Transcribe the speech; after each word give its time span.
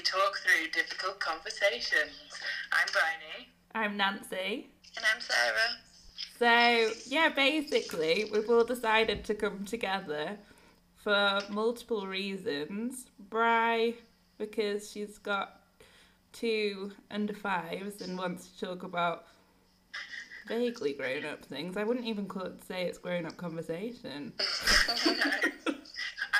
we 0.00 0.04
talk 0.04 0.38
through 0.38 0.70
difficult 0.72 1.20
conversations. 1.20 2.16
I'm 2.72 2.88
Bryony. 2.90 3.48
I'm 3.74 3.98
Nancy. 3.98 4.70
And 4.96 5.04
I'm 5.14 5.20
Sarah. 5.20 5.76
So, 6.38 6.94
yeah, 7.06 7.28
basically, 7.28 8.30
we've 8.32 8.48
all 8.48 8.64
decided 8.64 9.24
to 9.24 9.34
come 9.34 9.66
together 9.66 10.38
for 10.96 11.40
multiple 11.50 12.06
reasons. 12.06 13.08
Bry, 13.28 13.92
because 14.38 14.90
she's 14.90 15.18
got 15.18 15.60
two 16.32 16.92
under 17.10 17.34
fives 17.34 18.00
and 18.00 18.16
wants 18.16 18.48
to 18.48 18.66
talk 18.68 18.84
about 18.84 19.26
vaguely 20.48 20.94
grown 20.94 21.26
up 21.26 21.44
things. 21.44 21.76
I 21.76 21.84
wouldn't 21.84 22.06
even 22.06 22.24
call 22.24 22.44
it, 22.44 22.64
say 22.64 22.84
it's 22.84 22.96
grown 22.96 23.26
up 23.26 23.36
conversation. 23.36 24.32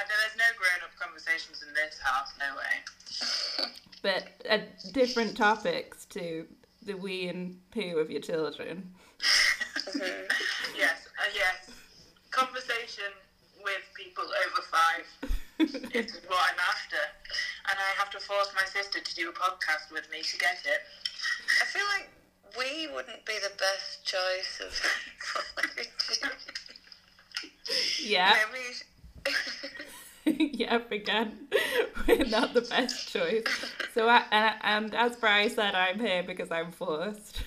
And 0.00 0.08
there's 0.08 0.36
no 0.38 0.48
grown 0.56 0.80
up 0.80 0.96
conversations 0.96 1.62
in 1.66 1.74
this 1.74 1.98
house, 2.00 2.32
no 2.38 2.56
way. 2.56 2.80
But 4.02 4.24
uh, 4.48 4.58
different 4.92 5.36
topics 5.36 6.04
to 6.06 6.46
the 6.82 6.94
wee 6.94 7.28
and 7.28 7.58
poo 7.70 7.98
of 7.98 8.10
your 8.10 8.20
children. 8.20 8.92
yes, 10.76 11.08
uh, 11.18 11.30
yes. 11.34 11.70
Conversation 12.30 13.12
with 13.62 13.82
people 13.94 14.24
over 14.24 14.62
five 14.62 15.30
is 15.94 16.20
what 16.26 16.40
I'm 16.40 16.60
after. 16.60 17.02
And 17.68 17.78
I 17.78 17.98
have 17.98 18.10
to 18.10 18.20
force 18.20 18.50
my 18.54 18.64
sister 18.66 19.00
to 19.00 19.14
do 19.14 19.28
a 19.28 19.32
podcast 19.32 19.92
with 19.92 20.10
me 20.10 20.22
to 20.22 20.38
get 20.38 20.58
it. 20.64 20.80
I 21.60 21.64
feel 21.66 21.84
like 21.96 22.08
we 22.58 22.88
wouldn't 22.92 23.24
be 23.26 23.34
the 23.42 23.52
best 23.58 24.04
choice 24.04 24.60
of 24.64 24.72
Yeah. 28.02 28.34
Maybe. 28.52 29.34
yeah, 30.24 30.80
again, 30.90 31.48
we're 32.08 32.24
not 32.26 32.52
the 32.54 32.60
best 32.62 33.12
choice. 33.12 33.44
So, 33.94 34.08
I, 34.08 34.22
and, 34.30 34.54
and 34.62 34.94
as 34.94 35.16
Bry 35.16 35.48
said, 35.48 35.74
I'm 35.74 35.98
here 35.98 36.22
because 36.22 36.50
I'm 36.50 36.72
forced. 36.72 37.42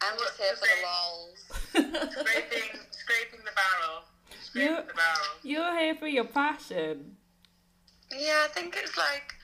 I'm 0.00 0.16
just 0.18 0.38
here 0.40 0.54
for 0.56 0.66
the 0.66 0.80
lols. 0.86 2.12
Scraping, 2.12 2.80
scraping 2.90 3.40
the 3.44 3.52
barrel. 3.54 4.04
Scraping 4.42 4.70
You- 4.70 4.76
the 4.76 4.94
barrel. 4.94 5.28
You're 5.42 5.78
here 5.78 5.94
for 5.96 6.08
your 6.08 6.24
passion. 6.24 7.16
Yeah, 8.10 8.44
I 8.44 8.48
think 8.48 8.74
it's 8.76 8.96
like 8.96 9.34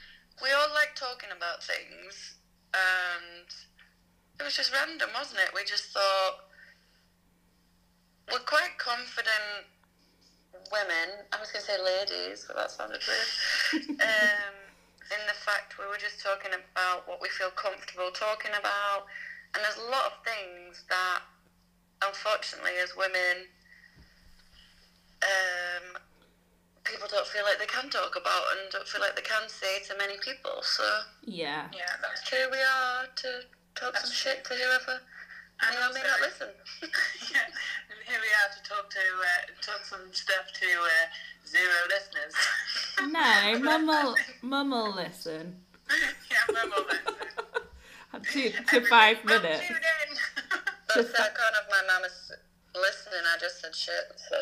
we 0.43 0.49
all 0.53 0.73
like 0.75 0.95
talking 0.95 1.29
about 1.37 1.63
things, 1.63 2.37
and 2.73 3.47
it 4.41 4.43
was 4.43 4.57
just 4.57 4.73
random, 4.73 5.11
wasn't 5.15 5.41
it? 5.41 5.51
We 5.55 5.65
just 5.65 5.93
thought 5.93 6.44
we're 8.31 8.45
quite 8.47 8.77
confident 8.79 9.69
women. 10.73 11.25
I 11.33 11.41
was 11.41 11.53
going 11.53 11.65
to 11.65 11.69
say 11.69 11.79
ladies, 11.79 12.45
but 12.47 12.57
that 12.57 12.71
sounded 12.71 13.01
weird. 13.05 14.01
um, 14.01 14.55
in 15.13 15.21
the 15.29 15.37
fact 15.45 15.77
we 15.79 15.85
were 15.87 16.01
just 16.01 16.23
talking 16.23 16.53
about 16.55 17.07
what 17.09 17.21
we 17.21 17.29
feel 17.29 17.51
comfortable 17.53 18.11
talking 18.15 18.53
about, 18.59 19.07
and 19.55 19.63
there's 19.63 19.79
a 19.79 19.91
lot 19.91 20.09
of 20.09 20.15
things 20.25 20.85
that, 20.89 21.21
unfortunately, 22.03 22.73
as 22.83 22.97
women. 22.97 23.47
Um, 25.25 25.97
people 26.85 27.09
don't 27.11 27.27
feel 27.27 27.45
like 27.45 27.59
they 27.59 27.67
can 27.67 27.89
talk 27.89 28.13
about 28.17 28.45
and 28.53 28.71
don't 28.71 28.87
feel 28.87 29.01
like 29.01 29.17
they 29.17 29.25
can 29.25 29.49
say 29.49 29.81
to 29.89 29.97
many 29.97 30.17
people. 30.21 30.61
So 30.63 30.85
Yeah. 31.25 31.67
Yeah, 31.73 31.97
that's 32.03 32.23
true. 32.29 32.45
we 32.53 32.59
are 32.61 33.07
to 33.09 33.29
talk 33.75 33.97
some 33.97 34.05
That's 34.05 34.13
shit 34.13 34.45
to 34.45 34.55
whoever 34.55 35.01
And 35.63 35.95
may 35.95 36.03
not 36.03 36.21
listen. 36.21 36.49
yeah, 37.33 37.47
and 37.91 37.99
here 38.07 38.19
we 38.19 38.31
are 38.43 38.51
to 38.53 38.61
talk 38.69 38.91
to 38.91 38.99
uh, 38.99 39.43
talk 39.63 39.85
some 39.85 40.13
stuff 40.13 40.51
to 40.61 40.67
uh, 40.67 41.07
zero 41.47 41.79
listeners. 41.89 42.35
No, 43.13 43.59
mum 43.65 43.87
will, 43.87 44.17
mum 44.43 44.71
will 44.71 44.95
listen. 44.95 45.57
yeah, 46.31 46.53
mum 46.53 46.73
will 46.77 46.87
listen. 46.87 47.15
To, 48.15 48.81
to 48.81 48.87
five 48.87 49.25
minutes. 49.25 49.63
Mum, 49.69 49.69
tune 49.69 49.77
in. 49.77 50.17
But 50.87 50.99
I 50.99 51.29
can't 51.35 51.55
have 51.55 51.69
my 51.71 51.83
mum 51.87 52.03
listening. 52.75 53.25
I 53.27 53.39
just 53.41 53.61
said 53.61 53.75
shit. 53.75 54.13
So 54.17 54.37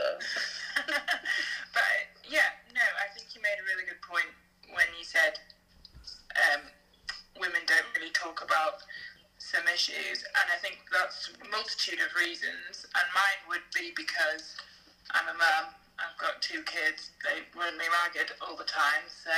but 1.73 1.85
yeah, 2.29 2.57
no, 2.75 2.85
I 3.01 3.09
think 3.15 3.35
you 3.35 3.41
made 3.43 3.59
a 3.61 3.67
really 3.69 3.85
good 3.85 4.01
point 4.01 4.29
when 4.73 4.89
you 4.97 5.05
said 5.05 5.37
um, 6.53 6.63
women 7.41 7.61
don't 7.67 7.89
really 7.97 8.13
talk 8.13 8.41
about 8.45 8.85
some 9.53 9.69
issues, 9.69 10.25
and 10.25 10.47
I 10.49 10.57
think 10.65 10.81
that's 10.89 11.29
a 11.37 11.47
multitude 11.53 12.01
of 12.01 12.09
reasons. 12.17 12.89
And 12.97 13.07
mine 13.13 13.41
would 13.53 13.67
be 13.77 13.93
because 13.93 14.57
I'm 15.13 15.29
a 15.29 15.37
mum. 15.37 15.77
I've 16.01 16.17
got 16.17 16.41
two 16.41 16.65
kids. 16.65 17.13
They 17.21 17.45
run 17.53 17.77
me 17.77 17.85
ragged 17.93 18.33
all 18.41 18.57
the 18.57 18.65
time, 18.65 19.05
so 19.07 19.37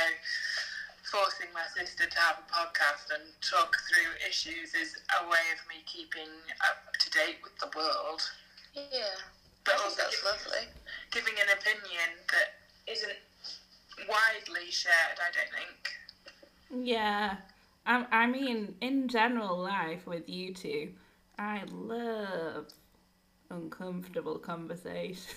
forcing 1.11 1.51
my 1.53 1.67
sister 1.75 2.07
to 2.07 2.17
have 2.17 2.39
a 2.41 2.47
podcast 2.47 3.11
and 3.13 3.27
talk 3.43 3.75
through 3.85 4.15
issues 4.25 4.73
is 4.73 4.97
a 5.21 5.27
way 5.27 5.45
of 5.53 5.59
me 5.69 5.83
keeping 5.85 6.31
up 6.65 6.81
to 6.97 7.07
date 7.11 7.37
with 7.43 7.53
the 7.61 7.69
world 7.77 8.25
yeah, 8.73 9.15
but 9.63 9.75
I 9.75 9.77
think 9.77 9.85
also 9.85 10.01
that's 10.01 10.19
gi- 10.19 10.25
lovely. 10.25 10.65
giving 11.11 11.33
an 11.39 11.49
opinion 11.53 12.09
that 12.33 12.57
isn't 12.91 13.19
widely 14.09 14.71
shared, 14.71 15.21
I 15.21 15.31
don't 15.31 15.53
think. 15.53 16.85
Yeah. 16.87 17.37
I, 17.85 18.05
I 18.11 18.27
mean, 18.27 18.75
in 18.81 19.07
general 19.07 19.57
life 19.57 20.07
with 20.07 20.27
you 20.27 20.53
two, 20.53 20.89
I 21.37 21.63
love 21.71 22.67
uncomfortable 23.49 24.39
conversations. 24.39 25.27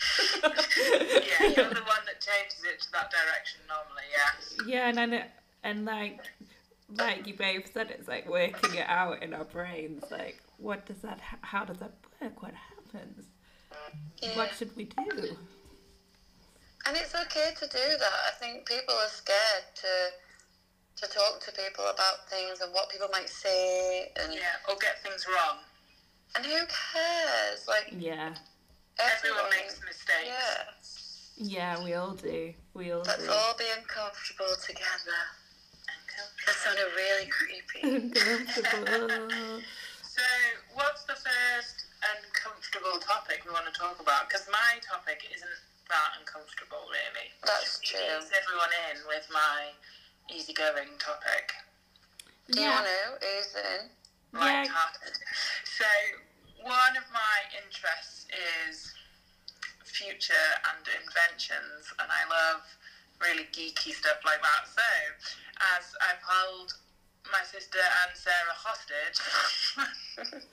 Yeah, 0.78 1.46
you're 1.56 1.74
the 1.74 1.82
one 1.82 2.04
that 2.06 2.20
changes 2.20 2.62
it 2.64 2.80
to 2.82 2.92
that 2.92 3.10
direction 3.10 3.60
normally, 3.66 4.04
yes. 4.12 4.56
Yeah, 4.66 4.88
and 4.90 5.24
and 5.64 5.84
like 5.84 6.20
like 6.96 7.26
you 7.26 7.34
both 7.34 7.72
said, 7.72 7.90
it's 7.90 8.08
like 8.08 8.28
working 8.28 8.74
it 8.74 8.86
out 8.88 9.22
in 9.22 9.34
our 9.34 9.44
brains. 9.44 10.04
Like, 10.10 10.40
what 10.56 10.86
does 10.86 10.98
that? 10.98 11.20
How 11.20 11.64
does 11.64 11.78
that 11.78 11.92
work? 12.20 12.42
What 12.42 12.54
happens? 12.54 13.26
Yeah. 14.22 14.36
What 14.36 14.52
should 14.54 14.74
we 14.76 14.84
do? 14.84 15.36
And 16.86 16.96
it's 16.96 17.14
okay 17.14 17.50
to 17.58 17.66
do 17.66 17.98
that. 17.98 18.18
I 18.28 18.32
think 18.38 18.66
people 18.66 18.94
are 18.94 19.08
scared 19.08 19.64
to 19.74 19.88
to 21.00 21.06
talk 21.06 21.40
to 21.46 21.52
people 21.52 21.86
about 21.86 22.28
things 22.28 22.60
and 22.60 22.72
what 22.74 22.88
people 22.90 23.08
might 23.12 23.28
say, 23.30 24.10
and 24.20 24.32
Yeah, 24.32 24.58
or 24.68 24.76
get 24.80 24.98
things 25.02 25.26
wrong. 25.26 25.58
and 26.36 26.44
who 26.44 26.58
cares? 26.66 27.66
Like 27.68 27.88
Yeah, 27.92 28.34
Everyone 28.98 29.46
everyone 29.46 29.50
makes 29.50 29.80
mistakes. 29.84 30.26
Yeah, 31.38 31.76
yeah, 31.78 31.84
we 31.84 31.94
all 31.94 32.14
do. 32.14 32.52
We 32.74 32.90
all 32.92 33.02
let's 33.06 33.22
do. 33.24 33.30
all 33.30 33.54
be 33.56 33.64
uncomfortable 33.76 34.54
together. 34.58 35.22
Uncomfortable. 35.86 36.46
That 36.46 36.56
sounded 36.56 36.90
really 36.96 37.26
creepy. 37.30 37.82
Uncomfortable. 37.96 39.62
So, 40.18 40.24
what's 40.74 41.04
the 41.06 41.14
first 41.14 41.86
uncomfortable 42.02 42.98
topic 42.98 43.46
we 43.46 43.54
want 43.54 43.70
to 43.70 43.76
talk 43.78 44.02
about? 44.02 44.26
Because 44.26 44.50
my 44.50 44.82
topic 44.82 45.22
isn't 45.30 45.58
that 45.86 46.18
uncomfortable, 46.18 46.90
really. 46.90 47.30
That's 47.46 47.78
Just 47.78 47.86
true. 47.86 48.02
Ease 48.02 48.26
everyone 48.34 48.72
in 48.90 48.98
with 49.06 49.22
my 49.30 49.70
easygoing 50.28 50.96
topic. 50.98 51.52
Do 52.50 52.60
you 52.60 52.68
want 52.68 52.86
to? 52.86 53.26
Is 53.38 53.54
in? 53.54 53.90
yeah, 54.34 54.40
light-hearted. 54.40 55.16
So, 55.64 55.88
one 56.62 56.96
of 56.96 57.04
my 57.12 57.36
interests 57.56 58.26
is 58.68 58.92
future 59.84 60.48
and 60.72 60.84
inventions, 61.00 61.92
and 62.00 62.08
I 62.08 62.22
love 62.28 62.62
really 63.20 63.48
geeky 63.52 63.92
stuff 63.92 64.20
like 64.24 64.40
that. 64.40 64.62
So, 64.68 64.90
as 65.76 65.84
I've 66.04 66.22
held 66.22 66.72
my 67.32 67.44
sister 67.44 67.80
and 67.80 68.12
Sarah 68.16 68.56
hostage, 68.56 69.18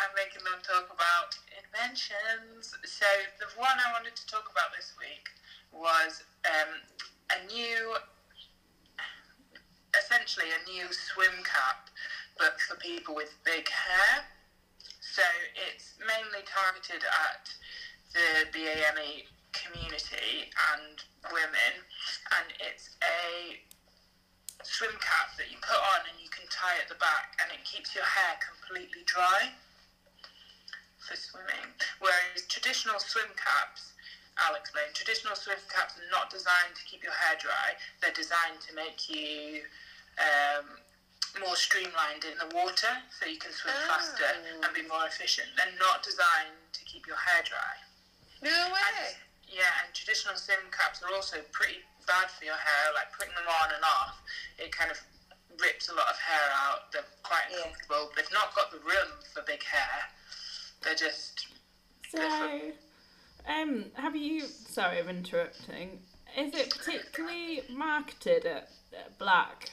I'm 0.00 0.12
making 0.16 0.44
them 0.44 0.60
talk 0.64 0.88
about 0.92 1.36
inventions. 1.56 2.72
So, 2.84 3.08
the 3.40 3.48
one 3.56 3.76
I 3.80 3.92
wanted 3.92 4.16
to 4.16 4.24
talk 4.26 4.48
about 4.52 4.72
this 4.76 4.92
week 5.00 5.28
was 5.72 6.24
um, 6.44 6.80
a 7.32 7.38
new, 7.52 7.96
essentially 9.98 10.46
a 10.52 10.60
new 10.70 10.86
swim 10.92 11.42
cap, 11.44 11.88
but 12.38 12.60
for 12.60 12.76
people 12.76 13.14
with 13.14 13.32
big 13.44 13.68
hair. 13.68 14.24
So 15.00 15.24
it's 15.56 15.96
mainly 16.00 16.44
targeted 16.44 17.00
at 17.04 17.48
the 18.12 18.48
BAME 18.52 19.24
community 19.56 20.52
and 20.76 21.00
women, 21.32 21.72
and 22.36 22.46
it's 22.60 22.96
a 23.00 23.56
swim 24.62 24.92
cap 25.00 25.32
that 25.40 25.48
you 25.48 25.56
put 25.64 25.80
on 25.96 26.04
and 26.10 26.16
you 26.20 26.28
can 26.28 26.44
tie 26.52 26.76
at 26.80 26.88
the 26.88 27.00
back, 27.00 27.36
and 27.40 27.48
it 27.52 27.64
keeps 27.64 27.94
your 27.94 28.04
hair 28.04 28.36
completely 28.44 29.04
dry 29.08 29.52
for 31.00 31.16
swimming. 31.16 31.72
Whereas 32.00 32.44
traditional 32.48 33.00
swim 33.00 33.32
caps, 33.38 33.96
I'll 34.36 34.56
explain, 34.58 34.92
traditional 34.92 35.36
swim 35.36 35.56
caps 35.72 35.96
are 35.96 36.10
not 36.12 36.28
designed 36.28 36.76
to 36.76 36.84
keep 36.84 37.00
your 37.00 37.16
hair 37.16 37.40
dry, 37.40 37.78
they're 38.02 38.12
designed 38.12 38.60
to 38.68 38.74
make 38.76 39.08
you. 39.08 39.64
Um, 40.18 40.64
more 41.44 41.56
streamlined 41.56 42.24
in 42.24 42.32
the 42.40 42.48
water 42.56 42.88
so 43.12 43.26
you 43.28 43.36
can 43.38 43.52
swim 43.52 43.74
faster 43.86 44.24
Oh. 44.24 44.64
and 44.64 44.72
be 44.74 44.82
more 44.88 45.04
efficient. 45.06 45.48
They're 45.56 45.76
not 45.78 46.02
designed 46.02 46.56
to 46.72 46.80
keep 46.84 47.06
your 47.06 47.16
hair 47.20 47.42
dry. 47.44 47.76
No 48.40 48.72
way. 48.72 49.16
Yeah, 49.46 49.68
and 49.84 49.92
traditional 49.94 50.36
swim 50.36 50.64
caps 50.72 51.02
are 51.02 51.12
also 51.12 51.36
pretty 51.52 51.84
bad 52.06 52.30
for 52.30 52.44
your 52.44 52.56
hair. 52.56 52.84
Like 52.94 53.12
putting 53.12 53.34
them 53.34 53.44
on 53.62 53.74
and 53.74 53.84
off, 53.84 54.16
it 54.58 54.72
kind 54.72 54.90
of 54.90 54.98
rips 55.60 55.88
a 55.90 55.94
lot 55.94 56.08
of 56.08 56.16
hair 56.16 56.48
out. 56.52 56.90
They're 56.92 57.04
quite 57.22 57.44
Yeah. 57.50 57.58
uncomfortable. 57.68 58.12
They've 58.16 58.32
not 58.32 58.54
got 58.54 58.70
the 58.70 58.78
room 58.80 59.20
for 59.34 59.42
big 59.42 59.62
hair. 59.62 60.08
They're 60.80 60.94
just 60.94 61.48
So, 62.10 62.72
um, 63.46 63.90
have 63.96 64.16
you? 64.16 64.46
Sorry, 64.46 65.00
I'm 65.00 65.08
interrupting. 65.10 66.02
Is 66.36 66.54
it 66.54 66.70
particularly 66.70 67.62
marketed 67.68 68.46
at, 68.46 68.70
at 68.96 69.18
black 69.18 69.70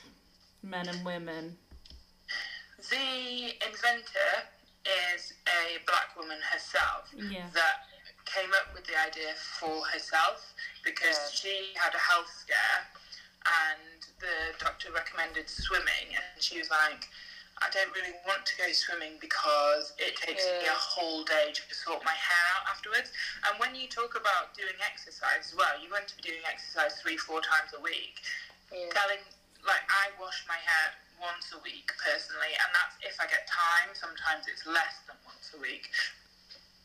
men 0.64 0.88
and 0.88 1.04
women? 1.06 1.58
the 2.90 3.56
inventor 3.64 4.32
is 5.16 5.32
a 5.48 5.80
black 5.88 6.12
woman 6.20 6.38
herself. 6.52 7.08
Yeah. 7.16 7.48
that 7.54 7.88
came 8.26 8.52
up 8.60 8.74
with 8.76 8.84
the 8.88 8.98
idea 9.00 9.32
for 9.60 9.86
herself 9.88 10.54
because 10.84 11.16
Yeah. 11.16 11.30
she 11.32 11.74
had 11.76 11.94
a 11.96 11.98
health 12.00 12.28
scare 12.40 12.80
and 13.46 14.04
the 14.20 14.54
doctor 14.60 14.92
recommended 14.92 15.50
swimming 15.50 16.12
and 16.16 16.44
she 16.44 16.60
was 16.60 16.70
like 16.70 17.08
I 17.62 17.70
don't 17.70 17.94
really 17.96 18.12
want 18.28 18.46
to 18.46 18.58
go 18.58 18.72
swimming 18.74 19.16
because 19.22 19.94
it 19.98 20.18
takes 20.18 20.44
me 20.44 20.66
a 20.68 20.74
whole 20.76 21.24
day 21.24 21.54
to 21.54 21.62
sort 21.76 22.04
my 22.04 22.12
hair 22.12 22.44
out 22.58 22.68
afterwards. 22.76 23.12
And 23.48 23.58
when 23.60 23.76
you 23.76 23.88
talk 23.88 24.16
about 24.20 24.52
doing 24.58 24.74
exercise 24.84 25.48
as 25.48 25.56
well, 25.56 25.72
you 25.80 25.88
want 25.90 26.08
to 26.10 26.16
be 26.18 26.24
doing 26.24 26.42
exercise 26.50 27.00
three, 27.00 27.16
four 27.16 27.40
times 27.40 27.72
a 27.78 27.80
week. 27.80 28.20
Yeah. 28.74 28.90
Telling, 28.92 29.20
like, 29.66 29.84
I 29.90 30.12
wash 30.20 30.44
my 30.48 30.56
hair 30.60 30.94
once 31.22 31.52
a 31.56 31.60
week 31.64 31.92
personally, 32.04 32.52
and 32.54 32.70
that's 32.76 32.96
if 33.04 33.20
I 33.20 33.26
get 33.28 33.48
time. 33.48 33.94
Sometimes 33.96 34.46
it's 34.52 34.66
less 34.68 35.00
than 35.08 35.16
once 35.26 35.52
a 35.56 35.60
week. 35.62 35.90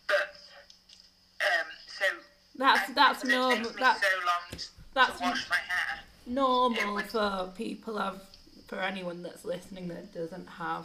But, 0.06 0.34
um, 1.42 1.66
so. 1.98 2.04
That's 2.56 2.90
I- 2.90 2.92
that's 2.94 3.24
it 3.24 3.28
normal. 3.28 3.56
takes 3.64 3.74
me 3.76 3.80
That's 3.82 4.00
so 4.00 4.14
long 4.26 4.44
to 4.58 4.66
that's 4.94 5.20
wash 5.20 5.48
my 5.50 5.56
hair. 5.56 6.00
normal 6.26 6.78
It 6.78 6.92
would- 6.92 7.10
for 7.10 7.52
people 7.56 7.98
of 7.98 8.20
for 8.68 8.80
anyone 8.82 9.22
that's 9.22 9.44
listening 9.44 9.88
that 9.88 10.12
doesn't 10.12 10.46
have 10.46 10.84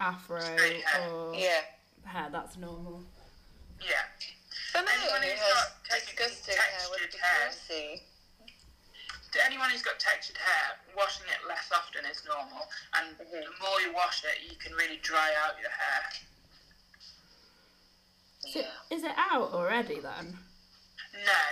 afro 0.00 0.40
hair. 0.40 1.10
or 1.10 1.34
Yeah. 1.34 1.60
hair. 2.06 2.28
That's 2.30 2.56
normal. 2.56 3.04
Yeah. 3.80 4.02
For 4.72 4.80
me, 4.82 4.88
Anyone 4.92 5.22
who 5.22 5.28
who's 5.30 5.40
has 5.40 5.52
got 5.52 5.84
disgusting 5.84 6.56
hair 6.56 6.88
would 6.90 6.98
textured 7.00 7.12
be 7.12 7.18
hair. 7.18 7.48
greasy. 7.48 8.02
To 9.32 9.44
anyone 9.46 9.70
who's 9.70 9.80
got 9.82 9.98
textured 9.98 10.36
hair, 10.36 10.76
washing 10.94 11.24
it 11.26 11.40
less 11.48 11.72
often 11.72 12.04
is 12.04 12.22
normal, 12.28 12.68
and 12.94 13.16
Mhm. 13.16 13.44
the 13.44 13.50
more 13.64 13.80
you 13.80 13.92
wash 13.92 14.24
it, 14.24 14.40
you 14.42 14.56
can 14.56 14.74
really 14.74 14.98
dry 14.98 15.34
out 15.34 15.58
your 15.58 15.70
hair. 15.70 16.12
So, 18.40 18.58
Yeah. 18.60 18.72
is 18.90 19.02
it 19.04 19.14
out 19.16 19.52
already 19.52 20.00
then? 20.00 20.36
No. 21.14 21.44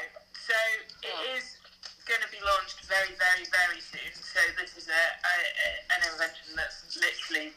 So 0.47 0.55
it 1.03 1.15
Oh. 1.15 1.23
is 1.37 1.57
going 2.05 2.21
to 2.21 2.29
be 2.29 2.41
launched 2.41 2.81
very, 2.81 3.15
very, 3.15 3.45
very 3.47 3.81
soon. 3.81 4.13
So 4.15 4.41
this 4.59 4.77
is 4.77 4.89
a, 4.89 4.93
a, 4.93 5.35
a 5.65 5.95
an 5.95 6.03
invention 6.13 6.57
that's 6.57 6.97
literally 6.97 7.55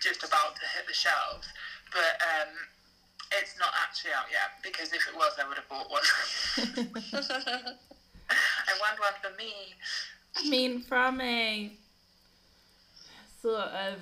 just 0.00 0.24
about 0.24 0.56
to 0.56 0.66
hit 0.66 0.86
the 0.88 0.94
shelves, 0.94 1.46
but 1.92 2.20
um, 2.22 2.68
it's 3.32 3.56
not 3.58 3.72
actually 3.76 4.14
out 4.14 4.30
yet 4.32 4.60
because 4.62 4.92
if 4.92 5.06
it 5.06 5.14
was, 5.14 5.38
I 5.38 5.44
would 5.46 5.58
have 5.58 5.68
bought 5.68 5.90
one. 5.90 6.02
I 8.30 8.72
want 8.80 9.00
one 9.00 9.12
for 9.22 9.36
me. 9.36 9.52
I 10.36 10.48
mean, 10.48 10.80
from 10.80 11.20
a 11.20 11.70
sort 13.40 13.68
of 13.68 13.98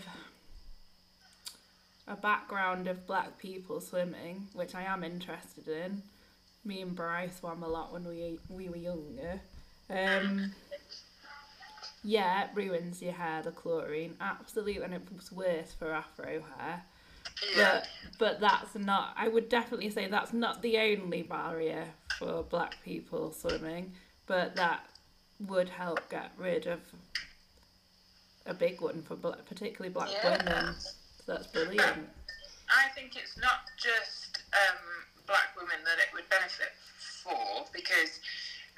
a 2.07 2.17
background 2.17 2.89
of 2.89 3.07
black 3.07 3.39
people 3.39 3.81
swimming, 3.81 4.49
which 4.55 4.75
I 4.75 4.83
am 4.83 5.05
interested 5.05 5.69
in. 5.69 6.03
Me 6.65 6.81
and 6.83 6.95
Bryce 6.95 7.39
swam 7.39 7.63
a 7.63 7.69
lot 7.69 7.93
when 7.93 8.05
we 8.05 8.39
we 8.49 8.69
were 8.69 8.77
younger. 8.77 9.41
Um, 9.91 10.53
yeah, 12.05 12.45
it 12.45 12.51
ruins 12.55 13.03
your 13.03 13.13
hair, 13.13 13.43
the 13.43 13.51
chlorine, 13.51 14.17
absolutely, 14.21 14.83
and 14.83 14.95
it's 14.95 15.33
worse 15.33 15.73
for 15.73 15.93
afro 15.93 16.43
hair. 16.59 16.83
Yeah. 17.57 17.57
But 17.57 17.89
but 18.19 18.41
that's 18.41 18.75
not. 18.75 19.15
I 19.17 19.29
would 19.29 19.49
definitely 19.49 19.91
say 19.91 20.07
that's 20.07 20.33
not 20.33 20.63
the 20.63 20.79
only 20.79 21.23
barrier 21.23 21.87
for 22.19 22.43
black 22.43 22.77
people 22.85 23.33
swimming, 23.33 23.93
but 24.27 24.57
that 24.57 24.85
would 25.49 25.69
help 25.69 26.09
get 26.11 26.31
rid 26.37 26.67
of 26.67 26.81
a 28.47 28.55
big 28.55 28.81
one 28.81 29.03
for 29.03 29.17
black, 29.17 29.45
particularly 29.47 29.93
black 29.93 30.11
Yeah. 30.13 30.39
women. 30.39 30.75
So 30.79 31.33
that's 31.33 31.47
brilliant. 31.49 32.09
I 32.69 32.89
think 32.95 33.17
it's 33.17 33.37
not 33.37 33.69
just 33.77 34.39
um, 34.53 34.79
black 35.27 35.55
women 35.57 35.77
that 35.85 35.99
it 35.99 36.09
would 36.15 36.29
benefit 36.29 36.73
for 37.23 37.67
because 37.73 38.19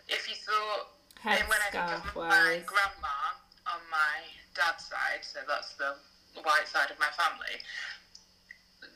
if 0.08 0.28
you 0.28 0.34
thought 0.36 0.90
Head 1.20 1.40
and 1.40 1.48
when 1.48 1.58
I 1.62 1.70
think 1.70 2.06
of 2.06 2.14
my 2.16 2.60
grandma 2.66 3.16
on 3.72 3.80
my 3.90 4.20
dad's 4.54 4.84
side, 4.84 5.24
so 5.24 5.40
that's 5.48 5.72
the 5.74 5.96
white 6.42 6.68
side 6.68 6.90
of 6.90 6.98
my 6.98 7.08
family, 7.16 7.56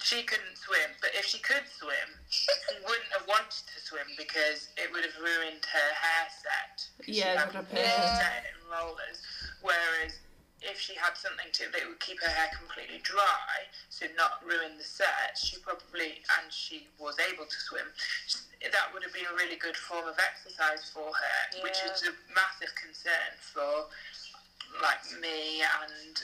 she 0.03 0.23
couldn't 0.23 0.57
swim. 0.57 0.91
But 1.01 1.11
if 1.15 1.27
she 1.27 1.39
could 1.39 1.65
swim, 1.69 2.09
she 2.29 2.53
wouldn't 2.85 3.13
have 3.17 3.27
wanted 3.27 3.65
to 3.67 3.77
swim 3.81 4.09
because 4.17 4.69
it 4.77 4.93
would 4.93 5.05
have 5.05 5.17
ruined 5.21 5.65
her 5.65 5.91
hair 5.95 6.25
set. 6.31 7.07
Yeah, 7.07 7.39
had 7.39 7.49
it 7.49 7.55
would 7.55 7.79
have 7.79 8.19
set 8.19 8.45
in 8.53 8.59
rollers. 8.71 9.19
Whereas 9.63 10.19
if 10.61 10.81
she 10.81 10.95
had 10.95 11.15
something 11.15 11.47
to 11.55 11.71
that 11.71 11.87
would 11.87 12.01
keep 12.01 12.19
her 12.21 12.31
hair 12.31 12.51
completely 12.57 12.99
dry, 13.03 13.67
so 13.91 14.07
not 14.17 14.43
ruin 14.43 14.75
the 14.77 14.85
set, 14.85 15.39
she 15.39 15.59
probably 15.63 16.19
and 16.39 16.51
she 16.51 16.89
was 16.99 17.15
able 17.31 17.47
to 17.47 17.59
swim. 17.71 17.87
That 18.63 18.91
would 18.93 19.03
have 19.07 19.15
been 19.15 19.31
a 19.31 19.37
really 19.39 19.57
good 19.57 19.77
form 19.77 20.07
of 20.11 20.19
exercise 20.19 20.91
for 20.91 21.07
her, 21.07 21.39
which 21.63 21.79
is 21.87 22.03
a 22.03 22.13
massive 22.35 22.75
concern 22.75 23.39
for 23.39 23.87
like 24.83 25.03
me 25.21 25.65
and 25.65 26.23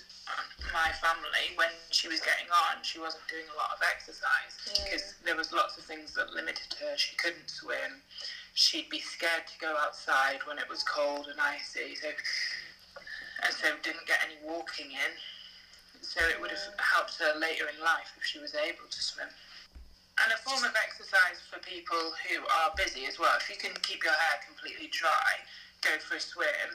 my 0.73 0.93
family 1.01 1.57
when 1.57 1.73
she 1.91 2.09
was 2.09 2.21
getting 2.21 2.49
on 2.51 2.83
she 2.83 2.99
wasn't 3.01 3.25
doing 3.29 3.47
a 3.51 3.57
lot 3.57 3.75
of 3.75 3.81
exercise. 3.83 4.55
Yeah. 4.69 4.85
because 4.85 5.15
there 5.25 5.37
was 5.37 5.53
lots 5.53 5.77
of 5.79 5.85
things 5.85 6.15
that 6.15 6.33
limited 6.33 6.75
her. 6.81 6.97
She 6.97 7.17
couldn't 7.17 7.49
swim. 7.49 8.03
She'd 8.55 8.89
be 8.89 9.01
scared 9.01 9.47
to 9.51 9.57
go 9.59 9.75
outside 9.81 10.45
when 10.47 10.59
it 10.59 10.69
was 10.69 10.83
cold 10.85 11.27
and 11.27 11.41
icy. 11.41 11.97
So 11.97 12.11
and 13.43 13.53
so 13.53 13.67
didn't 13.83 14.07
get 14.07 14.23
any 14.25 14.39
walking 14.45 14.95
in. 14.95 15.13
So 16.01 16.21
it 16.29 16.41
would 16.41 16.53
have 16.53 16.69
helped 16.79 17.19
her 17.19 17.35
later 17.39 17.67
in 17.69 17.77
life 17.83 18.13
if 18.17 18.25
she 18.25 18.39
was 18.39 18.55
able 18.55 18.87
to 18.89 19.01
swim. 19.03 19.29
And 20.23 20.31
a 20.31 20.39
form 20.47 20.63
of 20.63 20.77
exercise 20.79 21.43
for 21.51 21.59
people 21.59 22.15
who 22.23 22.47
are 22.47 22.71
busy 22.79 23.05
as 23.11 23.19
well. 23.19 23.35
If 23.41 23.51
you 23.51 23.59
can 23.59 23.75
keep 23.83 24.05
your 24.05 24.15
hair 24.15 24.39
completely 24.47 24.87
dry 24.93 25.43
go 25.85 26.01
for 26.01 26.17
a 26.17 26.21
swim 26.21 26.71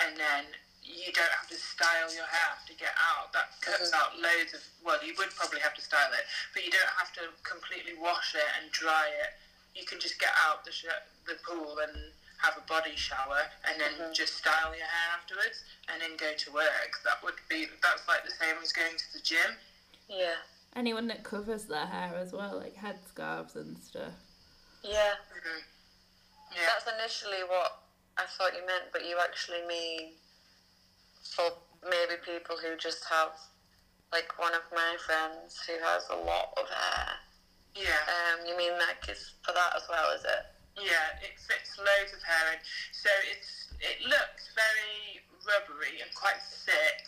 and 0.00 0.16
then 0.16 0.48
you 0.86 1.12
don't 1.12 1.30
have 1.34 1.48
to 1.50 1.56
style 1.58 2.06
your 2.14 2.26
hair 2.26 2.54
to 2.66 2.74
get 2.74 2.94
out. 2.98 3.32
That 3.32 3.50
cuts 3.60 3.90
Mhm. 3.90 3.94
out 3.94 4.16
loads 4.18 4.54
of. 4.54 4.62
Well, 4.82 5.02
you 5.02 5.14
would 5.18 5.34
probably 5.34 5.60
have 5.60 5.74
to 5.74 5.82
style 5.82 6.12
it, 6.12 6.26
but 6.54 6.64
you 6.64 6.70
don't 6.70 6.94
have 6.96 7.12
to 7.14 7.32
completely 7.42 7.94
wash 7.94 8.34
it 8.34 8.46
and 8.58 8.70
dry 8.70 9.08
it. 9.08 9.34
You 9.74 9.84
can 9.84 9.98
just 9.98 10.18
get 10.18 10.32
out 10.38 10.64
the 10.64 10.72
sh- 10.72 10.86
the 11.24 11.34
pool 11.44 11.78
and 11.80 12.14
have 12.38 12.56
a 12.56 12.60
body 12.62 12.94
shower, 12.94 13.50
and 13.64 13.80
then 13.80 13.92
Mhm. 13.98 14.14
just 14.14 14.36
style 14.36 14.74
your 14.76 14.86
hair 14.86 15.10
afterwards, 15.12 15.64
and 15.88 16.00
then 16.00 16.16
go 16.16 16.34
to 16.34 16.52
work. 16.52 17.00
That 17.02 17.22
would 17.22 17.46
be. 17.48 17.66
That's 17.66 18.06
like 18.06 18.24
the 18.24 18.30
same 18.30 18.58
as 18.62 18.72
going 18.72 18.96
to 18.96 19.12
the 19.12 19.20
gym. 19.20 19.58
Yeah. 20.08 20.36
Anyone 20.76 21.08
that 21.08 21.24
covers 21.24 21.64
their 21.66 21.86
hair 21.86 22.14
as 22.16 22.32
well, 22.32 22.58
like 22.58 22.76
headscarves 22.76 23.56
and 23.56 23.82
stuff. 23.82 24.14
Yeah. 24.82 25.16
hmm 25.32 25.60
Yeah. 26.52 26.66
That's 26.66 26.86
initially 26.86 27.42
what 27.44 27.82
I 28.16 28.26
thought 28.26 28.54
you 28.54 28.64
meant, 28.66 28.92
but 28.92 29.04
you 29.04 29.18
actually 29.18 29.62
mean 29.62 30.16
for 31.34 31.52
maybe 31.82 32.20
people 32.24 32.56
who 32.56 32.76
just 32.76 33.04
have, 33.10 33.32
like 34.12 34.30
one 34.38 34.54
of 34.54 34.62
my 34.72 34.96
friends 35.06 35.58
who 35.66 35.74
has 35.82 36.06
a 36.10 36.16
lot 36.16 36.54
of 36.56 36.66
hair. 36.68 37.08
Yeah. 37.74 38.00
Um, 38.08 38.46
you 38.46 38.56
mean 38.56 38.72
like 38.78 39.04
it's 39.08 39.34
for 39.44 39.52
that 39.52 39.76
as 39.76 39.84
well, 39.90 40.10
is 40.16 40.24
it? 40.24 40.44
Yeah, 40.76 41.16
it 41.24 41.36
fits 41.40 41.76
loads 41.78 42.12
of 42.12 42.22
hair 42.24 42.52
in. 42.56 42.60
So 42.92 43.10
it's 43.32 43.72
it 43.80 44.04
looks 44.08 44.52
very 44.56 45.20
rubbery 45.44 46.00
and 46.00 46.08
quite 46.14 46.40
thick, 46.64 47.04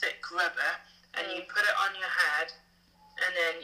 thick 0.00 0.22
rubber, 0.30 0.72
and 1.14 1.26
you 1.34 1.42
Mm. 1.42 1.48
put 1.48 1.62
it 1.66 1.76
on 1.78 1.94
your 1.98 2.08
head, 2.08 2.52
and 3.26 3.32
then 3.36 3.56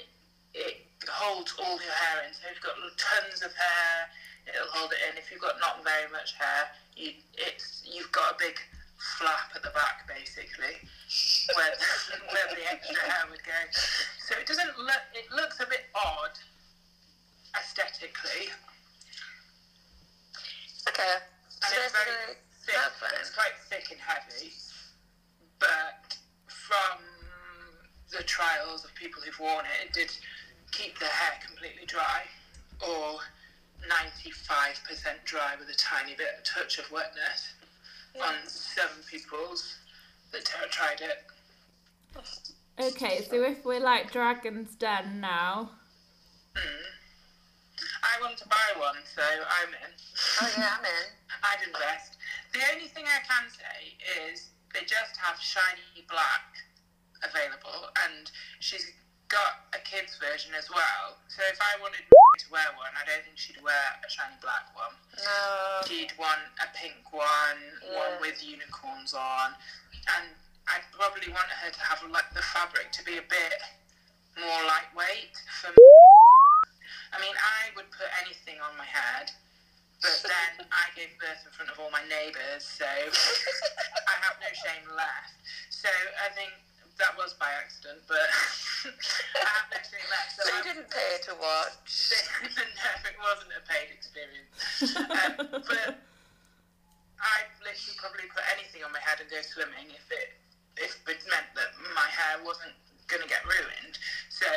it 0.54 0.86
holds 1.08 1.54
all 1.58 1.80
your 1.80 1.92
hair 1.92 2.24
in. 2.26 2.34
So 2.34 2.48
if 2.48 2.54
you've 2.54 2.62
got 2.66 2.76
tons 2.98 3.42
of 3.42 3.54
hair, 3.54 4.10
it'll 4.46 4.68
hold 4.68 4.92
it 4.92 4.98
in. 5.10 5.18
If 5.18 5.30
you've 5.30 5.40
got 5.40 5.58
not 5.60 5.82
very 5.84 6.10
much 6.10 6.34
hair, 6.34 6.70
you 6.96 7.14
it's 7.34 7.82
you've 7.86 8.12
got 8.12 8.34
a 8.34 8.38
big 8.38 8.58
flap 9.18 9.50
at 9.54 9.62
the 9.62 9.74
back 9.74 10.06
basically, 10.06 10.78
where 11.54 11.72
the, 11.74 11.86
where 12.32 12.48
the 12.54 12.64
extra 12.70 13.02
hair 13.02 13.26
would 13.30 13.42
go. 13.42 13.60
So 14.26 14.38
it 14.38 14.46
doesn't 14.46 14.78
look. 14.78 15.02
It 15.14 15.30
looks 15.34 15.60
a 15.60 15.66
bit 15.66 15.90
odd 15.94 16.38
aesthetically. 17.58 18.50
Okay. 20.88 21.14
And 21.62 21.70
So 21.70 21.76
it's 21.82 21.92
very 21.92 22.38
thick. 22.66 22.76
It's 23.20 23.34
quite 23.34 23.56
thick 23.68 23.90
and 23.90 24.00
heavy. 24.00 24.52
But 25.58 26.16
from 26.46 26.98
the 28.10 28.22
trials 28.24 28.84
of 28.84 28.94
people 28.94 29.22
who've 29.22 29.38
worn 29.38 29.64
it, 29.66 29.88
it 29.88 29.92
did 29.92 30.10
keep 30.72 30.98
their 30.98 31.08
hair 31.08 31.38
completely 31.46 31.86
dry, 31.86 32.22
or 32.80 33.20
95% 33.86 35.22
dry 35.24 35.54
with 35.58 35.68
a 35.68 35.78
tiny 35.78 36.14
bit, 36.14 36.34
of 36.34 36.40
a 36.40 36.42
touch 36.42 36.78
of 36.78 36.90
wetness 36.90 37.54
on 38.20 38.34
some 38.46 38.90
people's 39.10 39.76
that 40.32 40.44
tried 40.70 41.00
it. 41.00 41.24
Okay, 42.80 43.22
so 43.28 43.42
if 43.42 43.64
we're 43.64 43.80
like 43.80 44.12
Dragon's 44.12 44.74
Den 44.76 45.20
now, 45.20 45.70
hmm. 46.56 46.84
I 48.02 48.20
want 48.20 48.38
to 48.38 48.48
buy 48.48 48.80
one, 48.80 48.96
so 49.14 49.22
I'm 49.22 49.68
in. 49.68 49.92
Oh 50.40 50.52
yeah, 50.56 50.76
I'm 50.78 50.84
in. 50.84 51.08
I'd 51.42 51.66
invest. 51.66 52.16
The 52.52 52.60
only 52.74 52.88
thing 52.88 53.04
I 53.06 53.20
can 53.26 53.48
say 53.50 53.96
is 54.30 54.50
they 54.74 54.80
just 54.80 55.16
have 55.16 55.40
shiny 55.40 56.04
black 56.08 56.56
available, 57.22 57.88
and 58.04 58.30
she's 58.60 58.92
got 59.32 59.64
a 59.72 59.80
kids 59.80 60.20
version 60.20 60.52
as 60.52 60.68
well. 60.68 61.16
So 61.32 61.40
if 61.48 61.56
I 61.56 61.80
wanted 61.80 62.04
to 62.04 62.46
wear 62.52 62.68
one, 62.76 62.92
I 62.92 63.08
don't 63.08 63.24
think 63.24 63.40
she'd 63.40 63.58
wear 63.64 63.80
a 64.04 64.08
shiny 64.12 64.36
black 64.44 64.68
one. 64.76 64.92
No. 65.16 65.88
She'd 65.88 66.12
want 66.20 66.44
a 66.60 66.68
pink 66.76 67.00
one, 67.08 67.60
one 67.96 68.20
with 68.20 68.44
unicorns 68.44 69.16
on, 69.16 69.56
and 70.20 70.28
I'd 70.68 70.84
probably 70.92 71.32
want 71.32 71.48
her 71.64 71.72
to 71.72 71.82
have 71.82 72.04
like 72.12 72.28
the 72.36 72.44
fabric 72.52 72.92
to 72.92 73.02
be 73.08 73.16
a 73.16 73.24
bit 73.24 73.56
more 74.36 74.60
lightweight. 74.68 75.32
For 75.64 75.72
me. 75.72 75.88
I 77.12 77.20
mean, 77.20 77.32
I 77.32 77.72
would 77.72 77.88
put 77.88 78.12
anything 78.20 78.60
on 78.60 78.76
my 78.76 78.88
head, 78.88 79.32
but 80.04 80.20
then 80.28 80.68
I 80.68 80.92
gave 80.92 81.16
birth 81.16 81.40
in 81.40 81.52
front 81.56 81.72
of 81.72 81.80
all 81.80 81.88
my 81.88 82.04
neighbours, 82.04 82.68
so 82.68 82.84
I 84.12 84.14
have 84.28 84.36
no 84.44 84.52
shame 84.52 84.84
left. 84.92 85.40
So 85.72 85.88
I 86.20 86.28
think 86.36 86.52
that 86.98 87.16
was 87.16 87.34
by 87.40 87.48
accident, 87.56 88.00
but 88.06 88.20
I 89.38 89.46
have 89.46 89.66
no 89.72 89.78
shame 89.82 90.08
left. 90.10 90.30
So 90.36 90.42
you 90.48 90.54
I'm- 90.54 90.66
didn't 90.66 90.90
pay 90.90 91.12
to 91.30 91.32
watch. 91.40 92.12
no, 92.56 93.08
it 93.08 93.16
wasn't 93.20 93.52
a 93.56 93.62
paid 93.68 93.88
experience. 93.92 94.50
Um, 95.12 95.62
but 95.68 95.94
I'd 97.22 97.52
literally 97.62 97.96
probably 98.02 98.26
put 98.34 98.42
anything 98.58 98.82
on 98.82 98.90
my 98.90 98.98
head 98.98 99.20
and 99.22 99.30
go 99.30 99.38
swimming 99.42 99.88
if 99.94 100.06
it 100.10 100.34
if 100.76 100.98
it 101.06 101.20
meant 101.30 101.46
that 101.54 101.70
my 101.94 102.08
hair 102.10 102.42
wasn't 102.44 102.74
gonna 103.06 103.28
get 103.30 103.44
ruined. 103.46 103.94
So, 104.30 104.48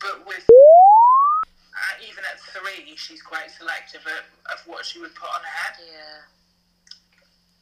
but 0.00 0.24
with 0.26 0.46
uh, 0.48 1.94
even 2.08 2.24
at 2.24 2.40
three, 2.40 2.96
she's 2.96 3.20
quite 3.20 3.50
selective 3.50 4.00
of, 4.06 4.24
of 4.54 4.58
what 4.66 4.86
she 4.86 5.00
would 5.00 5.14
put 5.14 5.28
on 5.28 5.40
her 5.44 5.56
head. 5.60 5.74
Yeah. 5.84 6.20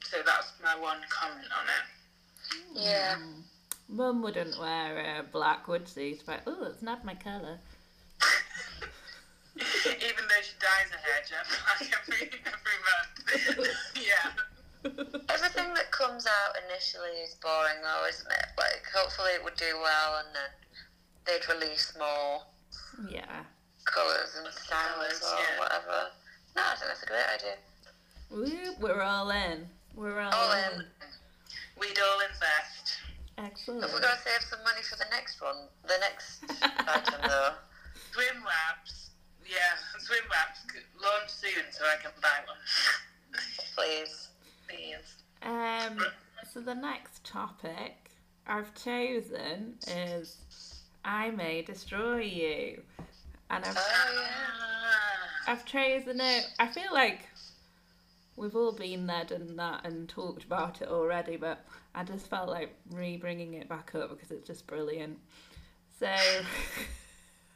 So 0.04 0.16
that's 0.25 0.52
my 0.62 0.78
one 0.78 0.98
comment 1.10 1.48
on 1.50 1.66
it. 1.66 1.84
Yeah. 2.75 3.16
Mum 3.88 4.23
wouldn't 4.23 4.59
wear 4.61 5.18
uh, 5.18 5.23
black, 5.33 5.66
would 5.68 5.88
she? 5.88 6.14
She's 6.14 6.28
like, 6.28 6.42
oh, 6.47 6.64
it's 6.66 6.83
not 6.83 7.04
my 7.04 7.14
colour. 7.14 7.59
even 9.57 10.25
though 10.28 10.42
she 10.42 10.54
dyes 10.61 10.90
her 10.92 10.99
hair, 10.99 11.23
Jeff, 11.28 11.49
like 11.80 11.90
every 12.02 12.30
every 12.47 12.78
month. 12.85 13.68
yeah. 13.97 14.33
Everything 15.28 15.75
that 15.75 15.90
comes 15.90 16.26
out 16.26 16.57
initially 16.68 17.11
is 17.25 17.35
boring 17.42 17.80
though, 17.83 18.07
isn't 18.09 18.30
it? 18.30 18.47
Like 18.57 18.85
hopefully 18.95 19.30
it 19.35 19.42
would 19.42 19.57
do 19.57 19.75
well 19.83 20.23
and 20.25 20.28
then 20.35 20.50
they'd 21.26 21.49
release 21.54 21.97
more 21.99 22.42
Yeah. 23.11 23.42
colours 23.85 24.37
and 24.38 24.47
styles 24.54 25.23
or 25.23 25.38
yeah. 25.38 25.59
whatever. 25.59 26.11
No, 26.57 26.62
I 26.62 26.76
think 26.76 26.88
that's 26.88 27.02
a 27.02 27.07
great 27.07 27.26
idea. 27.35 27.57
Woo, 28.30 28.75
we're 28.80 29.02
all 29.02 29.30
in. 29.30 29.66
We're 29.95 30.21
all, 30.21 30.33
All 30.33 30.52
in. 30.52 30.80
in. 30.80 30.87
We'd 31.80 31.99
all 31.99 32.21
invest. 32.21 32.99
Excellent. 33.38 33.83
Have 33.83 33.95
we 33.95 34.00
got 34.00 34.16
to 34.18 34.23
save 34.23 34.42
some 34.42 34.59
money 34.64 34.83
for 34.83 34.97
the 34.97 35.07
next 35.11 35.40
one? 35.40 35.57
The 35.87 35.95
next 36.00 36.42
item 36.88 37.21
though. 37.28 37.52
Swim 38.12 38.42
wraps. 38.45 39.11
Yeah, 39.47 39.78
swim 40.00 40.25
wraps 40.30 40.64
could 40.66 40.83
launch 41.00 41.30
soon 41.30 41.64
so 41.71 41.85
I 41.85 42.02
can 42.02 42.11
buy 42.21 42.40
one. 42.47 42.59
Please. 43.76 44.28
Please. 44.68 45.23
Um, 45.42 46.04
so 46.52 46.61
the 46.61 46.75
next 46.75 47.25
topic 47.25 48.11
I've 48.47 48.75
chosen 48.75 49.75
is 49.87 50.37
I 51.04 51.30
May 51.30 51.62
Destroy 51.62 52.21
You. 52.21 52.83
And 53.50 53.64
I've, 53.64 53.76
Oh 53.76 54.21
yeah. 54.21 54.28
Ah. 54.28 55.52
I've 55.52 55.64
chosen 55.64 56.21
it. 56.21 56.47
I 56.59 56.66
feel 56.66 56.92
like 56.92 57.21
we've 58.38 58.57
all 58.57 58.73
been 58.73 59.07
there, 59.07 59.25
done 59.25 59.57
that, 59.57 59.85
and 59.85 60.09
talked 60.09 60.45
about 60.45 60.80
it 60.80 60.88
already, 60.88 61.37
but 61.37 61.64
I 61.95 62.04
just 62.04 62.28
felt 62.28 62.49
like 62.49 62.75
re 62.90 63.16
bringing 63.16 63.54
it 63.54 63.68
back 63.68 63.95
up 63.95 64.11
because 64.11 64.30
it's 64.30 64.47
just 64.47 64.66
brilliant. 64.66 65.18
So, 65.99 66.14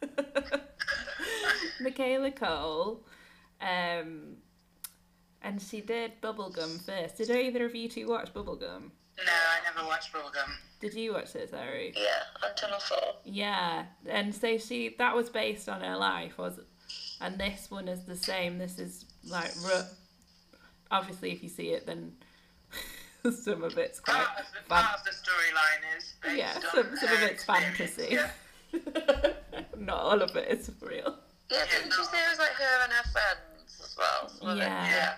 Michaela 1.80 2.32
Coel, 2.32 3.00
um, 3.60 4.36
and 5.42 5.60
she 5.62 5.80
did 5.80 6.20
Bubblegum 6.20 6.84
first. 6.84 7.18
Did 7.18 7.30
either 7.30 7.64
of 7.64 7.74
you 7.74 7.88
two 7.88 8.08
watch 8.08 8.34
Bubblegum? 8.34 8.90
No, 9.18 9.32
I 9.32 9.74
never 9.74 9.86
watched 9.86 10.12
Bubblegum. 10.12 10.50
Did 10.80 10.94
you 10.94 11.12
watch 11.12 11.34
it, 11.36 11.50
Zoe? 11.50 11.92
Yeah, 11.94 12.48
on 12.48 12.56
Channel 12.56 12.80
4. 12.80 12.98
Yeah, 13.24 13.84
and 14.08 14.34
so 14.34 14.58
she 14.58 14.96
that 14.98 15.14
was 15.14 15.28
based 15.30 15.68
on 15.68 15.80
her 15.80 15.96
life, 15.96 16.38
was 16.38 16.58
it? 16.58 16.66
And 17.20 17.38
this 17.38 17.70
one 17.70 17.86
is 17.86 18.02
the 18.04 18.16
same. 18.16 18.58
This 18.58 18.80
is 18.80 19.04
like 19.28 19.52
obviously 20.92 21.32
if 21.32 21.42
you 21.42 21.48
see 21.48 21.70
it, 21.70 21.86
then 21.86 22.12
some 23.32 23.64
of 23.64 23.76
it's 23.78 23.98
quite 23.98 24.24
Part 24.24 24.38
of 24.38 24.46
the, 24.52 24.68
fan- 24.68 24.84
part 24.84 24.98
of 24.98 25.04
the 25.04 25.10
storyline 25.10 25.98
is 25.98 26.14
based 26.22 26.38
yeah, 26.38 26.54
on 26.54 26.62
some 26.84 26.96
some 26.96 27.12
of 27.16 27.22
it's 27.22 27.44
fantasy. 27.44 28.08
yeah. 28.10 28.30
Not 29.76 29.98
all 29.98 30.22
of 30.22 30.36
it 30.36 30.48
is 30.48 30.70
real. 30.80 31.16
Yeah, 31.50 31.64
didn't 31.70 31.92
you 31.98 32.04
say 32.04 32.18
it 32.18 32.30
was 32.30 32.38
like 32.38 32.52
her 32.52 32.84
and 32.84 32.92
her 32.92 33.10
friends 33.10 33.80
as 33.82 33.96
well? 33.98 34.28
Some 34.28 34.48
of 34.48 34.56
it? 34.58 34.60
Yeah. 34.60 34.86
Yeah. 34.86 35.14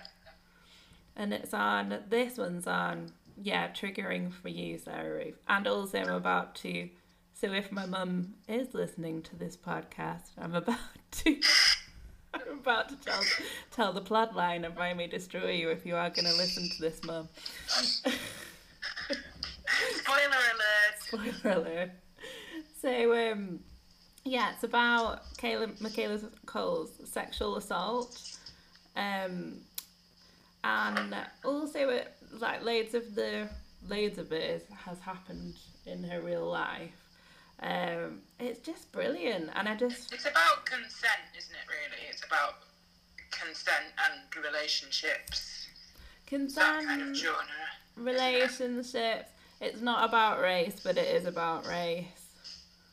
And 1.15 1.33
it's 1.33 1.53
on 1.53 1.99
this 2.09 2.37
one's 2.37 2.67
on 2.67 3.11
yeah, 3.41 3.69
triggering 3.69 4.33
for 4.33 4.49
you, 4.49 4.77
Sarah 4.77 5.25
Ruth. 5.25 5.39
And 5.47 5.67
also 5.67 5.99
I'm 5.99 6.13
about 6.13 6.55
to 6.55 6.89
so 7.33 7.51
if 7.51 7.69
my 7.71 7.85
mum 7.85 8.35
is 8.47 8.73
listening 8.73 9.21
to 9.23 9.35
this 9.35 9.57
podcast, 9.57 10.31
I'm 10.37 10.55
about 10.55 10.79
to 11.11 11.39
I'm 12.49 12.59
about 12.65 12.89
to 12.89 12.95
tell 12.95 13.21
tell 13.71 13.93
the 13.93 14.01
plot 14.01 14.35
line 14.35 14.65
of 14.65 14.77
I 14.77 14.93
May 14.93 15.07
Destroy 15.07 15.51
You 15.51 15.69
if 15.69 15.85
you 15.85 15.95
are 15.95 16.09
gonna 16.09 16.33
listen 16.33 16.69
to 16.69 16.81
this 16.81 17.03
mum. 17.03 17.29
Spoiler 19.97 20.41
alert. 20.53 21.33
Spoiler 21.41 21.55
alert. 21.57 21.91
So 22.81 23.31
um 23.31 23.59
yeah, 24.23 24.53
it's 24.53 24.63
about 24.63 25.33
Kayla 25.37 25.79
Michaela 25.81 26.19
Coel's 26.45 26.91
sexual 27.05 27.57
assault. 27.57 28.37
Um 28.95 29.61
and 30.63 31.15
also 31.43 31.89
it, 31.89 32.11
like 32.39 32.63
loads 32.63 32.95
of 32.95 33.13
the 33.13 33.47
loads 33.87 34.17
of 34.17 34.31
it 34.31 34.67
has 34.75 34.99
happened 34.99 35.55
in 35.85 36.03
her 36.03 36.21
real 36.21 36.45
life. 36.49 37.04
Um 37.61 38.21
it's 38.39 38.59
just 38.59 38.91
brilliant 38.91 39.49
and 39.55 39.67
I 39.69 39.75
just 39.75 40.11
It's 40.13 40.25
about 40.25 40.65
consent, 40.65 41.23
isn't 41.37 41.53
it, 41.55 41.67
really? 41.69 42.01
It's 42.09 42.23
about 42.25 42.55
consent 43.31 43.85
and 44.05 44.43
relationships. 44.45 45.67
That 46.29 46.83
kind 46.85 47.01
of 47.01 47.07
consent 47.07 47.17
genre. 47.17 47.45
relationships. 47.97 49.29
It's 49.61 49.79
not 49.81 50.07
about 50.07 50.41
race, 50.41 50.81
but 50.83 50.97
it 50.97 51.07
is 51.15 51.25
about 51.25 51.65
race. 51.65 52.05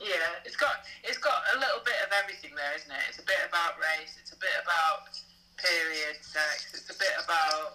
Yeah, 0.00 0.42
it's 0.44 0.56
got 0.56 0.84
it's 1.04 1.18
got 1.18 1.42
a 1.54 1.58
little 1.58 1.80
bit 1.84 1.94
of 2.06 2.12
everything 2.22 2.54
there, 2.56 2.74
isn't 2.76 2.90
it? 2.90 3.02
It's 3.08 3.18
a 3.18 3.22
bit 3.26 3.38
about 3.48 3.78
race, 3.78 4.16
it's 4.20 4.32
a 4.32 4.36
bit 4.36 4.50
about 4.62 5.10
period 5.56 6.16
sex, 6.22 6.70
it's 6.74 6.90
a 6.90 6.98
bit 6.98 7.14
about 7.24 7.74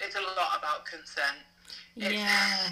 it's 0.00 0.16
a 0.16 0.20
lot 0.20 0.58
about 0.58 0.84
consent. 0.86 1.38
It's- 1.96 2.12
Yeah. 2.12 2.68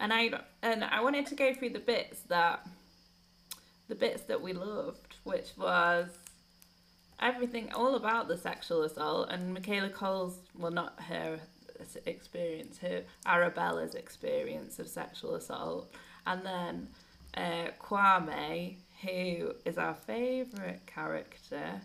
And 0.00 0.12
I 0.12 0.30
and 0.62 0.82
I 0.82 1.00
wanted 1.02 1.26
to 1.26 1.34
go 1.34 1.52
through 1.54 1.70
the 1.70 1.78
bits 1.78 2.22
that 2.22 2.66
the 3.88 3.94
bits 3.94 4.22
that 4.24 4.40
we 4.40 4.52
loved, 4.52 5.16
which 5.24 5.50
was 5.58 6.08
everything 7.20 7.70
all 7.74 7.94
about 7.96 8.26
the 8.28 8.36
sexual 8.38 8.82
assault. 8.82 9.28
And 9.30 9.52
Michaela 9.54 9.90
Coel's 9.90 10.38
well 10.58 10.70
not 10.72 11.00
her 11.02 11.38
experience, 12.06 12.78
her 12.78 13.02
Arabella's 13.26 13.94
experience 13.94 14.78
of 14.78 14.88
sexual 14.88 15.34
assault, 15.34 15.92
and 16.26 16.44
then 16.44 16.88
uh, 17.34 17.68
Kwame, 17.80 18.76
who 19.02 19.52
is 19.64 19.78
our 19.78 19.94
favourite 19.94 20.84
character, 20.86 21.80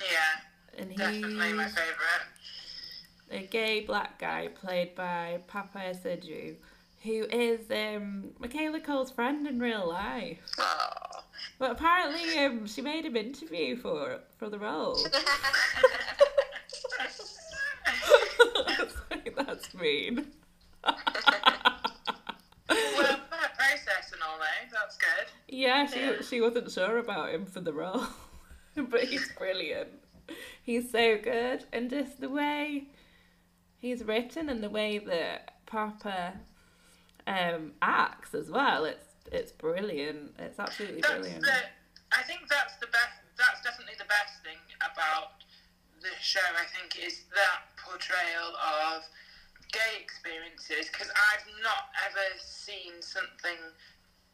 Yeah, 0.00 0.76
and 0.78 0.96
definitely 0.96 1.52
my 1.52 1.64
he's 1.64 1.74
favourite. 1.74 2.26
a 3.30 3.46
gay 3.46 3.80
black 3.80 4.18
guy 4.18 4.48
played 4.48 4.94
by 4.94 5.40
Paapa 5.48 5.90
Essiedu, 5.92 6.56
who 7.02 7.24
is 7.30 7.70
um, 7.70 8.30
Michaela 8.38 8.80
Coel's 8.80 9.10
friend 9.10 9.46
in 9.46 9.58
real 9.60 9.88
life. 9.88 10.38
But 11.58 11.70
apparently, 11.72 12.38
um, 12.38 12.66
she 12.66 12.80
made 12.82 13.04
him 13.04 13.16
interview 13.16 13.76
for 13.76 14.20
for 14.38 14.48
the 14.48 14.58
role. 14.58 14.98
That's 19.36 19.74
mean. 19.74 20.26
well, 20.84 20.96
that 22.68 23.56
process 23.56 24.12
and 24.12 24.22
all 24.22 24.38
though, 24.38 24.68
that's 24.72 24.96
good. 24.96 25.26
yeah, 25.48 25.86
she 25.86 26.00
Yeah. 26.00 26.22
she 26.22 26.40
wasn't 26.40 26.70
sure 26.70 26.98
about 26.98 27.30
him 27.30 27.46
for 27.46 27.60
the 27.60 27.72
role. 27.72 28.04
but 28.76 29.04
he's 29.04 29.30
brilliant. 29.36 29.88
He's 30.62 30.90
so 30.90 31.16
good, 31.18 31.64
and 31.72 31.88
just 31.90 32.20
the 32.20 32.28
way 32.28 32.88
he's 33.78 34.04
written 34.04 34.48
and 34.48 34.62
the 34.62 34.70
way 34.70 34.98
that 34.98 35.64
Paapa 35.66 36.34
um, 37.28 37.72
acts 37.82 38.34
as 38.34 38.50
well. 38.50 38.84
It's 38.84 39.04
it's 39.30 39.52
brilliant. 39.52 40.32
It's 40.38 40.58
absolutely 40.58 41.02
That's 41.02 41.20
brilliant. 41.20 41.44
the, 41.44 41.60
I 42.16 42.22
think 42.24 42.48
that's 42.48 42.76
the 42.80 42.88
best. 42.88 43.20
That's 43.36 43.60
definitely 43.62 44.00
the 44.00 44.08
best 44.08 44.40
thing 44.42 44.58
about 44.80 45.44
the 46.00 46.16
show. 46.20 46.48
I 46.56 46.64
think 46.72 46.96
is 46.96 47.28
that 47.36 47.68
portrayal 47.76 48.56
of 48.56 49.04
gay 49.70 50.00
experiences 50.00 50.88
because 50.88 51.12
I've 51.12 51.44
not 51.62 51.92
ever 52.08 52.24
seen 52.40 53.04
something 53.04 53.60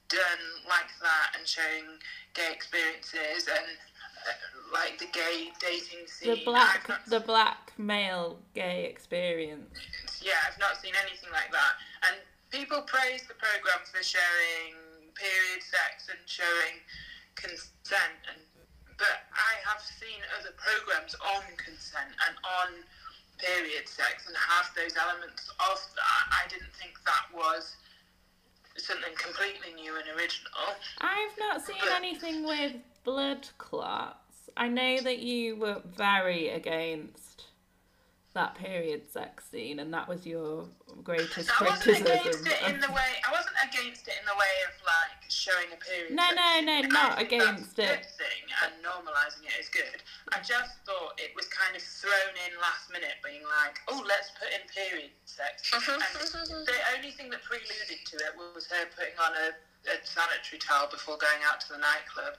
done 0.09 0.45
like 0.71 0.95
that 1.03 1.35
and 1.37 1.43
showing 1.43 1.99
gay 2.35 2.55
experiences 2.55 3.51
and 3.51 3.67
uh, 3.67 4.39
like 4.71 4.99
the 5.03 5.11
gay 5.11 5.51
dating 5.59 6.07
scene. 6.07 6.39
The 6.39 6.45
black, 6.45 6.87
the 7.09 7.19
black 7.19 7.73
male 7.79 8.39
gay 8.55 8.87
experience. 8.87 9.75
yeah, 10.23 10.39
I've 10.47 10.59
not 10.61 10.79
seen 10.79 10.95
anything 10.95 11.35
like 11.35 11.51
that. 11.51 11.75
And 12.07 12.23
people 12.55 12.83
praise 12.87 13.27
the 13.27 13.35
program 13.35 13.83
for 13.83 14.03
showing 14.03 14.79
period 15.19 15.59
sex 15.59 16.07
and 16.07 16.23
showing 16.27 16.79
consent, 17.35 18.15
and 18.31 18.39
but 18.95 19.27
I 19.35 19.59
have 19.67 19.83
seen 19.83 20.23
other 20.39 20.55
programs 20.55 21.19
on 21.19 21.43
consent 21.59 22.15
and 22.31 22.39
on 22.63 22.87
period 23.43 23.89
sex 23.91 24.29
and 24.29 24.37
have 24.39 24.71
those 24.79 24.95
elements 24.95 25.51
of 25.59 25.79
that. 25.99 26.25
I 26.31 26.47
didn't 26.49 26.71
think 26.79 26.95
that 27.03 27.27
was 27.35 27.75
something 28.77 29.15
completely 29.19 29.75
new 29.75 29.99
and 29.99 30.07
original. 30.17 30.79
I've 31.01 31.37
not 31.39 31.67
seen 31.67 31.83
anything 31.91 32.47
with 32.47 32.77
blood 33.03 33.49
clots. 33.59 34.49
I 34.57 34.69
know 34.69 35.01
that 35.01 35.19
you 35.19 35.57
were 35.57 35.83
very 35.97 36.51
against 36.51 37.34
that 38.35 38.55
period 38.57 39.07
sex 39.11 39.47
scene, 39.51 39.79
and 39.79 39.95
that 39.95 40.07
was 40.07 40.27
your 40.27 40.67
greatest 41.03 41.51
I 41.55 41.71
wasn't 41.71 41.83
criticism. 41.83 42.19
against 42.19 42.47
it 42.47 42.61
in 42.67 42.81
the 42.83 42.91
way. 42.91 43.11
I 43.23 43.31
wasn't 43.31 43.55
against 43.63 44.07
it 44.11 44.15
in 44.19 44.27
the 44.27 44.35
way 44.35 44.55
of 44.67 44.75
like 44.83 45.23
showing 45.31 45.71
a 45.71 45.79
period. 45.79 46.13
No, 46.13 46.27
no, 46.35 46.61
no, 46.61 46.83
not 46.91 47.23
against 47.23 47.79
it. 47.79 47.87
good 47.87 48.07
thing, 48.19 48.43
and 48.67 48.75
normalising 48.83 49.47
it 49.47 49.55
is 49.59 49.71
good. 49.71 50.03
I 50.35 50.43
just 50.43 50.83
thought 50.83 51.15
it 51.23 51.31
was 51.39 51.47
kind 51.47 51.79
of 51.79 51.83
thrown 51.83 52.35
in 52.47 52.59
last 52.59 52.91
minute, 52.91 53.23
being 53.23 53.47
like, 53.47 53.79
"Oh, 53.87 54.03
let's 54.03 54.35
put 54.35 54.51
in 54.51 54.67
period 54.67 55.15
sex." 55.25 55.71
and 55.73 56.67
the 56.67 56.79
only 56.99 57.15
thing 57.15 57.31
that 57.31 57.43
preluded 57.47 58.03
to 58.03 58.17
it 58.19 58.35
was 58.35 58.67
her 58.67 58.91
putting 58.99 59.15
on 59.23 59.31
a, 59.31 59.55
a 59.87 60.01
sanitary 60.07 60.59
towel 60.59 60.89
before 60.91 61.17
going 61.19 61.43
out 61.45 61.61
to 61.61 61.69
the 61.73 61.79
nightclub, 61.79 62.35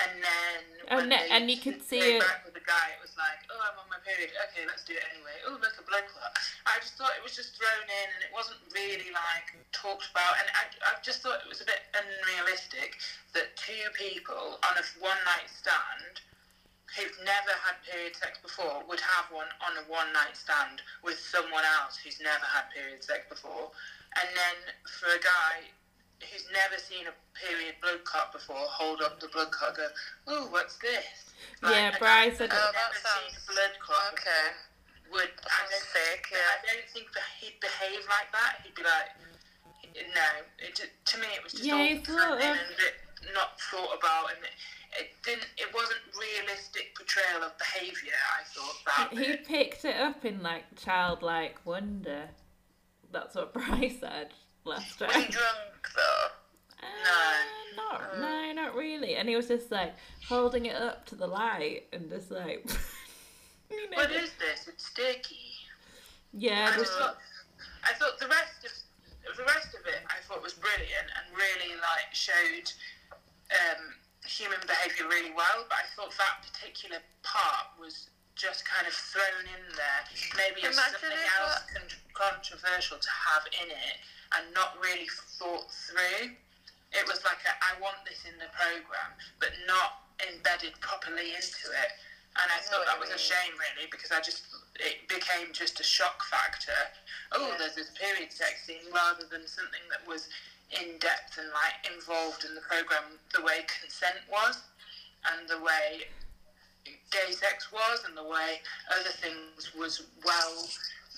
and 0.00 0.12
then 0.22 0.60
Oh, 0.90 0.96
when 0.96 1.08
no, 1.08 1.16
they 1.16 1.28
and 1.30 1.50
you 1.50 1.58
could 1.60 1.80
see 1.84 2.16
it- 2.16 2.20
back 2.24 2.44
with 2.44 2.54
the 2.54 2.64
guy, 2.64 2.92
it 2.96 3.00
was 3.00 3.16
like, 3.16 3.40
"Oh, 3.50 3.60
I'm 3.60 3.78
on 3.78 3.88
my 3.88 3.98
period. 4.04 4.32
Okay, 4.50 4.64
let's 4.66 4.84
do 4.84 4.94
it 4.94 5.04
anyway." 5.12 5.36
Oh, 5.46 5.58
look, 5.60 5.76
a 5.78 5.82
blood 5.82 6.04
clot. 6.08 6.32
I 6.66 6.78
just 6.80 6.94
thought 6.94 7.12
it 7.16 7.22
was 7.22 7.34
just 7.36 7.56
thrown 7.56 7.84
in, 7.84 8.08
and 8.16 8.22
it 8.24 8.32
wasn't 8.32 8.60
really 8.72 9.10
like 9.12 9.52
talked 9.72 10.08
about, 10.10 10.38
and 10.40 10.48
I, 10.56 10.64
I 10.88 11.00
just 11.02 11.22
thought 11.22 11.40
it 11.44 11.48
was 11.48 11.60
a 11.60 11.68
bit 11.68 11.80
unrealistic 11.94 12.96
that 13.32 13.56
two 13.56 13.88
people 13.94 14.58
on 14.64 14.76
a 14.78 14.84
one 15.00 15.18
night 15.24 15.48
stand 15.52 16.20
who've 16.96 17.18
never 17.24 17.52
had 17.60 17.76
period 17.84 18.16
sex 18.16 18.38
before 18.40 18.82
would 18.88 19.00
have 19.00 19.30
one 19.30 19.48
on 19.60 19.76
a 19.76 19.82
one 19.90 20.12
night 20.12 20.36
stand 20.36 20.80
with 21.02 21.18
someone 21.18 21.64
else 21.82 21.98
who's 21.98 22.20
never 22.20 22.44
had 22.46 22.70
period 22.72 23.02
sex 23.04 23.26
before. 23.28 23.70
And 24.16 24.28
then 24.34 24.56
for 24.98 25.08
a 25.12 25.18
guy 25.20 25.68
who's 26.20 26.46
never 26.52 26.80
seen 26.80 27.06
a 27.06 27.14
period 27.36 27.76
blood 27.82 28.04
clot 28.04 28.32
before, 28.32 28.56
hold 28.56 29.02
up 29.02 29.20
the 29.20 29.28
blood 29.28 29.50
clot, 29.52 29.76
go, 29.76 29.88
"Ooh, 30.32 30.46
what's 30.50 30.76
this?" 30.78 31.32
Yeah, 31.62 31.96
Bryce 31.98 32.32
guy 32.32 32.36
said 32.36 32.50
that's 32.50 32.64
Oh, 32.64 32.72
that 32.72 32.92
never 32.92 33.00
seen 33.04 33.36
a 33.36 33.42
blood 33.52 33.74
clot 33.80 34.12
okay. 34.12 34.46
before 34.56 35.12
would. 35.12 35.32
I 35.44 35.48
sounds 35.48 35.70
don't 35.70 35.88
fake, 35.92 36.26
think, 36.28 36.40
yeah. 36.40 36.48
I 36.48 36.58
don't 36.64 36.88
think 36.90 37.06
he'd 37.40 37.58
behave 37.60 38.02
like 38.08 38.30
that. 38.32 38.52
He'd 38.64 38.74
be 38.74 38.82
like, 38.82 39.08
no. 40.14 40.30
It 40.58 40.74
to 40.80 41.14
me, 41.18 41.28
it 41.36 41.42
was 41.44 41.52
just 41.52 41.64
Yeah, 41.64 41.76
all 41.76 41.84
he 41.86 41.98
thrown 41.98 42.18
sort 42.18 42.40
in 42.40 42.56
and 42.56 42.72
a 42.72 42.76
bit 42.76 42.94
not 43.34 43.60
thought 43.60 43.92
about, 43.98 44.30
and 44.34 44.44
it, 44.44 44.56
it 44.98 45.08
didn't. 45.24 45.48
It 45.56 45.72
wasn't 45.74 46.00
realistic 46.16 46.94
portrayal 46.96 47.42
of 47.44 47.52
behaviour. 47.58 48.16
I 48.16 48.42
thought 48.44 48.78
that. 48.86 49.08
He 49.12 49.36
bit. 49.36 49.46
picked 49.46 49.84
it 49.84 49.96
up 49.96 50.24
in 50.24 50.42
like 50.42 50.64
childlike 50.76 51.64
wonder. 51.64 52.30
That's 53.12 53.34
what 53.34 53.52
Bryce 53.54 54.00
said 54.00 54.32
last 54.66 55.00
Was 55.00 55.12
he 55.14 55.22
time. 55.22 55.30
drunk 55.30 55.88
though? 55.94 56.26
Uh, 56.82 57.76
not, 57.76 58.18
no, 58.20 58.52
not 58.52 58.74
really. 58.74 59.16
And 59.16 59.28
he 59.28 59.36
was 59.36 59.48
just 59.48 59.70
like 59.70 59.94
holding 60.28 60.66
it 60.66 60.76
up 60.76 61.06
to 61.06 61.14
the 61.14 61.26
light 61.26 61.84
and 61.92 62.08
just 62.08 62.30
like, 62.30 62.64
you 63.70 63.90
know, 63.90 63.96
What 63.96 64.10
is 64.12 64.30
this? 64.38 64.68
It's 64.68 64.86
sticky. 64.86 65.36
yeah, 66.32 66.70
I 66.72 66.78
just, 66.78 66.92
thought, 66.92 67.16
I 67.84 67.92
thought 67.94 68.18
the 68.20 68.28
rest 68.28 68.64
of 68.64 68.72
the 69.36 69.42
rest 69.42 69.74
of 69.74 69.82
it 69.86 70.00
I 70.06 70.22
thought 70.28 70.40
was 70.42 70.54
brilliant 70.54 71.10
and 71.18 71.26
really 71.36 71.74
like 71.82 72.08
showed 72.14 72.70
um, 73.50 73.90
human 74.24 74.58
behaviour 74.66 75.08
really 75.08 75.34
well. 75.34 75.66
But 75.68 75.78
I 75.82 75.86
thought 75.96 76.14
that 76.18 76.46
particular 76.46 76.98
part 77.22 77.74
was 77.80 78.10
just 78.36 78.64
kind 78.68 78.86
of 78.86 78.92
thrown 78.92 79.48
in 79.48 79.62
there, 79.74 80.00
maybe 80.36 80.60
as 80.68 80.76
Imagine 80.76 81.00
something 81.00 81.16
if 81.18 81.40
else 81.40 81.64
con- 81.72 82.04
controversial 82.12 82.98
to 83.00 83.12
have 83.32 83.44
in 83.64 83.68
it 83.72 83.96
and 84.34 84.50
not 84.54 84.74
really 84.82 85.06
thought 85.38 85.70
through. 85.70 86.34
It 86.92 87.04
was 87.06 87.22
like 87.24 87.42
a, 87.46 87.52
I 87.60 87.78
want 87.82 88.02
this 88.08 88.24
in 88.24 88.38
the 88.38 88.50
program, 88.56 89.10
but 89.38 89.50
not 89.66 90.06
embedded 90.22 90.74
properly 90.80 91.34
into 91.34 91.66
it. 91.70 91.92
And 92.36 92.48
I 92.52 92.60
thought 92.68 92.84
that 92.86 93.00
was 93.00 93.10
a 93.10 93.18
shame, 93.18 93.52
really, 93.56 93.88
because 93.90 94.12
I 94.12 94.20
just 94.20 94.44
it 94.76 95.08
became 95.08 95.52
just 95.52 95.80
a 95.80 95.86
shock 95.86 96.22
factor. 96.28 96.76
Oh, 97.32 97.48
Yeah. 97.48 97.56
there's 97.58 97.74
this 97.74 97.90
period 97.96 98.30
sex 98.32 98.64
scene, 98.66 98.84
rather 98.92 99.24
than 99.24 99.46
something 99.48 99.80
that 99.90 100.06
was 100.06 100.28
in 100.70 100.98
depth 100.98 101.38
and 101.38 101.48
like 101.52 101.80
involved 101.92 102.44
in 102.44 102.54
the 102.54 102.60
program, 102.60 103.18
the 103.32 103.40
way 103.42 103.64
consent 103.80 104.20
was, 104.30 104.60
and 105.32 105.48
the 105.48 105.60
way 105.60 106.08
gay 107.10 107.32
sex 107.32 107.72
was, 107.72 108.04
and 108.04 108.16
the 108.16 108.22
way 108.24 108.60
other 108.92 109.10
things 109.10 109.74
was 109.74 110.02
well 110.24 110.68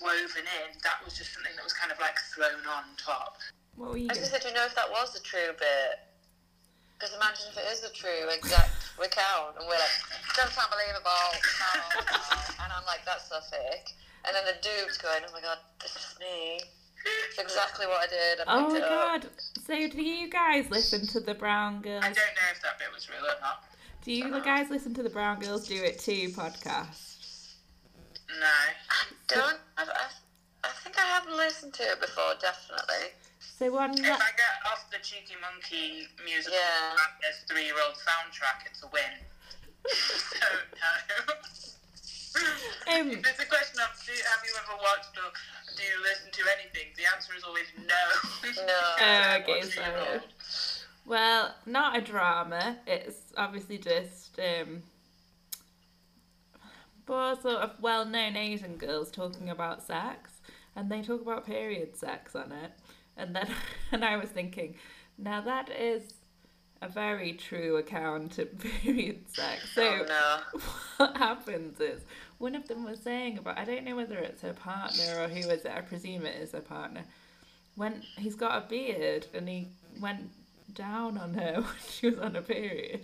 woven 0.02 0.44
in. 0.46 0.68
That 0.82 1.02
was 1.04 1.16
just 1.16 1.34
something 1.34 1.52
that 1.56 1.64
was 1.64 1.72
kind 1.72 1.92
of 1.92 1.98
like 1.98 2.16
thrown 2.34 2.62
on 2.68 2.84
top. 2.96 3.38
what 3.76 3.90
were 3.90 3.96
you 3.98 4.08
I 4.10 4.14
was 4.14 4.18
going 4.18 4.30
gonna 4.30 4.42
say, 4.42 4.48
do 4.48 4.48
you 4.50 4.56
know 4.58 4.66
if 4.66 4.74
that 4.74 4.90
was 4.90 5.12
the 5.14 5.20
true 5.20 5.52
bit? 5.58 5.92
Because 6.98 7.14
imagine 7.14 7.46
if 7.50 7.56
it 7.58 7.66
is 7.70 7.80
the 7.80 7.94
true 7.94 8.26
exact 8.34 8.74
recount, 8.98 9.54
and 9.58 9.62
we're 9.70 9.78
like, 9.78 9.98
that's 10.34 10.58
unbelievable, 10.58 11.30
no, 11.62 11.70
no. 12.02 12.64
and 12.64 12.70
I'm 12.74 12.82
like, 12.90 13.06
that's 13.06 13.28
so 13.30 13.38
fake. 13.50 13.94
And 14.26 14.34
then 14.34 14.42
the 14.50 14.58
dude's 14.58 14.98
going, 14.98 15.22
oh 15.22 15.32
my 15.32 15.40
god, 15.40 15.58
this 15.80 15.94
is 15.94 16.18
me. 16.18 16.58
It's 17.30 17.38
exactly 17.38 17.86
what 17.86 18.02
I 18.02 18.06
did. 18.10 18.40
I 18.40 18.44
Oh 18.58 18.66
picked 18.66 18.72
my 18.72 18.76
it 18.78 18.82
up. 18.82 19.22
god. 19.22 19.26
So 19.64 19.88
do 19.88 20.02
you 20.02 20.28
guys 20.28 20.66
listen 20.70 21.06
to 21.14 21.20
the 21.20 21.34
Brown 21.34 21.80
Girls? 21.80 22.02
I 22.02 22.08
don't 22.08 22.16
know 22.34 22.50
if 22.52 22.60
that 22.62 22.78
bit 22.80 22.88
was 22.92 23.08
real 23.08 23.22
or 23.22 23.38
not. 23.40 23.62
Do 24.02 24.10
you 24.12 24.28
the 24.30 24.40
guys 24.40 24.68
listen 24.68 24.92
to 24.94 25.02
the 25.04 25.10
Brown 25.10 25.38
Girls 25.38 25.68
Do 25.68 25.76
It 25.76 26.00
Too 26.00 26.30
podcast? 26.30 27.54
No. 28.28 28.46
I 28.90 29.04
Don't, 29.28 29.58
I, 29.76 29.82
I, 29.84 30.06
I 30.64 30.68
think 30.82 30.98
I 30.98 31.02
have 31.06 31.27
listened 31.38 31.72
to 31.74 31.82
it 31.84 32.00
before, 32.00 32.34
definitely. 32.40 33.14
So 33.40 33.70
one 33.72 33.90
If 33.94 34.02
that 34.02 34.20
I 34.20 34.30
get 34.36 34.54
off 34.70 34.90
the 34.90 34.98
Cheeky 35.02 35.34
Monkey 35.40 36.06
musical 36.24 36.58
Yeah. 36.58 36.94
Madness 36.98 37.44
three 37.48 37.64
year 37.66 37.74
old 37.84 37.94
soundtrack, 37.96 38.66
it's 38.66 38.82
a 38.82 38.88
win. 38.88 39.14
so, 39.88 40.46
no. 41.26 41.34
Um, 42.92 43.10
if 43.10 43.18
it's 43.26 43.40
a 43.40 43.46
question 43.46 43.80
of 43.80 43.90
do, 44.06 44.12
have 44.12 44.42
you 44.44 44.52
ever 44.62 44.76
watched 44.82 45.16
or 45.16 45.30
do 45.76 45.82
you 45.82 46.02
listen 46.02 46.30
to 46.32 46.42
anything, 46.58 46.92
the 46.96 47.04
answer 47.14 47.32
is 47.36 47.42
always 47.44 47.66
no. 47.78 48.64
No. 48.66 48.80
Oh, 49.00 49.38
okay, 49.42 49.62
so- 49.62 50.20
Well, 51.06 51.54
not 51.66 51.96
a 51.96 52.00
drama. 52.00 52.76
It's 52.86 53.32
obviously 53.36 53.78
just 53.78 54.38
um, 54.38 54.82
four 57.06 57.34
sort 57.40 57.56
of 57.56 57.72
well-known 57.80 58.36
Asian 58.36 58.76
girls 58.76 59.10
talking 59.10 59.48
about 59.50 59.82
sex, 59.86 60.37
and 60.78 60.90
they 60.90 61.02
talk 61.02 61.20
about 61.20 61.44
period 61.44 61.96
sex 61.96 62.36
on 62.36 62.52
it. 62.52 62.70
And 63.16 63.34
then, 63.34 63.48
and 63.92 64.04
I 64.04 64.16
was 64.16 64.28
thinking, 64.30 64.76
now 65.18 65.40
that 65.40 65.68
is 65.70 66.14
a 66.80 66.88
very 66.88 67.32
true 67.32 67.76
account 67.78 68.38
of 68.38 68.56
period 68.82 69.24
sex. 69.34 69.68
So 69.74 69.82
Oh, 69.82 70.06
no. 70.06 70.60
what 70.98 71.16
happens 71.16 71.80
is 71.80 72.02
one 72.38 72.54
of 72.54 72.68
them 72.68 72.84
was 72.84 73.00
saying 73.00 73.38
about 73.38 73.58
I 73.58 73.64
don't 73.64 73.84
know 73.84 73.96
whether 73.96 74.16
it's 74.18 74.42
her 74.42 74.52
partner 74.52 75.20
or 75.22 75.26
who 75.28 75.48
is 75.50 75.64
it. 75.64 75.72
I 75.74 75.80
presume 75.80 76.24
it 76.24 76.36
is 76.40 76.52
her 76.52 76.60
partner. 76.60 77.02
When 77.74 78.02
he's 78.16 78.36
got 78.36 78.64
a 78.64 78.68
beard 78.68 79.26
and 79.34 79.48
he 79.48 79.68
went 80.00 80.30
down 80.74 81.18
on 81.18 81.34
her 81.34 81.54
when 81.60 81.74
she 81.90 82.10
was 82.10 82.18
on 82.20 82.36
a 82.36 82.42
period, 82.42 83.00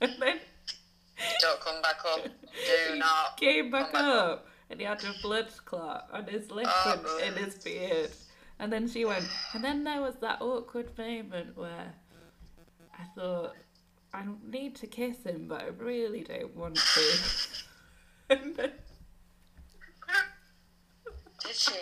and 0.00 0.12
then 0.18 0.38
Don't 1.40 1.60
come 1.60 1.82
back 1.82 1.98
up. 2.10 2.24
Do 2.24 2.96
not. 2.96 3.36
came 3.36 3.70
back 3.70 3.92
back 3.92 4.02
up 4.02 4.46
and 4.70 4.80
he 4.80 4.86
had 4.86 5.02
a 5.04 5.14
blood 5.22 5.48
clot 5.64 6.08
on 6.12 6.26
his 6.26 6.50
lip 6.50 6.66
Oh, 6.68 7.20
and 7.22 7.36
in 7.36 7.44
his 7.44 7.56
beard. 7.56 8.10
And 8.58 8.72
then 8.72 8.88
she 8.88 9.04
went, 9.04 9.24
and 9.52 9.62
then 9.64 9.84
there 9.84 10.00
was 10.00 10.14
that 10.20 10.40
awkward 10.40 10.96
moment 10.96 11.56
where 11.56 11.92
I 12.98 13.04
thought, 13.14 13.54
I 14.12 14.22
don't 14.22 14.48
need 14.48 14.76
to 14.76 14.86
kiss 14.86 15.24
him, 15.24 15.46
but 15.48 15.62
I 15.62 15.66
really 15.66 16.22
don't 16.22 16.54
want 16.54 16.76
to. 16.76 17.18
and 18.30 18.54
then, 18.54 18.70
Did 21.44 21.56
she? 21.56 21.72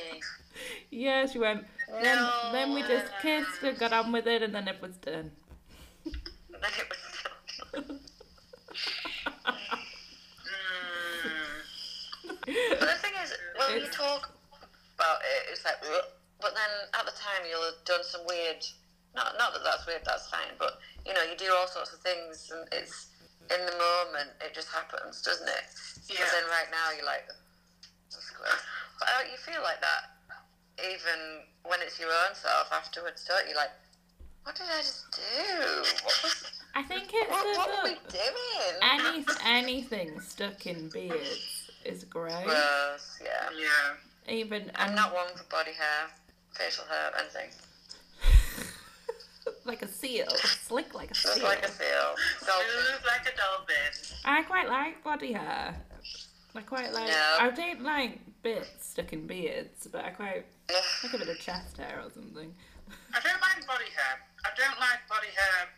yeah, 0.90 1.26
she 1.26 1.38
went. 1.38 1.66
Then, 2.00 2.28
then 2.52 2.74
we 2.74 2.82
just 2.82 3.12
kissed 3.20 3.62
and 3.62 3.78
got 3.78 3.92
on 3.92 4.12
with 4.12 4.26
it, 4.26 4.42
and 4.42 4.54
then 4.54 4.66
it 4.66 4.80
was 4.80 4.96
done. 4.96 5.30
Then 6.48 6.70
it 6.78 6.88
was 6.88 7.98
Mm, 12.24 12.31
But 12.46 12.80
the 12.80 12.98
thing 12.98 13.14
is, 13.22 13.32
when 13.56 13.78
you 13.78 13.88
talk 13.88 14.34
about 14.98 15.22
it, 15.22 15.52
it's 15.52 15.64
like, 15.64 15.78
but 16.40 16.52
then 16.54 16.72
at 16.98 17.06
the 17.06 17.14
time 17.14 17.46
you'll 17.48 17.62
have 17.62 17.82
done 17.84 18.02
some 18.02 18.22
weird. 18.26 18.64
Not, 19.14 19.36
not 19.38 19.52
that 19.52 19.62
that's 19.62 19.86
weird. 19.86 20.02
That's 20.04 20.28
fine. 20.28 20.56
But 20.58 20.80
you 21.06 21.14
know, 21.14 21.22
you 21.22 21.36
do 21.36 21.52
all 21.54 21.68
sorts 21.68 21.92
of 21.92 22.00
things, 22.00 22.50
and 22.50 22.66
it's 22.72 23.12
in 23.52 23.60
the 23.66 23.76
moment. 23.78 24.34
It 24.40 24.54
just 24.54 24.68
happens, 24.68 25.22
doesn't 25.22 25.48
it? 25.48 25.64
Yeah. 26.08 26.24
But 26.24 26.28
then 26.32 26.46
right 26.50 26.70
now 26.70 26.90
you're 26.96 27.06
like. 27.06 27.28
But 28.10 29.08
you 29.30 29.38
feel 29.38 29.62
like 29.62 29.80
that 29.80 30.12
even 30.80 31.46
when 31.64 31.80
it's 31.82 31.98
your 32.00 32.08
own 32.08 32.34
self 32.34 32.72
afterwards, 32.72 33.24
don't 33.28 33.48
you? 33.48 33.54
Like, 33.54 33.70
what 34.44 34.56
did 34.56 34.66
I 34.66 34.78
just 34.78 35.06
do? 35.12 35.58
What 36.04 36.20
was? 36.22 36.62
I 36.74 36.82
think 36.82 37.10
it's 37.12 37.30
What, 37.30 37.46
what 37.56 37.68
were 37.68 37.90
we 37.90 37.96
doing? 38.10 38.74
any 38.82 39.24
anything 39.44 40.20
stuck 40.20 40.66
in 40.66 40.88
beards 40.88 41.61
is 41.84 42.04
gross. 42.04 42.44
Gross. 42.44 43.20
Yeah. 43.22 43.48
yeah. 43.58 44.32
Even 44.32 44.70
I'm 44.74 44.88
and 44.88 44.96
not 44.96 45.14
one 45.14 45.28
for 45.34 45.44
body 45.44 45.72
hair, 45.72 46.08
facial 46.52 46.84
hair, 46.84 47.10
anything. 47.18 47.50
like 49.64 49.82
a 49.82 49.88
seal, 49.88 50.26
slick 50.30 50.94
like 50.94 51.10
a 51.10 51.14
Just 51.14 51.34
seal. 51.34 51.44
like 51.44 51.64
a 51.64 51.70
seal. 51.70 52.14
Dolphin. 52.46 52.66
Smooth 52.70 53.06
like 53.06 53.32
a 53.32 53.36
dolphin. 53.36 54.18
I 54.24 54.42
quite 54.42 54.68
like 54.68 55.02
body 55.02 55.32
hair. 55.32 55.74
I 56.54 56.60
quite 56.60 56.92
like. 56.92 57.08
Yeah. 57.08 57.36
I 57.40 57.50
don't 57.50 57.82
like 57.82 58.20
bits 58.42 58.90
stuck 58.90 59.12
in 59.12 59.26
beards, 59.26 59.88
but 59.90 60.04
I 60.04 60.10
quite 60.10 60.44
like 61.02 61.14
a 61.14 61.18
bit 61.18 61.28
of 61.28 61.38
chest 61.40 61.78
hair 61.78 62.00
or 62.04 62.10
something. 62.10 62.54
I 63.14 63.20
don't 63.20 63.40
mind 63.40 63.66
body 63.66 63.90
hair. 63.96 64.20
I 64.44 64.50
don't 64.56 64.78
like 64.78 65.08
body 65.08 65.28
hair 65.34 65.68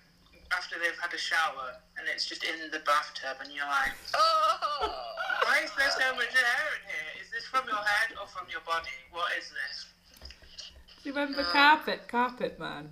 after 0.56 0.76
they've 0.78 0.98
had 1.00 1.12
a 1.12 1.18
shower 1.18 1.76
and 1.98 2.06
it's 2.08 2.26
just 2.26 2.44
in 2.44 2.70
the 2.70 2.78
bathtub 2.86 3.38
and 3.42 3.52
you're 3.52 3.66
like, 3.66 3.92
Oh! 4.14 4.90
why 5.44 5.60
is 5.64 5.70
there 5.76 5.90
so 5.90 6.14
much 6.16 6.32
hair 6.32 6.66
in 6.78 6.82
here? 6.88 7.10
Is 7.22 7.30
this 7.30 7.44
from 7.46 7.66
your 7.66 7.82
head 7.82 8.14
or 8.20 8.26
from 8.28 8.46
your 8.50 8.60
body? 8.66 8.94
What 9.10 9.30
is 9.38 9.50
this? 9.50 9.76
Remember 11.04 11.42
No. 11.42 11.50
carpet, 11.52 12.08
carpet 12.08 12.58
man? 12.58 12.88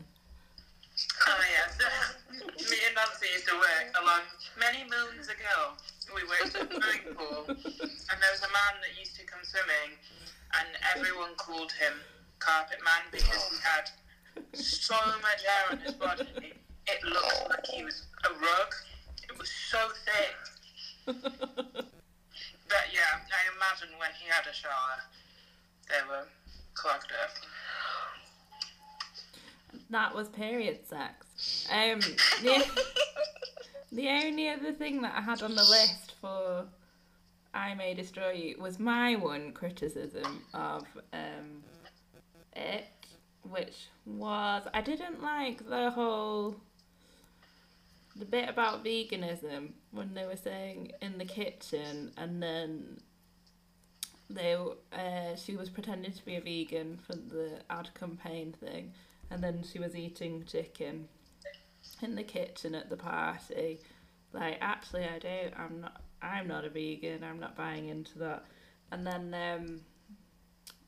Oh 1.28 1.40
yes. 1.50 1.78
Me 2.70 2.76
and 2.86 2.94
Nancy 2.94 3.26
used 3.32 3.48
to 3.48 3.54
work 3.56 3.86
along 4.00 4.22
many 4.58 4.84
moons 4.84 5.28
ago. 5.28 5.72
We 6.14 6.22
worked 6.28 6.54
at 6.56 6.68
the 6.68 6.76
swimming 6.76 7.14
pool 7.16 7.44
and 7.48 8.16
there 8.20 8.32
was 8.32 8.42
a 8.42 8.52
man 8.52 8.74
that 8.82 8.92
used 8.98 9.16
to 9.16 9.24
come 9.24 9.40
swimming 9.42 9.96
and 10.58 10.68
everyone 10.94 11.34
called 11.36 11.72
him 11.72 11.94
Carpet 12.38 12.78
Man 12.84 13.02
because 13.10 13.42
he 13.50 13.56
had 13.62 13.88
so 14.52 14.94
much 15.22 15.40
hair 15.46 15.64
on 15.70 15.78
his 15.78 15.92
body. 15.94 16.52
It 16.86 17.04
looked 17.04 17.48
like 17.48 17.66
he 17.66 17.84
was 17.84 18.02
a 18.24 18.30
rug. 18.30 18.74
It 19.28 19.38
was 19.38 19.50
so 19.50 19.88
thick. 20.04 21.16
But 22.72 22.88
yeah, 22.94 23.20
I 23.28 23.54
imagine 23.54 23.98
when 23.98 24.08
he 24.18 24.26
had 24.30 24.46
a 24.46 24.54
shower, 24.54 24.96
they 25.90 26.00
were 26.08 26.26
clogged 26.72 27.12
up. 27.22 27.30
that 29.90 30.14
was 30.14 30.30
period 30.30 30.78
sex. 30.88 31.68
Um, 31.70 32.00
the, 32.42 32.64
the 33.92 34.08
only 34.08 34.48
other 34.48 34.72
thing 34.72 35.02
that 35.02 35.12
I 35.14 35.20
had 35.20 35.42
on 35.42 35.54
the 35.54 35.64
list 35.64 36.14
for 36.18 36.64
I 37.52 37.74
May 37.74 37.92
Destroy 37.92 38.30
You 38.30 38.56
was 38.58 38.78
my 38.78 39.16
one 39.16 39.52
criticism 39.52 40.42
of 40.54 40.86
um, 41.12 41.62
it, 42.56 42.86
which 43.42 43.88
was 44.06 44.62
I 44.72 44.80
didn't 44.80 45.22
like 45.22 45.68
the 45.68 45.90
whole 45.90 46.56
the 48.16 48.24
bit 48.24 48.48
about 48.48 48.84
veganism 48.84 49.70
when 49.90 50.14
they 50.14 50.26
were 50.26 50.36
saying 50.36 50.92
in 51.00 51.18
the 51.18 51.24
kitchen 51.24 52.12
and 52.16 52.42
then 52.42 53.00
they 54.28 54.54
uh, 54.54 55.36
she 55.36 55.56
was 55.56 55.70
pretending 55.70 56.12
to 56.12 56.24
be 56.24 56.36
a 56.36 56.40
vegan 56.40 56.98
for 57.06 57.14
the 57.14 57.58
ad 57.70 57.88
campaign 57.94 58.54
thing 58.60 58.92
and 59.30 59.42
then 59.42 59.62
she 59.62 59.78
was 59.78 59.96
eating 59.96 60.44
chicken 60.44 61.08
in 62.02 62.14
the 62.14 62.22
kitchen 62.22 62.74
at 62.74 62.90
the 62.90 62.96
party. 62.96 63.80
Like 64.32 64.58
actually 64.60 65.04
i 65.04 65.18
don't 65.18 65.54
i'm 65.58 65.80
not 65.80 66.02
i'm 66.22 66.48
not 66.48 66.64
a 66.64 66.70
vegan 66.70 67.22
i'm 67.22 67.40
not 67.40 67.56
buying 67.56 67.88
into 67.88 68.18
that. 68.18 68.44
And 68.90 69.06
then 69.06 69.34
um 69.34 69.80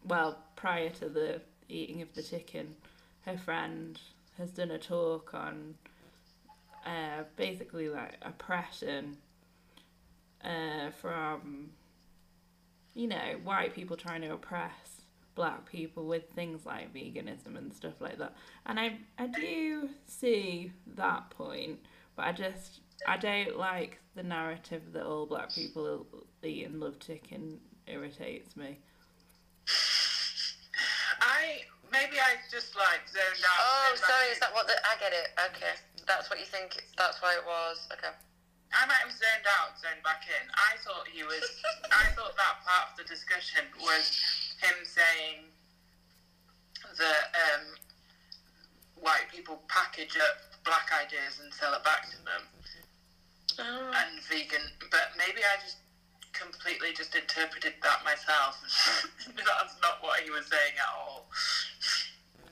well 0.04 0.38
prior 0.56 0.90
to 0.90 1.08
the 1.08 1.40
eating 1.68 2.02
of 2.02 2.12
the 2.14 2.22
chicken 2.22 2.76
her 3.22 3.38
friend 3.38 3.98
has 4.38 4.50
done 4.50 4.70
a 4.70 4.78
talk 4.78 5.32
on 5.32 5.74
uh 6.85 7.25
basically 7.37 7.88
like 7.88 8.16
oppression 8.23 9.16
uh 10.44 10.90
from 11.01 11.70
you 12.94 13.09
know 13.09 13.38
white 13.42 13.75
people 13.75 13.97
trying 13.97 14.20
to 14.20 14.33
oppress 14.33 15.03
black 15.35 15.68
people 15.68 16.07
with 16.07 16.31
things 16.31 16.64
like 16.64 16.94
veganism 16.94 17.57
and 17.57 17.73
stuff 17.73 18.01
like 18.01 18.18
that. 18.18 18.35
And 18.66 18.79
I 18.79 18.99
I 19.18 19.27
do 19.27 19.88
see 20.07 20.73
that 20.97 21.31
point, 21.31 21.81
but 22.16 22.27
I 22.27 22.33
just 22.33 22.81
I 23.07 23.16
don't 23.16 23.57
like 23.59 23.99
the 24.14 24.23
narrative 24.23 24.83
that 24.92 25.05
all 25.05 25.27
black 25.27 25.53
people 25.53 26.07
eat 26.42 26.66
and 26.66 26.81
love 26.81 26.99
chicken 27.01 27.59
irritates 27.87 28.57
me. 28.57 28.79
I 31.20 31.62
maybe 31.92 32.18
I 32.18 32.37
just 32.51 32.77
like 32.77 33.09
zoned 33.09 33.44
out. 33.44 33.61
Oh, 33.61 33.94
sorry, 33.97 34.29
is 34.29 34.38
that 34.40 34.53
what 34.55 34.66
the. 34.66 34.75
I 34.75 34.97
get 35.01 35.12
it. 35.12 35.29
Okay. 35.51 35.75
That's 36.06 36.28
what 36.30 36.38
you 36.38 36.46
think. 36.46 36.84
That's 36.98 37.20
why 37.22 37.34
it 37.34 37.44
was. 37.46 37.88
Okay. 37.92 38.12
I 38.74 38.86
might 38.86 39.00
have 39.06 39.12
zoned 39.14 39.46
out, 39.60 39.78
zoned 39.78 40.02
back 40.02 40.26
in. 40.26 40.44
I 40.52 40.76
thought 40.82 41.06
he 41.08 41.22
was. 41.22 41.44
I 41.92 42.10
thought 42.16 42.34
that 42.36 42.60
part 42.66 42.92
of 42.92 42.96
the 42.98 43.04
discussion 43.06 43.62
was 43.80 44.10
him 44.60 44.74
saying 44.84 45.46
that 46.98 47.24
um, 47.34 47.64
white 49.00 49.30
people 49.32 49.62
package 49.68 50.16
up 50.18 50.36
black 50.64 50.90
ideas 50.92 51.40
and 51.42 51.52
sell 51.54 51.74
it 51.74 51.84
back 51.84 52.10
to 52.10 52.16
them, 52.24 52.42
Oh. 53.60 53.92
and 53.94 54.22
vegan. 54.24 54.62
But 54.90 55.14
maybe 55.16 55.40
I 55.40 55.60
just 55.62 55.78
completely 56.32 56.92
just 56.96 57.14
interpreted 57.14 57.74
that 57.82 58.02
myself. 58.04 58.58
That's 59.36 59.76
not 59.82 60.02
what 60.02 60.20
he 60.20 60.30
was 60.30 60.46
saying 60.46 60.74
at 60.76 60.90
all. 60.98 61.30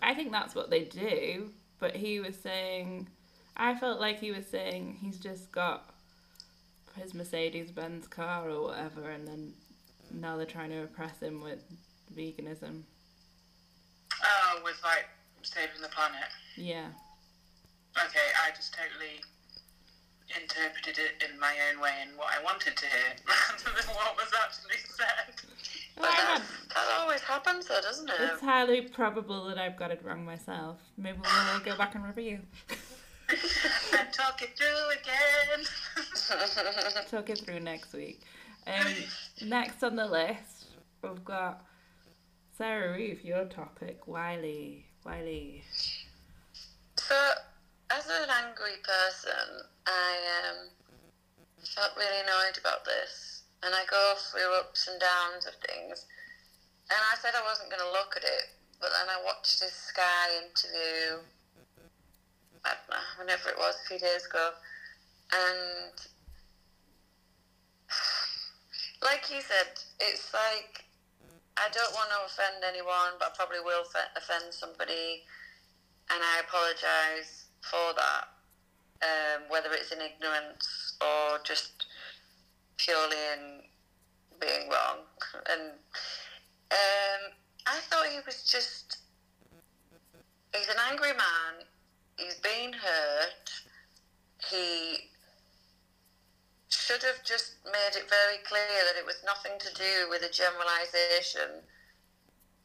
I 0.01 0.15
think 0.15 0.33
that's 0.33 0.55
what 0.57 0.69
they 0.71 0.83
do, 0.85 1.51
but 1.79 1.95
he 1.95 2.19
was 2.19 2.37
saying 2.37 3.09
I 3.57 3.75
felt 3.75 4.01
like 4.01 4.19
he 4.21 4.31
was 4.31 4.47
saying 4.47 4.99
he's 5.01 5.19
just 5.19 5.53
got 5.53 5.95
his 6.97 7.15
Mercedes 7.15 7.71
Benz 7.71 8.07
car 8.07 8.49
or 8.49 8.69
whatever 8.69 9.11
and 9.11 9.27
then 9.27 9.53
now 10.11 10.37
they're 10.37 10.47
trying 10.47 10.71
to 10.71 10.83
oppress 10.83 11.21
him 11.21 11.43
with 11.43 11.63
veganism. 12.15 12.83
Oh, 14.25 14.61
with 14.65 14.81
like 14.85 15.07
saving 15.43 15.81
the 15.81 15.89
planet. 15.89 16.29
Yeah. 16.57 16.89
Okay, 17.97 18.29
I 18.47 18.55
just 18.55 18.75
totally 18.75 19.21
interpreted 20.35 20.99
it 20.99 21.29
in 21.29 21.39
my 21.39 21.55
own 21.71 21.81
way 21.81 21.93
and 22.01 22.17
what 22.17 22.29
I 22.33 22.43
wanted 22.43 22.77
to 22.77 22.87
hear 22.87 23.13
rather 23.29 23.77
than 23.77 23.95
what 23.95 24.17
was 24.17 24.33
actually 24.45 24.81
said. 24.89 25.35
But 25.97 26.03
Well, 26.03 26.11
that, 26.13 26.43
that 26.75 27.01
always 27.01 27.21
happens, 27.21 27.67
though, 27.67 27.81
doesn't 27.83 28.09
it? 28.09 28.17
It's 28.19 28.41
highly 28.41 28.83
probable 28.83 29.45
that 29.47 29.59
I've 29.59 29.77
got 29.77 29.91
it 29.91 30.01
wrong 30.03 30.25
myself. 30.25 30.79
Maybe 30.97 31.19
we'll 31.23 31.61
go 31.61 31.77
back 31.77 31.95
and 31.95 32.05
review. 32.05 32.41
and 33.99 34.13
talk 34.13 34.43
it 34.43 34.57
through 34.57 34.91
again. 35.01 35.65
Talk 37.11 37.31
it 37.31 37.39
through 37.39 37.61
next 37.61 37.93
week. 37.93 38.21
Um, 38.67 38.93
next 39.47 39.83
on 39.83 39.97
the 39.97 40.07
list, 40.07 40.67
we've 41.03 41.25
got 41.25 41.65
Sarah 42.57 42.95
Reeve, 42.95 43.25
your 43.25 43.45
topic, 43.47 44.07
Wiley. 44.07 44.87
Wiley. 45.05 45.65
So, 46.97 47.17
as 47.91 48.07
an 48.07 48.29
angry 48.45 48.79
person, 48.85 49.67
I 49.87 50.17
um, 50.49 50.69
felt 51.65 51.97
really 51.97 52.21
annoyed 52.21 52.59
about 52.61 52.85
this, 52.85 53.43
and 53.63 53.75
I 53.75 53.85
go 53.91 54.15
through 54.31 54.59
ups 54.61 54.89
and 54.89 55.01
downs 55.01 55.47
of 55.47 55.55
things. 55.67 56.07
And 56.91 56.99
I 57.13 57.17
said 57.21 57.33
I 57.35 57.43
wasn't 57.43 57.71
going 57.71 57.83
to 57.83 57.93
look 57.93 58.15
at 58.17 58.25
it, 58.25 58.53
but 58.81 58.91
then 58.91 59.09
I 59.09 59.23
watched 59.25 59.61
this 59.61 59.75
Sky 59.75 60.29
interview. 60.45 61.25
Know, 62.65 62.97
whenever 63.19 63.49
it 63.51 63.59
was, 63.59 63.77
a 63.85 63.89
few 63.89 63.99
days 63.99 64.27
ago, 64.27 64.51
and 65.35 65.93
like 69.03 69.31
you 69.31 69.41
said, 69.43 69.69
it's 70.01 70.33
like 70.35 70.85
I 71.59 71.69
don't 71.73 71.95
want 71.95 72.11
to 72.11 72.27
offend 72.27 72.65
anyone, 72.67 73.19
but 73.19 73.29
I 73.29 73.37
probably 73.37 73.61
will 73.61 73.85
fe- 73.85 74.13
offend 74.17 74.55
somebody 74.55 75.23
and 76.11 76.23
I 76.23 76.41
apologise 76.47 77.47
for 77.63 77.95
that. 77.97 78.25
um, 79.03 79.43
whether 79.49 79.71
it's 79.73 79.93
in 79.93 80.01
ignorance 80.01 80.95
or 81.01 81.39
just 81.45 81.87
purely 82.79 83.17
in 83.35 83.61
being 84.41 84.69
wrong. 84.71 85.05
And 85.51 85.73
um, 86.71 87.23
I 87.67 87.81
thought 87.91 88.07
he 88.09 88.21
was 88.27 88.45
just. 88.45 88.99
He's 90.57 90.69
an 90.69 90.77
angry 90.91 91.13
man. 91.13 91.67
He's 92.17 92.37
been 92.37 92.73
hurt. 92.73 93.49
He 94.51 95.11
should 96.69 97.03
have 97.03 97.25
just 97.25 97.57
made 97.65 97.95
it 97.97 98.09
very 98.09 98.39
clear 98.45 98.85
that 98.87 98.99
it 98.99 99.07
was 99.07 99.23
nothing 99.25 99.59
to 99.59 99.71
do 99.75 100.09
with 100.11 100.23
a 100.23 100.33
generalization. 100.33 101.63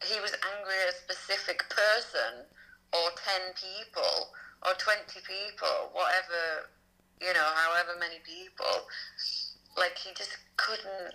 He 0.04 0.20
was 0.20 0.34
angry 0.58 0.76
at 0.84 0.94
a 0.94 0.98
specific 0.98 1.64
person 1.70 2.46
or 2.94 3.10
10 3.16 3.54
people 3.56 4.32
or 4.66 4.74
20 4.78 5.22
people, 5.22 5.92
whatever, 5.94 6.70
you 7.22 7.34
know, 7.34 7.48
however 7.56 8.00
many 8.00 8.20
people. 8.26 8.88
Like, 9.78 9.98
he 9.98 10.14
just 10.14 10.38
couldn't 10.58 11.14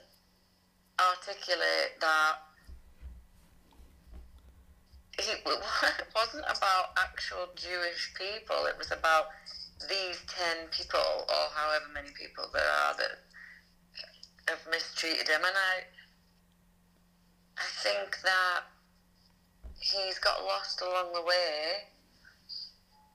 articulate 1.00 1.98
that 2.00 2.36
it 5.18 6.08
wasn't 6.14 6.44
about 6.44 6.96
actual 6.96 7.48
Jewish 7.54 8.14
people. 8.14 8.66
It 8.66 8.78
was 8.78 8.90
about 8.92 9.26
these 9.88 10.18
10 10.28 10.68
people, 10.70 11.26
or 11.28 11.44
however 11.54 11.84
many 11.92 12.08
people 12.16 12.48
there 12.52 12.62
are, 12.62 12.94
that 12.96 13.18
have 14.48 14.60
mistreated 14.70 15.28
him. 15.28 15.42
And 15.44 15.54
I, 15.54 15.84
I 17.58 17.68
think 17.82 18.20
that 18.22 18.60
he's 19.80 20.18
got 20.18 20.44
lost 20.44 20.80
along 20.80 21.12
the 21.12 21.22
way, 21.22 21.88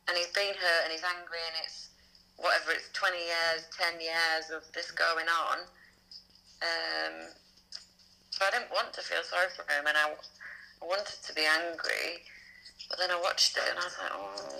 and 0.07 0.17
he's 0.17 0.31
been 0.33 0.53
hurt, 0.53 0.81
and 0.83 0.91
he's 0.91 1.03
angry, 1.03 1.41
and 1.47 1.55
it's 1.63 1.89
whatever, 2.37 2.71
it's 2.71 2.89
20 2.93 3.17
years, 3.17 3.65
10 3.73 3.99
years 3.99 4.51
of 4.53 4.61
this 4.73 4.91
going 4.91 5.25
on. 5.25 5.65
Um, 6.61 7.33
so 8.29 8.45
I 8.45 8.51
didn't 8.51 8.71
want 8.71 8.93
to 8.93 9.01
feel 9.01 9.23
sorry 9.25 9.49
for 9.55 9.63
him, 9.65 9.87
and 9.87 9.97
I, 9.97 10.13
I 10.81 10.85
wanted 10.85 11.17
to 11.25 11.33
be 11.33 11.41
angry, 11.45 12.23
but 12.89 12.97
then 12.99 13.11
I 13.11 13.19
watched 13.21 13.57
it 13.57 13.63
and 13.69 13.79
I 13.79 13.83
was 13.83 13.95
like, 14.01 14.11
oh, 14.13 14.59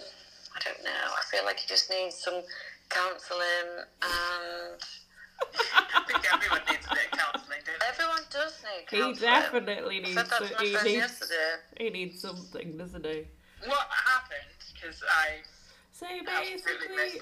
I 0.56 0.60
don't 0.64 0.84
know. 0.84 1.06
I 1.18 1.22
feel 1.32 1.46
like 1.46 1.60
he 1.60 1.68
just 1.68 1.90
needs 1.90 2.16
some 2.16 2.42
counselling 2.90 3.86
and. 4.02 4.82
I 5.76 6.02
think 6.08 6.26
everyone 6.34 6.62
needs 6.68 6.86
a 6.90 6.96
bit 6.96 7.06
of 7.14 7.20
counselling, 7.20 7.60
don't? 7.64 7.84
Everyone 7.88 8.22
does 8.32 8.58
need 8.64 8.88
counselling. 8.88 9.14
He 9.14 9.20
definitely 9.22 9.98
I 9.98 10.00
needs. 10.02 10.14
said 10.16 10.26
that 10.32 10.40
to 10.42 10.48
to- 10.48 10.54
my 10.56 10.64
he 10.66 10.72
friend 10.72 10.88
needs. 10.88 10.98
yesterday. 10.98 11.52
He 11.78 11.90
needs 11.92 12.22
something, 12.22 12.78
doesn't 12.78 13.06
he? 13.06 13.24
What 13.66 13.88
happened? 13.92 14.58
Because 14.74 15.04
I 15.08 15.28
So 15.92 16.08
basically, 16.26 17.22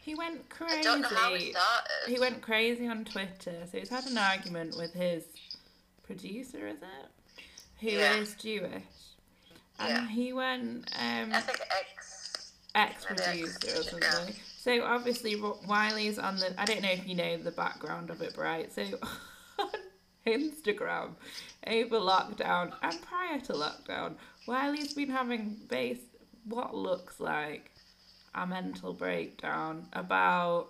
he 0.00 0.14
went 0.14 0.42
I 0.60 0.80
don't 0.82 1.00
know 1.00 1.08
how 1.08 1.30
it 1.34 1.38
crazy. 1.38 1.50
started. 1.52 1.90
He 2.06 2.20
went 2.20 2.40
crazy 2.42 2.86
on 2.86 3.04
Twitter. 3.04 3.54
So 3.70 3.78
he's 3.78 3.88
had 3.88 4.06
an 4.06 4.18
argument 4.18 4.76
with 4.76 4.92
his 4.94 5.24
producer, 6.04 6.68
is 6.68 6.82
it? 6.82 7.08
Who 7.80 7.88
is 7.88 8.30
Yeah. 8.30 8.34
Jewish. 8.38 8.82
And 9.78 9.88
Yeah. 9.88 10.08
he 10.08 10.32
went 10.32 10.88
um, 10.96 11.32
I 11.32 11.40
think 11.40 11.60
X. 11.70 12.52
ex-producer 12.74 13.68
or 13.68 13.98
Yeah. 14.00 14.10
something. 14.10 14.36
So 14.58 14.84
obviously 14.84 15.36
Wiley's 15.66 16.18
on 16.18 16.36
the. 16.38 16.54
I 16.60 16.64
don't 16.64 16.82
know 16.82 16.90
if 16.90 17.06
you 17.06 17.14
know 17.14 17.36
the 17.36 17.52
background 17.52 18.10
of 18.10 18.20
it, 18.22 18.36
right? 18.36 18.72
So 18.72 18.82
on 19.58 19.70
Instagram 20.26 21.14
over 21.66 21.96
lockdown 21.98 22.72
and 22.82 23.00
prior 23.02 23.38
to 23.40 23.52
lockdown, 23.52 24.16
Wiley's 24.46 24.92
been 24.94 25.10
having 25.10 25.60
base 25.68 26.00
what 26.44 26.74
looks 26.74 27.20
like 27.20 27.70
a 28.34 28.46
mental 28.46 28.92
breakdown 28.92 29.86
about 29.92 30.68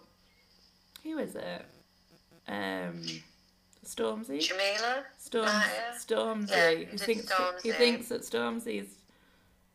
who 1.02 1.18
is 1.18 1.34
it? 1.36 1.64
Um, 2.48 3.02
Stormzy. 3.86 4.40
Jamila? 4.40 5.04
Storm, 5.18 5.46
Maya? 5.46 5.94
Stormzy. 5.98 6.50
Yeah, 6.50 6.70
he 6.70 6.82
it's 6.84 7.04
thinks 7.04 7.30
he 7.62 7.70
Stormzy. 7.70 7.76
thinks 7.76 8.08
that 8.08 8.22
Stormzy's 8.22 8.94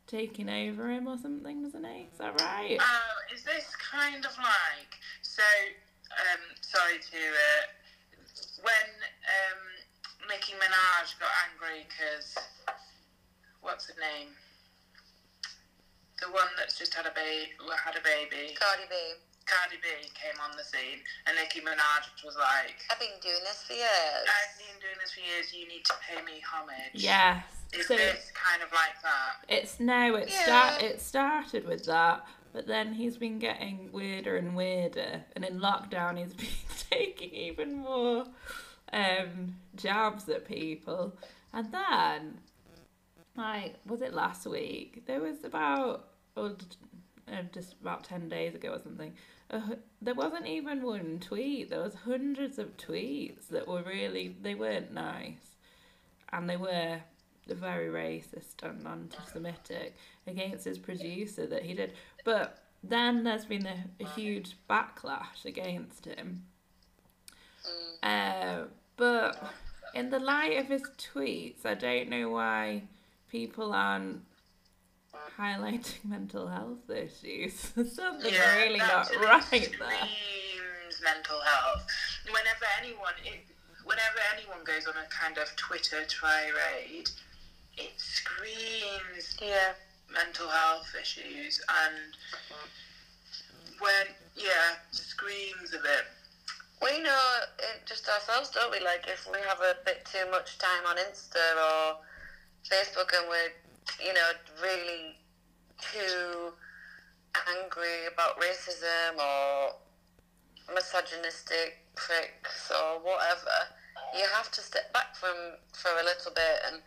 taking 0.07 0.49
over 0.49 0.89
him 0.89 1.07
or 1.07 1.17
something, 1.17 1.63
doesn't 1.63 1.83
he? 1.85 2.07
Is 2.11 2.17
that 2.19 2.39
right? 2.41 2.77
Oh, 2.79 3.33
is 3.33 3.43
this 3.43 3.65
kind 3.91 4.23
of 4.25 4.31
like 4.37 4.93
so? 5.21 5.43
Um, 6.11 6.43
sorry 6.59 6.99
to 6.99 7.17
uh, 7.17 7.63
when 8.63 8.87
um, 9.31 10.27
Nicki 10.27 10.53
Minaj 10.59 11.17
got 11.19 11.31
angry 11.47 11.87
because 11.87 12.35
what's 13.61 13.87
her 13.87 13.95
name? 13.95 14.29
The 16.19 16.27
one 16.31 16.51
that's 16.57 16.77
just 16.77 16.93
had 16.93 17.05
a 17.05 17.15
baby, 17.15 17.49
had 17.83 17.95
a 17.95 18.03
baby. 18.03 18.53
Cardi 18.59 18.83
B. 18.89 18.95
Cardi 19.45 19.77
B 19.81 19.87
came 20.13 20.39
on 20.43 20.55
the 20.57 20.63
scene, 20.63 20.99
and 21.27 21.35
Nicki 21.37 21.59
Minaj 21.61 22.23
was 22.25 22.35
like, 22.37 22.75
I've 22.89 22.99
been 22.99 23.19
doing 23.21 23.41
this 23.43 23.63
for 23.63 23.73
years. 23.73 23.89
"I've 24.27 24.57
been 24.57 24.79
doing 24.79 24.95
this 25.01 25.11
for 25.13 25.19
years. 25.21 25.53
You 25.53 25.67
need 25.67 25.83
to 25.85 25.93
pay 26.07 26.21
me 26.23 26.41
homage." 26.41 26.91
Yes. 26.93 27.43
Is 27.73 27.87
So 27.87 27.95
this 27.95 28.31
kind 28.33 28.61
of 28.61 28.71
like 28.73 29.01
that? 29.03 29.45
it's 29.47 29.79
no, 29.79 30.15
it 30.15 30.29
Yeah. 30.29 30.43
start 30.43 30.81
it 30.83 31.01
started 31.01 31.65
with 31.65 31.85
that, 31.85 32.25
but 32.53 32.67
then 32.67 32.93
he's 32.93 33.17
been 33.17 33.39
getting 33.39 33.89
weirder 33.91 34.35
and 34.37 34.55
weirder, 34.55 35.23
and 35.35 35.45
in 35.45 35.59
lockdown 35.59 36.17
he's 36.17 36.33
been 36.41 36.47
taking 36.89 37.31
even 37.31 37.75
more 37.75 38.25
um 38.93 39.55
jabs 39.75 40.27
at 40.29 40.45
people, 40.45 41.15
and 41.53 41.71
then 41.71 42.39
like 43.37 43.75
was 43.85 44.01
it 44.01 44.13
last 44.13 44.45
week? 44.45 45.05
There 45.07 45.21
was 45.21 45.43
about 45.45 46.07
or 46.35 46.55
uh, 47.31 47.43
just 47.51 47.75
about 47.81 48.03
ten 48.03 48.29
days 48.29 48.55
ago 48.55 48.73
or 48.73 48.79
something. 48.79 49.13
hu- 49.51 49.77
there 50.01 50.15
wasn't 50.15 50.47
even 50.47 50.81
one 50.83 51.19
tweet. 51.19 51.69
There 51.69 51.81
was 51.81 51.95
hundreds 51.95 52.59
of 52.59 52.77
tweets 52.77 53.47
that 53.49 53.67
were 53.67 53.83
really 53.83 54.35
they 54.41 54.55
weren't 54.55 54.93
nice, 54.93 55.55
and 56.31 56.49
they 56.49 56.57
were 56.57 56.99
very 57.47 57.89
racist 57.89 58.63
and 58.63 58.87
anti-Semitic 58.87 59.95
against 60.27 60.65
his 60.65 60.77
producer 60.77 61.45
that 61.47 61.63
he 61.63 61.73
did. 61.73 61.93
But 62.23 62.63
then 62.83 63.23
there's 63.23 63.45
been 63.45 63.65
a, 63.65 63.85
a 63.99 64.07
huge 64.07 64.55
backlash 64.69 65.45
against 65.45 66.05
him. 66.05 66.43
Uh, 68.01 68.63
but 68.97 69.51
in 69.93 70.09
the 70.09 70.19
light 70.19 70.57
of 70.57 70.67
his 70.67 70.83
tweets, 70.97 71.65
I 71.65 71.73
don't 71.73 72.09
know 72.09 72.29
why 72.29 72.83
people 73.29 73.73
aren't 73.73 74.21
highlighting 75.37 76.03
mental 76.05 76.47
health 76.47 76.89
issues. 76.89 77.71
There's 77.75 77.95
something 77.95 78.31
really 78.33 78.77
not 78.79 79.09
that's- 79.09 79.11
it 79.11 79.19
right 79.19 79.41
there. 79.51 79.61
Screams 79.61 81.01
mental 81.03 81.39
health. 81.41 81.85
Whenever 82.25 82.65
anyone, 82.81 83.13
it, 83.25 83.41
whenever 83.85 84.19
anyone 84.37 84.63
goes 84.63 84.87
on 84.87 84.93
a 84.93 85.07
kind 85.09 85.37
of 85.37 85.53
Twitter 85.55 86.03
tirade, 86.05 87.09
it 87.77 87.91
screams 87.97 89.37
Yeah. 89.41 89.73
mental 90.13 90.47
health 90.49 90.87
issues, 90.99 91.61
and 91.85 92.15
when 93.79 94.05
yeah, 94.35 94.77
screams 94.91 95.73
of 95.73 95.81
it. 95.85 96.05
We 96.81 97.01
know 97.03 97.29
it 97.59 97.85
just 97.85 98.07
ourselves, 98.09 98.49
don't 98.49 98.71
we? 98.71 98.79
Like 98.79 99.05
if 99.07 99.27
we 99.31 99.37
have 99.47 99.59
a 99.59 99.75
bit 99.85 100.03
too 100.11 100.29
much 100.31 100.57
time 100.57 100.85
on 100.87 100.97
Insta 100.97 101.37
or 101.57 101.97
Facebook 102.69 103.11
and 103.17 103.27
we're, 103.29 103.51
you 103.99 104.13
know, 104.13 104.29
really 104.61 105.17
too 105.79 106.53
angry 107.47 108.07
about 108.11 108.39
racism 108.39 109.17
or 109.17 109.75
misogynistic 110.73 111.79
pricks 111.95 112.71
or 112.71 112.99
whatever, 113.03 113.55
you 114.15 114.25
have 114.33 114.51
to 114.51 114.61
step 114.61 114.91
back 114.93 115.15
from 115.15 115.35
for 115.73 115.91
a 115.99 116.03
little 116.03 116.31
bit 116.31 116.57
and 116.71 116.81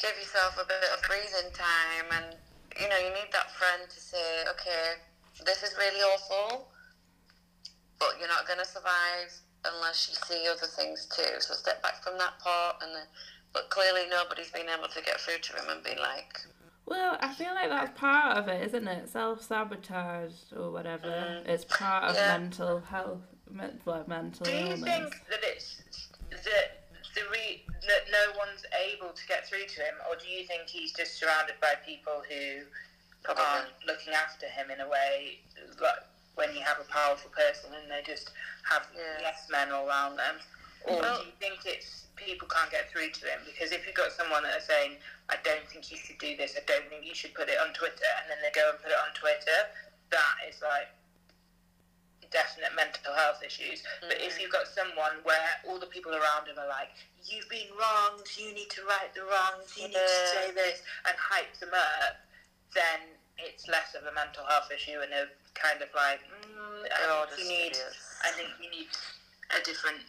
give 0.00 0.16
yourself 0.16 0.56
a 0.60 0.66
bit 0.66 0.88
of 0.96 1.02
breathing 1.04 1.52
time 1.52 2.08
and 2.16 2.36
you 2.80 2.88
know, 2.88 2.98
you 2.98 3.10
need 3.10 3.32
that 3.32 3.50
friend 3.50 3.82
to 3.90 4.00
say, 4.00 4.44
Okay, 4.50 5.02
this 5.44 5.62
is 5.62 5.74
really 5.78 6.00
awful 6.00 6.68
but 7.98 8.14
you're 8.18 8.28
not 8.28 8.46
to 8.46 8.64
survive 8.64 9.34
unless 9.64 10.08
you 10.08 10.14
see 10.26 10.46
other 10.48 10.66
things 10.66 11.06
too. 11.06 11.40
So 11.40 11.54
step 11.54 11.82
back 11.82 12.02
from 12.02 12.18
that 12.18 12.38
part, 12.38 12.76
and 12.82 12.94
then, 12.94 13.06
but 13.52 13.70
clearly 13.70 14.02
nobody's 14.10 14.50
been 14.50 14.66
able 14.68 14.88
to 14.88 15.02
get 15.02 15.20
through 15.20 15.38
to 15.38 15.52
him 15.54 15.68
and 15.70 15.82
be 15.82 15.94
like, 16.00 16.38
Well, 16.86 17.16
I 17.20 17.32
feel 17.34 17.54
like 17.54 17.68
that's 17.70 17.98
part 17.98 18.36
of 18.38 18.48
it, 18.48 18.62
isn't 18.68 18.86
it? 18.88 19.08
Self 19.08 19.42
sabotage 19.42 20.32
or 20.56 20.70
whatever. 20.70 21.08
Mm-hmm. 21.08 21.48
It's 21.50 21.64
part 21.64 22.04
of 22.04 22.16
Yeah. 22.16 22.38
mental 22.38 22.80
health, 22.80 23.22
men- 23.50 23.80
well, 23.84 24.04
mental 24.06 24.44
Do 24.44 24.52
you 24.52 24.58
illness. 24.58 24.80
think 24.82 25.22
that 25.30 25.40
it's 25.42 25.82
that 26.30 26.84
the 27.14 27.22
re, 27.32 27.64
that 27.86 28.04
no 28.12 28.38
one's 28.38 28.64
able 28.92 29.12
to 29.12 29.26
get 29.26 29.46
through 29.48 29.66
to 29.66 29.80
him, 29.80 29.94
or 30.08 30.16
do 30.16 30.28
you 30.28 30.46
think 30.46 30.68
he's 30.68 30.92
just 30.92 31.18
surrounded 31.18 31.54
by 31.60 31.74
people 31.84 32.22
who 32.28 32.62
Probably. 33.24 33.42
aren't 33.44 33.68
looking 33.86 34.12
after 34.14 34.46
him 34.46 34.70
in 34.70 34.80
a 34.80 34.88
way 34.88 35.40
like 35.80 36.04
when 36.36 36.54
you 36.54 36.60
have 36.62 36.78
a 36.78 36.84
powerful 36.92 37.30
person 37.30 37.70
and 37.74 37.90
they 37.90 38.00
just 38.06 38.30
have 38.70 38.86
Yeah. 38.94 39.02
yes 39.20 39.48
men 39.50 39.72
all 39.72 39.88
around 39.88 40.16
them, 40.16 40.36
or 40.88 41.00
Well- 41.00 41.20
do 41.20 41.26
you 41.26 41.32
think 41.38 41.66
it's 41.66 42.04
people 42.16 42.48
can't 42.48 42.70
get 42.70 42.90
through 42.90 43.10
to 43.10 43.26
him 43.30 43.44
because 43.44 43.70
if 43.70 43.86
you've 43.86 43.94
got 43.94 44.10
someone 44.12 44.42
that 44.42 44.56
are 44.56 44.64
saying 44.64 44.98
I 45.28 45.36
don't 45.44 45.66
think 45.68 45.90
you 45.90 45.96
should 45.96 46.18
do 46.18 46.36
this, 46.36 46.56
I 46.56 46.60
don't 46.66 46.88
think 46.88 47.04
you 47.04 47.14
should 47.14 47.34
put 47.34 47.48
it 47.48 47.58
on 47.60 47.72
Twitter, 47.74 48.10
and 48.20 48.30
then 48.30 48.38
they 48.42 48.50
go 48.50 48.70
and 48.70 48.78
put 48.82 48.90
it 48.90 48.98
on 48.98 49.12
Twitter, 49.14 49.70
that 50.10 50.36
is 50.48 50.60
like 50.62 50.88
definite 52.30 52.74
mental 52.74 53.14
health 53.14 53.42
issues. 53.44 53.82
But 54.00 54.20
if 54.20 54.40
you've 54.40 54.52
got 54.52 54.68
someone 54.68 55.20
where 55.24 55.60
all 55.66 55.78
the 55.78 55.86
people 55.86 56.14
around 56.14 56.46
him 56.48 56.58
are 56.58 56.68
like, 56.68 56.90
"You've 57.24 57.48
been 57.48 57.68
wronged. 57.76 58.28
You 58.36 58.52
need 58.52 58.70
to 58.70 58.84
right 58.84 59.12
the 59.14 59.24
wrongs. 59.24 59.76
You 59.76 59.88
need 59.88 59.94
to 59.94 60.26
say 60.32 60.50
this," 60.52 60.82
and 61.06 61.16
hype 61.16 61.56
them 61.58 61.72
up, 61.72 62.16
then 62.74 63.00
it's 63.38 63.68
less 63.68 63.94
of 63.94 64.04
a 64.04 64.12
mental 64.12 64.44
health 64.46 64.70
issue 64.70 65.00
and 65.00 65.12
a 65.12 65.28
kind 65.54 65.80
of 65.82 65.88
like, 65.94 66.20
mm, 66.28 66.86
I 66.92 67.26
think 67.26 67.38
you 67.38 67.48
need. 67.48 67.76
I 68.24 68.30
think 68.32 68.48
you 68.60 68.70
need 68.70 68.88
a 69.50 69.60
different. 69.64 70.02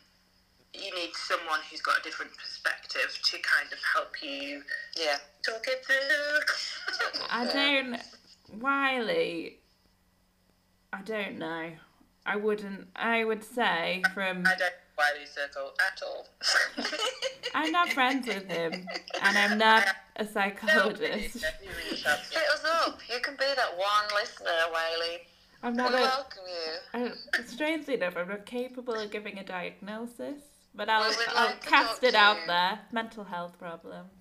You 0.73 0.93
need 0.95 1.11
someone 1.15 1.59
who's 1.69 1.81
got 1.81 1.99
a 1.99 2.03
different 2.03 2.31
perspective 2.37 3.19
to 3.23 3.37
kind 3.39 3.71
of 3.73 3.79
help 3.93 4.13
you 4.21 4.61
Yeah. 4.97 5.17
talk 5.45 5.65
it 5.67 5.83
through. 5.85 7.21
I 7.29 7.45
don't. 7.45 7.99
Wiley. 8.61 9.57
I 10.93 11.01
don't 11.01 11.37
know. 11.37 11.71
I 12.25 12.35
wouldn't. 12.35 12.87
I 12.95 13.23
would 13.23 13.43
say 13.43 14.03
from. 14.13 14.39
I 14.45 14.49
don't 14.51 14.59
know 14.59 14.65
Wiley's 14.97 15.31
circle 15.31 15.71
at 15.87 16.01
all. 16.05 16.27
I'm 17.55 17.71
not 17.71 17.89
friends 17.93 18.27
with 18.27 18.47
him, 18.49 18.73
and 19.21 19.37
I'm 19.37 19.57
not 19.57 19.87
a 20.17 20.23
No, 20.25 20.29
psychologist. 20.29 21.35
you 21.35 21.69
really. 21.69 21.95
Hit 21.97 22.05
us 22.53 22.65
up. 22.65 22.99
You 23.11 23.19
can 23.21 23.35
be 23.35 23.45
that 23.55 23.77
one 23.77 24.21
listener, 24.21 24.49
Wiley. 24.73 25.19
I'm 25.63 25.71
We 25.73 25.77
not 25.77 25.93
a. 25.93 25.97
welcome 25.97 26.43
you. 26.47 27.11
I, 27.39 27.43
strangely 27.45 27.93
enough, 27.95 28.17
I'm 28.17 28.27
not 28.27 28.45
capable 28.45 28.93
of 28.95 29.09
giving 29.09 29.37
a 29.39 29.43
diagnosis, 29.43 30.41
but 30.79 30.87
I'll, 30.87 31.01
We 31.09 31.15
would 31.17 31.27
I'll 31.35 31.45
like 31.47 31.65
cast 31.65 32.03
it 32.05 32.15
out 32.15 32.37
there. 32.47 32.79
Mental 32.93 33.23
health 33.25 33.59
problem. 33.59 34.05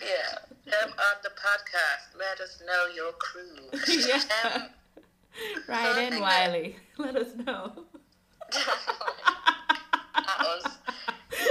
Yeah. 0.00 0.38
Come 0.72 0.90
on 0.92 1.16
the 1.22 1.28
podcast. 1.36 2.16
Let 2.18 2.40
us 2.40 2.62
know 2.66 2.86
your 2.96 3.12
crew. 3.12 3.68
yeah. 4.08 4.22
Um, 4.56 4.62
right 5.68 5.84
I 5.84 6.02
in, 6.04 6.10
think 6.10 6.12
that- 6.12 6.20
Wiley. 6.22 6.76
Let 6.98 7.16
us 7.16 7.36
know. 7.36 7.72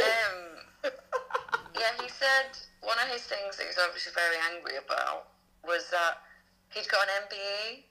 Um, 0.10 0.40
yeah, 1.78 1.94
he 2.02 2.10
said 2.10 2.50
one 2.82 2.98
of 2.98 3.08
his 3.14 3.22
things 3.30 3.58
that 3.58 3.64
he 3.64 3.68
was 3.70 3.78
obviously 3.86 4.12
very 4.16 4.38
angry 4.56 4.78
about 4.84 5.28
was 5.64 5.86
that 5.92 6.18
he'd 6.74 6.90
got 6.90 7.06
an 7.06 7.30
MBE, 7.30 7.84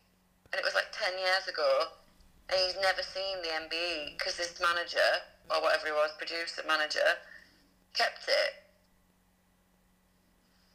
and 0.52 0.58
it 0.58 0.64
was 0.64 0.74
like 0.74 0.90
10 0.90 1.14
years 1.18 1.46
ago, 1.46 1.94
and 2.50 2.58
he's 2.66 2.74
never 2.82 3.02
seen 3.06 3.38
the 3.46 3.54
MBE 3.70 4.18
because 4.18 4.36
his 4.36 4.58
manager, 4.60 5.22
or 5.50 5.62
whatever 5.62 5.86
he 5.86 5.92
was, 5.92 6.10
producer, 6.18 6.62
manager, 6.66 7.18
kept 7.94 8.28
it. 8.28 8.52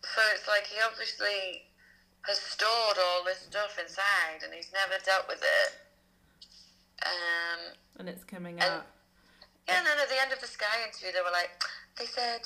So 0.04 0.22
it's 0.34 0.48
like 0.48 0.68
he 0.68 0.78
obviously 0.84 1.70
has 2.28 2.40
stored 2.40 2.98
all 3.00 3.24
this 3.24 3.40
stuff 3.50 3.78
inside 3.80 4.44
and 4.44 4.54
he's 4.54 4.72
never 4.72 5.02
dealt 5.04 5.28
with 5.28 5.42
it. 5.44 5.72
Um, 7.06 7.60
And 8.00 8.10
it's 8.10 8.24
coming 8.24 8.60
And- 8.62 8.82
out. 8.84 8.86
yeah, 9.68 9.78
and 9.80 9.88
then 9.88 10.00
at 10.00 10.10
the 10.10 10.20
end 10.20 10.32
of 10.32 10.40
the 10.40 10.48
Sky 10.48 10.84
interview, 10.88 11.12
they 11.12 11.22
were 11.22 11.32
like, 11.32 11.52
they 11.98 12.06
said 12.08 12.42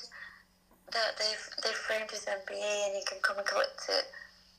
that 0.91 1.17
they've 1.17 1.49
they 1.63 1.73
framed 1.73 2.11
his 2.11 2.25
MBE 2.25 2.85
and 2.87 2.95
he 2.95 3.03
can 3.05 3.19
come 3.21 3.37
and 3.37 3.47
collect 3.47 3.89
it. 3.89 4.05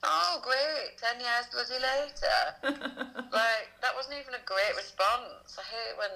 Oh, 0.02 0.40
great! 0.44 0.96
Ten 0.98 1.18
years 1.18 1.46
bloody 1.50 1.78
later. 1.82 2.38
like 3.32 3.68
that 3.80 3.94
wasn't 3.96 4.18
even 4.20 4.34
a 4.34 4.44
great 4.44 4.76
response. 4.76 5.58
I 5.58 5.62
hate 5.62 5.98
when 5.98 6.10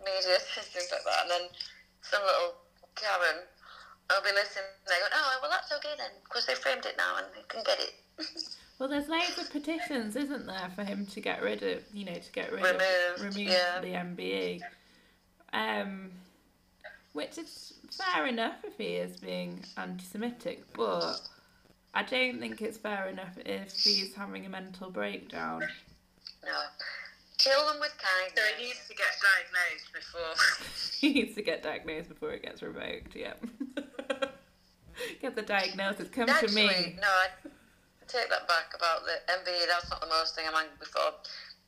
media 0.00 0.38
says 0.54 0.66
things 0.72 0.88
like 0.90 1.04
that, 1.04 1.22
and 1.22 1.30
then 1.30 1.44
some 2.02 2.22
little 2.22 2.54
Karen 2.94 3.42
i 4.10 4.14
will 4.14 4.22
be 4.22 4.34
listening. 4.34 4.64
and 4.68 4.88
They 4.88 5.00
go, 5.00 5.08
"Oh, 5.14 5.38
well, 5.42 5.50
that's 5.50 5.72
okay 5.72 5.94
then, 5.96 6.10
because 6.24 6.46
they 6.46 6.54
framed 6.54 6.84
it 6.86 6.96
now 6.96 7.16
and 7.18 7.26
they 7.34 7.42
can 7.48 7.62
get 7.64 7.78
it." 7.80 7.94
Well, 8.76 8.88
there's 8.88 9.08
loads 9.08 9.38
of 9.38 9.50
petitions, 9.52 10.16
isn't 10.16 10.46
there, 10.46 10.68
for 10.74 10.82
him 10.82 11.06
to 11.06 11.20
get 11.20 11.40
rid 11.42 11.62
of, 11.62 11.84
you 11.92 12.04
know, 12.04 12.14
to 12.14 12.32
get 12.32 12.50
rid 12.52 12.60
Removed, 12.64 12.82
of, 13.14 13.20
remove 13.22 13.36
yeah. 13.38 13.80
the 13.80 13.86
MBE. 13.92 14.60
Um, 15.52 16.10
which 17.12 17.38
is 17.38 17.74
fair 17.92 18.26
enough 18.26 18.56
if 18.64 18.76
he 18.76 18.96
is 18.96 19.16
being 19.18 19.64
anti-Semitic, 19.76 20.64
but 20.74 21.20
I 21.94 22.02
don't 22.02 22.40
think 22.40 22.60
it's 22.60 22.76
fair 22.76 23.06
enough 23.06 23.38
if 23.46 23.72
he's 23.72 24.12
having 24.14 24.44
a 24.44 24.48
mental 24.48 24.90
breakdown. 24.90 25.60
no, 26.44 26.60
kill 27.44 27.66
them 27.68 27.80
with 27.80 27.92
So 27.92 28.06
kindness. 28.08 28.58
he 28.58 28.64
needs 28.64 28.88
to 28.88 28.94
get 28.94 29.12
diagnosed 29.20 29.88
before. 29.92 30.34
he 31.00 31.12
needs 31.12 31.34
to 31.36 31.42
get 31.42 31.62
diagnosed 31.62 32.08
before 32.08 32.30
it 32.32 32.42
gets 32.42 32.62
revoked. 32.62 33.14
Yep. 33.14 33.44
get 35.20 35.36
the 35.36 35.42
diagnosis. 35.42 36.08
Come 36.08 36.26
to 36.26 36.48
me. 36.54 36.96
no, 37.00 37.08
I 37.08 37.28
take 38.08 38.28
that 38.30 38.48
back 38.48 38.72
about 38.76 39.04
the 39.04 39.20
MBE. 39.32 39.66
That's 39.68 39.90
not 39.90 40.00
the 40.00 40.08
most 40.08 40.34
thing 40.34 40.44
I'm 40.48 40.54
angry 40.54 40.76
before. 40.80 41.12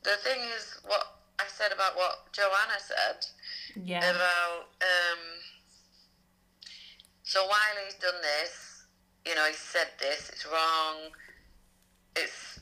The 0.03 0.17
thing 0.23 0.39
is, 0.57 0.79
what 0.85 1.03
I 1.39 1.43
said 1.47 1.71
about 1.71 1.95
what 1.95 2.31
Joanna 2.33 2.79
said 2.79 3.25
Yeah. 3.85 3.99
about. 4.09 4.69
Um, 4.81 5.19
so 7.23 7.43
while 7.45 7.75
he's 7.85 7.95
done 7.95 8.21
this. 8.21 8.73
You 9.25 9.35
know, 9.35 9.45
he 9.45 9.53
said 9.53 9.87
this. 9.99 10.29
It's 10.29 10.45
wrong. 10.45 11.11
It's 12.15 12.59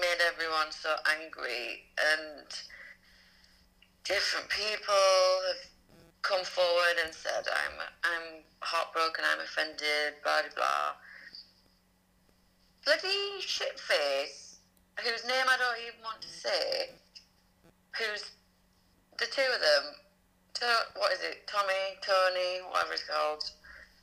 made 0.00 0.20
everyone 0.26 0.70
so 0.70 0.94
angry, 1.20 1.84
and 1.98 2.46
different 4.04 4.48
people 4.48 4.94
have 5.48 5.62
come 6.22 6.44
forward 6.44 6.96
and 7.04 7.14
said, 7.14 7.46
"I'm, 7.48 7.76
I'm 8.04 8.42
heartbroken. 8.60 9.24
I'm 9.24 9.40
offended." 9.40 10.20
Blah 10.22 10.42
blah 10.42 10.54
blah. 10.56 10.92
Bloody 12.84 13.42
shitface, 13.42 14.58
whose 15.02 15.26
name 15.26 15.46
I 15.48 15.56
don't 15.58 15.78
even 15.82 16.00
want 16.04 16.22
to 16.22 16.28
say, 16.28 16.90
who's 17.98 18.30
the 19.18 19.26
two 19.26 19.42
of 19.52 19.60
them, 19.60 19.94
to, 20.54 20.64
what 20.94 21.12
is 21.12 21.18
it, 21.20 21.46
Tommy, 21.48 21.98
Tony, 22.00 22.60
whatever 22.70 22.92
it's 22.92 23.02
called, 23.02 23.42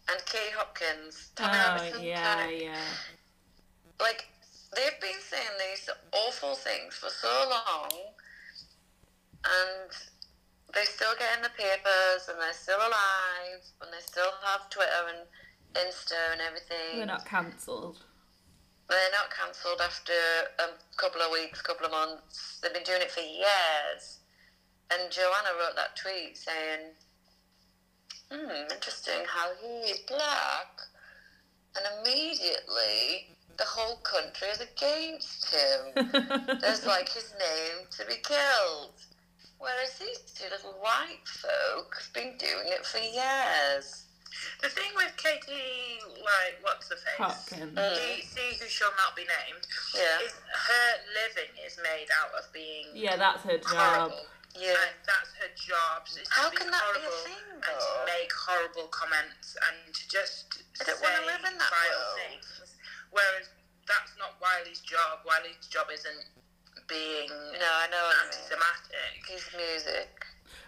and 0.10 0.20
Kate 0.26 0.52
Hopkins. 0.54 1.32
Tommy 1.36 1.56
Oh 1.56 1.76
Robinson, 1.76 2.04
yeah, 2.04 2.38
Tony. 2.38 2.64
yeah. 2.66 2.76
Like, 4.02 4.28
they've 4.76 5.00
been 5.02 5.22
saying 5.22 5.56
these 5.60 5.90
awful 6.12 6.56
things 6.56 6.96
for 6.96 7.10
so 7.10 7.32
long, 7.50 7.92
and 9.46 9.90
they're 10.74 10.86
still 10.86 11.14
get 11.20 11.38
in 11.38 11.44
the 11.44 11.54
papers, 11.58 12.30
and 12.30 12.40
they're 12.40 12.54
still 12.54 12.80
alive, 12.80 13.62
and 13.82 13.94
they 13.94 14.02
still 14.02 14.32
have 14.44 14.70
Twitter 14.70 15.04
and 15.10 15.28
Insta 15.86 16.32
and 16.32 16.42
everything. 16.42 16.98
They're 16.98 17.06
not 17.06 17.26
cancelled. 17.26 18.04
They're 18.90 19.12
not 19.12 19.34
cancelled 19.34 19.82
after 19.82 20.14
a 20.60 20.98
couple 20.98 21.22
of 21.22 21.32
weeks, 21.32 21.62
couple 21.62 21.86
of 21.86 21.92
months. 21.92 22.60
They've 22.62 22.74
been 22.74 22.84
doing 22.84 23.02
it 23.02 23.12
for 23.12 23.22
years. 23.22 24.20
And 24.92 25.12
Joanna 25.12 25.58
wrote 25.58 25.76
that 25.76 25.96
tweet 25.96 26.38
saying, 26.38 26.94
hmm, 28.30 28.72
interesting 28.72 29.26
how 29.28 29.52
he 29.62 29.92
is 29.92 30.00
black. 30.08 30.82
And 31.76 31.86
immediately 32.00 33.33
the 33.58 33.64
whole 33.66 33.98
country 33.98 34.48
is 34.50 34.62
against 34.62 35.54
him. 35.54 36.06
There's 36.62 36.86
like 36.88 37.10
his 37.10 37.34
name 37.40 37.86
to 37.98 38.06
be 38.06 38.16
killed. 38.24 38.94
Whereas 39.60 39.98
these 40.00 40.20
two 40.36 40.50
little 40.52 40.76
white 40.82 41.24
folk 41.26 41.96
have 41.98 42.14
been 42.14 42.36
doing 42.38 42.68
it 42.68 42.86
for 42.86 42.98
years. 43.00 44.06
The 44.62 44.68
thing 44.68 44.92
with 44.98 45.14
Katie, 45.16 46.02
like, 46.20 46.58
what's 46.64 46.90
the 46.90 46.96
face? 46.96 47.16
Hopkins. 47.22 47.78
Mm. 47.78 47.96
See, 47.96 48.22
see 48.28 48.50
who 48.60 48.68
shall 48.68 48.92
not 48.98 49.16
be 49.16 49.24
named. 49.24 49.64
Yeah. 49.96 50.26
Is 50.26 50.34
her 50.34 50.90
living 51.16 51.54
is 51.66 51.78
made 51.80 52.10
out 52.12 52.34
of 52.36 52.52
being 52.52 52.88
Yeah, 52.94 53.16
that's 53.16 53.44
her 53.44 53.58
job. 53.60 54.12
horrible. 54.12 54.26
Yeah. 54.58 54.74
And 54.76 54.98
that's 55.06 55.32
her 55.40 55.52
job. 55.56 56.04
is 56.10 56.18
to 56.18 56.22
How 56.30 56.50
can 56.50 56.68
that 56.72 56.82
be 56.94 57.00
a 57.00 57.08
horrible 57.08 57.24
thing, 57.24 57.46
And 57.62 57.78
to 57.78 57.94
make 58.10 58.32
horrible 58.34 58.88
comments 58.92 59.56
and 59.56 59.94
to 59.96 60.04
just 60.10 60.60
I 60.82 60.84
don't 60.92 60.98
say 60.98 61.06
wanna 61.08 61.26
live 61.30 61.44
in 61.48 61.56
that 61.58 61.70
vile 61.72 61.94
world. 61.94 62.20
things. 62.20 62.46
Whereas 63.14 63.48
that's 63.88 64.12
not 64.18 64.36
Wiley's 64.42 64.82
job. 64.82 65.22
Wiley's 65.26 65.68
job 65.70 65.88
isn't 65.94 66.26
being 66.90 67.30
No, 67.30 67.70
I 67.70 67.88
know 67.94 68.02
what 68.10 68.18
you 68.18 68.28
mean. 68.28 68.34
anti-Semitic. 68.34 69.22
His 69.30 69.46
music. 69.56 70.10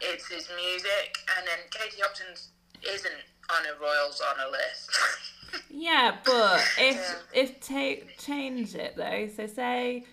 It's 0.01 0.27
his 0.27 0.47
music, 0.55 1.17
and 1.37 1.47
then 1.47 1.59
Katie 1.71 2.01
Hopkins 2.01 2.49
isn't 2.83 3.23
on 3.49 3.65
a 3.65 3.79
Royals 3.81 4.21
honour 4.21 4.51
list. 4.51 4.89
Yeah, 5.69 6.17
but 6.25 6.59
if 6.77 6.95
Yeah. 6.95 7.15
if 7.33 7.59
take 7.61 8.17
change 8.17 8.75
it 8.75 8.95
though, 8.97 9.29
so 9.33 9.47
say 9.47 10.03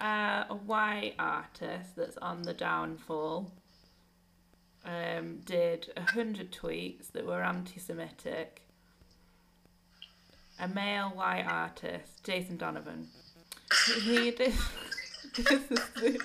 uh, 0.00 0.44
a 0.48 0.54
white 0.54 1.14
artist 1.18 1.96
that's 1.96 2.16
on 2.18 2.42
the 2.42 2.54
downfall 2.54 3.50
um, 4.84 5.40
did 5.44 5.90
a 5.96 6.02
hundred 6.02 6.52
tweets 6.52 7.10
that 7.12 7.26
were 7.26 7.42
anti-Semitic. 7.42 8.62
A 10.60 10.68
male 10.68 11.10
white 11.10 11.44
artist, 11.48 12.22
Jason 12.24 12.56
Donovan, 12.56 13.08
he 14.02 14.30
did. 14.30 14.52
this 15.36 15.50
is 15.50 15.68
the, 15.68 16.18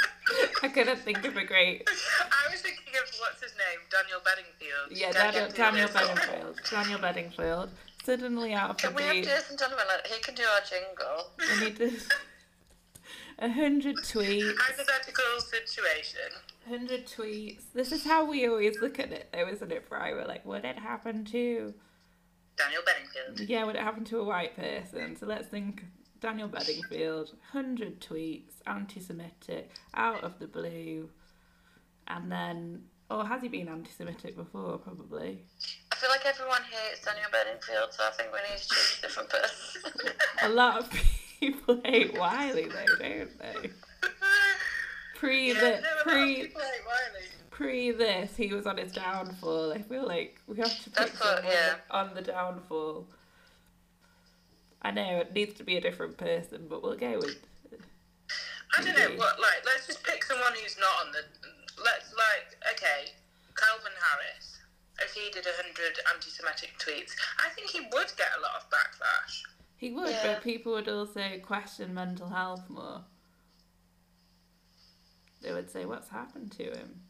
I 0.61 0.67
couldn't 0.67 0.99
think 0.99 1.25
of 1.25 1.35
a 1.35 1.43
great. 1.43 1.87
I 1.89 2.51
was 2.51 2.61
thinking 2.61 2.93
of 3.01 3.09
what's 3.19 3.41
his 3.41 3.53
name, 3.57 3.79
Daniel 3.89 4.19
Bedingfield. 4.23 4.91
Yeah, 4.91 5.11
Daniel, 5.11 5.49
Daniel 5.49 5.89
Bedingfield. 5.91 6.59
Daniel 6.69 6.99
Bedingfield. 6.99 7.69
Suddenly 8.05 8.53
out 8.53 8.69
of 8.71 8.77
the 8.77 8.87
Can 8.87 8.95
we 8.95 9.03
have. 9.03 9.25
Jason 9.25 9.57
Donovan? 9.57 9.85
He 10.05 10.21
can 10.21 10.35
do 10.35 10.43
our 10.43 10.61
jingle. 10.69 11.31
and 11.51 11.63
he 11.63 11.71
did 11.71 12.01
A 13.39 13.49
hundred 13.49 13.95
tweets. 13.97 14.53
Hypothetical 14.57 15.39
situation. 15.39 16.29
Hundred 16.67 17.07
tweets. 17.07 17.61
This 17.73 17.91
is 17.91 18.03
how 18.05 18.25
we 18.25 18.47
always 18.47 18.79
look 18.79 18.99
at 18.99 19.11
it, 19.11 19.29
though, 19.33 19.47
isn't 19.47 19.71
it, 19.71 19.89
Bri? 19.89 20.13
We're 20.13 20.25
like, 20.27 20.45
would 20.45 20.65
it 20.65 20.77
happen 20.77 21.25
to? 21.25 21.73
Daniel 22.59 22.81
Bedingfield. 22.85 23.49
Yeah, 23.49 23.63
would 23.63 23.75
it 23.75 23.81
happen 23.81 24.03
to 24.05 24.19
a 24.19 24.23
white 24.23 24.55
person? 24.55 25.15
So 25.15 25.25
let's 25.25 25.47
think. 25.47 25.83
Daniel 26.21 26.49
Bedingfield, 26.49 27.33
hundred 27.53 28.01
tweets, 28.01 28.55
anti-Semitic, 28.67 29.71
out 29.93 30.21
of 30.21 30.37
the 30.37 30.47
blue, 30.47 31.09
and 32.07 32.29
then, 32.29 32.83
or 33.09 33.25
has 33.25 33.41
he 33.41 33.47
been 33.47 33.69
anti-Semitic 33.69 34.35
before? 34.35 34.79
Probably. 34.79 35.45
I 35.93 35.95
feel 35.95 36.09
like 36.09 36.25
everyone 36.25 36.61
hates 36.69 37.05
Daniel 37.05 37.29
Bedingfield, 37.31 37.93
so 37.93 38.03
I 38.05 38.11
think 38.11 38.33
we 38.33 38.39
need 38.49 38.59
to 38.59 38.67
choose 38.67 38.99
a 38.99 39.01
different 39.03 39.29
person. 39.29 40.11
A 40.43 40.49
lot 40.49 40.79
of 40.79 40.89
people 41.39 41.79
hate 41.85 42.17
Wiley, 42.17 42.65
though, 42.67 42.97
don't 42.99 43.39
they? 43.39 43.69
Pre 45.15 45.53
Yeah, 45.53 45.53
the 45.53 45.59
no, 45.59 45.69
a 45.69 45.71
lot 45.71 45.79
of 45.79 46.03
pre 46.03 46.35
Wiley. 46.35 47.29
Pre 47.59 47.91
this, 47.91 48.37
he 48.37 48.53
was 48.53 48.65
on 48.65 48.77
his 48.77 48.93
downfall. 48.93 49.73
I 49.73 49.81
feel 49.81 50.07
like 50.07 50.39
we 50.47 50.55
have 50.57 50.69
to 50.83 50.89
pick 50.89 50.93
That's 50.93 51.19
what- 51.19 51.35
someone 51.39 51.51
yeah. 51.53 51.75
on 51.91 52.13
the 52.15 52.21
downfall. 52.21 53.05
I 54.81 54.91
know 54.91 55.19
it 55.19 55.33
needs 55.33 55.55
to 55.55 55.63
be 55.65 55.75
a 55.75 55.81
different 55.81 56.17
person, 56.17 56.67
but 56.69 56.81
we'll 56.81 56.95
go 56.95 57.17
with. 57.17 57.37
I 58.77 58.81
don't 58.81 58.97
know 58.97 59.17
what. 59.17 59.37
Like, 59.41 59.65
let's 59.65 59.87
just 59.87 60.03
pick 60.05 60.23
someone 60.23 60.53
who's 60.53 60.77
not 60.79 61.05
on 61.05 61.11
the. 61.11 61.19
Let's 61.83 62.13
like, 62.15 62.55
okay, 62.75 63.11
Calvin 63.57 63.91
Harris. 64.07 64.57
If 65.01 65.11
he 65.13 65.29
did 65.31 65.45
hundred 65.45 65.99
anti-Semitic 66.13 66.71
tweets, 66.79 67.11
I 67.45 67.49
think 67.49 67.69
he 67.71 67.81
would 67.81 68.11
get 68.17 68.29
a 68.37 68.41
lot 68.41 68.51
of 68.57 68.69
backlash. 68.69 69.41
He 69.75 69.91
would, 69.91 70.09
Yeah. 70.11 70.33
but 70.35 70.43
people 70.43 70.73
would 70.73 70.87
also 70.87 71.39
question 71.43 71.93
mental 71.93 72.29
health 72.29 72.69
more. 72.69 73.03
They 75.41 75.51
would 75.53 75.69
say, 75.69 75.85
"What's 75.85 76.09
happened 76.09 76.51
to 76.53 76.63
him?" 76.63 77.08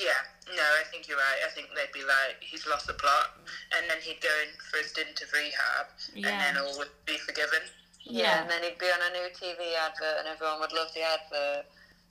Yeah, 0.00 0.20
no, 0.56 0.62
I 0.80 0.84
think 0.90 1.06
you're 1.08 1.16
right. 1.18 1.40
I 1.46 1.50
think 1.54 1.68
they'd 1.74 1.92
be 1.92 2.04
like, 2.04 2.36
he's 2.40 2.66
lost 2.66 2.86
the 2.86 2.94
plot, 2.94 3.38
and 3.76 3.88
then 3.88 3.98
he'd 4.02 4.20
go 4.20 4.32
in 4.42 4.50
for 4.70 4.78
a 4.80 4.84
stint 4.84 5.20
of 5.22 5.32
rehab, 5.32 5.86
Yeah. 6.14 6.28
and 6.28 6.56
then 6.56 6.64
all 6.64 6.76
would 6.78 6.90
be 7.06 7.18
forgiven. 7.18 7.60
yeah, 8.02 8.42
and 8.42 8.50
then 8.50 8.62
he'd 8.62 8.78
be 8.78 8.86
on 8.86 9.00
a 9.00 9.10
new 9.14 9.28
TV 9.32 9.74
advert, 9.76 10.18
and 10.18 10.28
everyone 10.28 10.60
would 10.60 10.72
love 10.72 10.88
the 10.94 11.02
advert, 11.02 11.64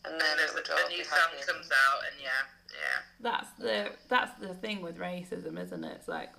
and 0.06 0.20
then 0.20 0.32
And 0.40 0.42
it 0.50 0.54
would 0.54 0.68
a, 0.70 0.74
all 0.74 0.86
a 0.86 0.90
be 0.90 0.98
new 0.98 1.04
song 1.04 1.20
happy. 1.32 1.44
comes 1.46 1.70
out, 1.72 2.02
and 2.12 2.16
yeah, 2.22 2.44
yeah. 2.74 3.00
That's 3.20 3.50
the 3.60 3.92
that's 4.10 4.34
the 4.40 4.54
thing 4.56 4.82
with 4.82 4.98
racism, 4.98 5.62
isn't 5.62 5.84
it? 5.84 5.94
It's 6.00 6.08
like, 6.08 6.32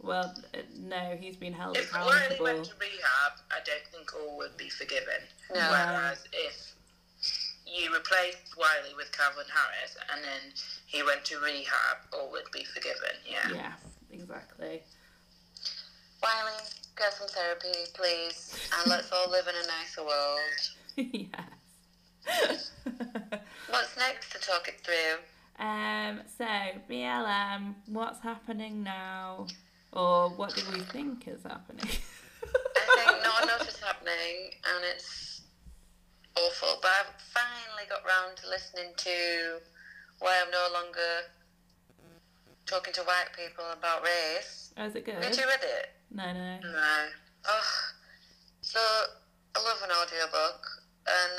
well, 0.00 0.32
no, 0.76 1.16
he's 1.18 1.36
been 1.36 1.52
held 1.54 1.76
If 1.76 1.92
Wiley 1.92 2.12
accountable. 2.16 2.44
went 2.44 2.64
to 2.66 2.72
rehab, 2.78 3.32
I 3.50 3.58
don't 3.64 3.86
think 3.90 4.14
all 4.14 4.36
would 4.36 4.56
be 4.56 4.68
forgiven. 4.68 5.22
No. 5.52 5.56
Whereas 5.70 6.24
if 6.32 6.74
you 7.68 7.92
replaced 7.92 8.56
Wiley 8.56 8.94
with 8.96 9.10
Calvin 9.12 9.44
Harris 9.52 9.96
and 10.12 10.24
then 10.24 10.52
he 10.86 11.02
went 11.02 11.24
to 11.26 11.38
rehab, 11.40 11.98
all 12.12 12.30
would 12.30 12.50
be 12.52 12.64
forgiven. 12.64 13.16
Yeah. 13.28 13.50
Yes, 13.52 13.78
exactly. 14.10 14.82
Wiley, 16.22 16.58
get 16.96 17.12
some 17.14 17.28
therapy, 17.28 17.90
please, 17.94 18.58
and 18.80 18.90
let's 18.90 19.12
all 19.12 19.30
live 19.30 19.46
in 19.46 19.54
a 19.54 19.66
nicer 19.66 20.04
world. 20.04 20.50
yes. 22.26 22.70
What's 23.70 23.96
next 23.96 24.32
to 24.32 24.38
talk 24.38 24.68
it 24.68 24.80
through? 24.82 25.18
um. 25.58 26.20
So 26.36 26.44
BLM, 26.88 27.74
what's 27.86 28.20
happening 28.20 28.82
now, 28.82 29.46
or 29.92 30.30
what 30.30 30.54
do 30.54 30.62
we 30.72 30.80
think 30.80 31.26
is 31.26 31.42
happening? 31.42 31.88
I 32.44 33.04
think 33.04 33.22
not 33.24 33.42
enough 33.42 33.68
is 33.68 33.80
happening, 33.80 34.52
and 34.64 34.84
it's 34.94 35.27
awful. 36.46 36.78
But 36.82 36.90
I've 37.00 37.14
finally 37.20 37.86
got 37.88 38.00
round 38.04 38.36
to 38.38 38.48
listening 38.48 38.92
to 38.96 39.58
why 40.20 40.40
I'm 40.44 40.50
no 40.50 40.68
longer 40.72 41.26
talking 42.66 42.92
to 42.94 43.02
white 43.02 43.30
people 43.36 43.64
about 43.72 44.02
race. 44.02 44.72
Oh, 44.76 44.84
is 44.86 44.94
it 44.94 45.04
Did 45.04 45.20
good? 45.20 45.36
you 45.38 45.46
read 45.46 45.62
it? 45.62 45.86
No, 46.10 46.32
no. 46.32 46.58
No. 46.62 47.06
Oh, 47.46 47.70
so 48.60 48.80
I 49.56 49.62
love 49.64 49.78
an 49.82 49.90
audiobook, 49.90 50.60
and 51.06 51.32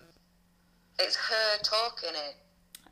um, 0.00 0.04
it's 0.98 1.16
her 1.16 1.58
talking 1.62 2.10
it. 2.14 2.36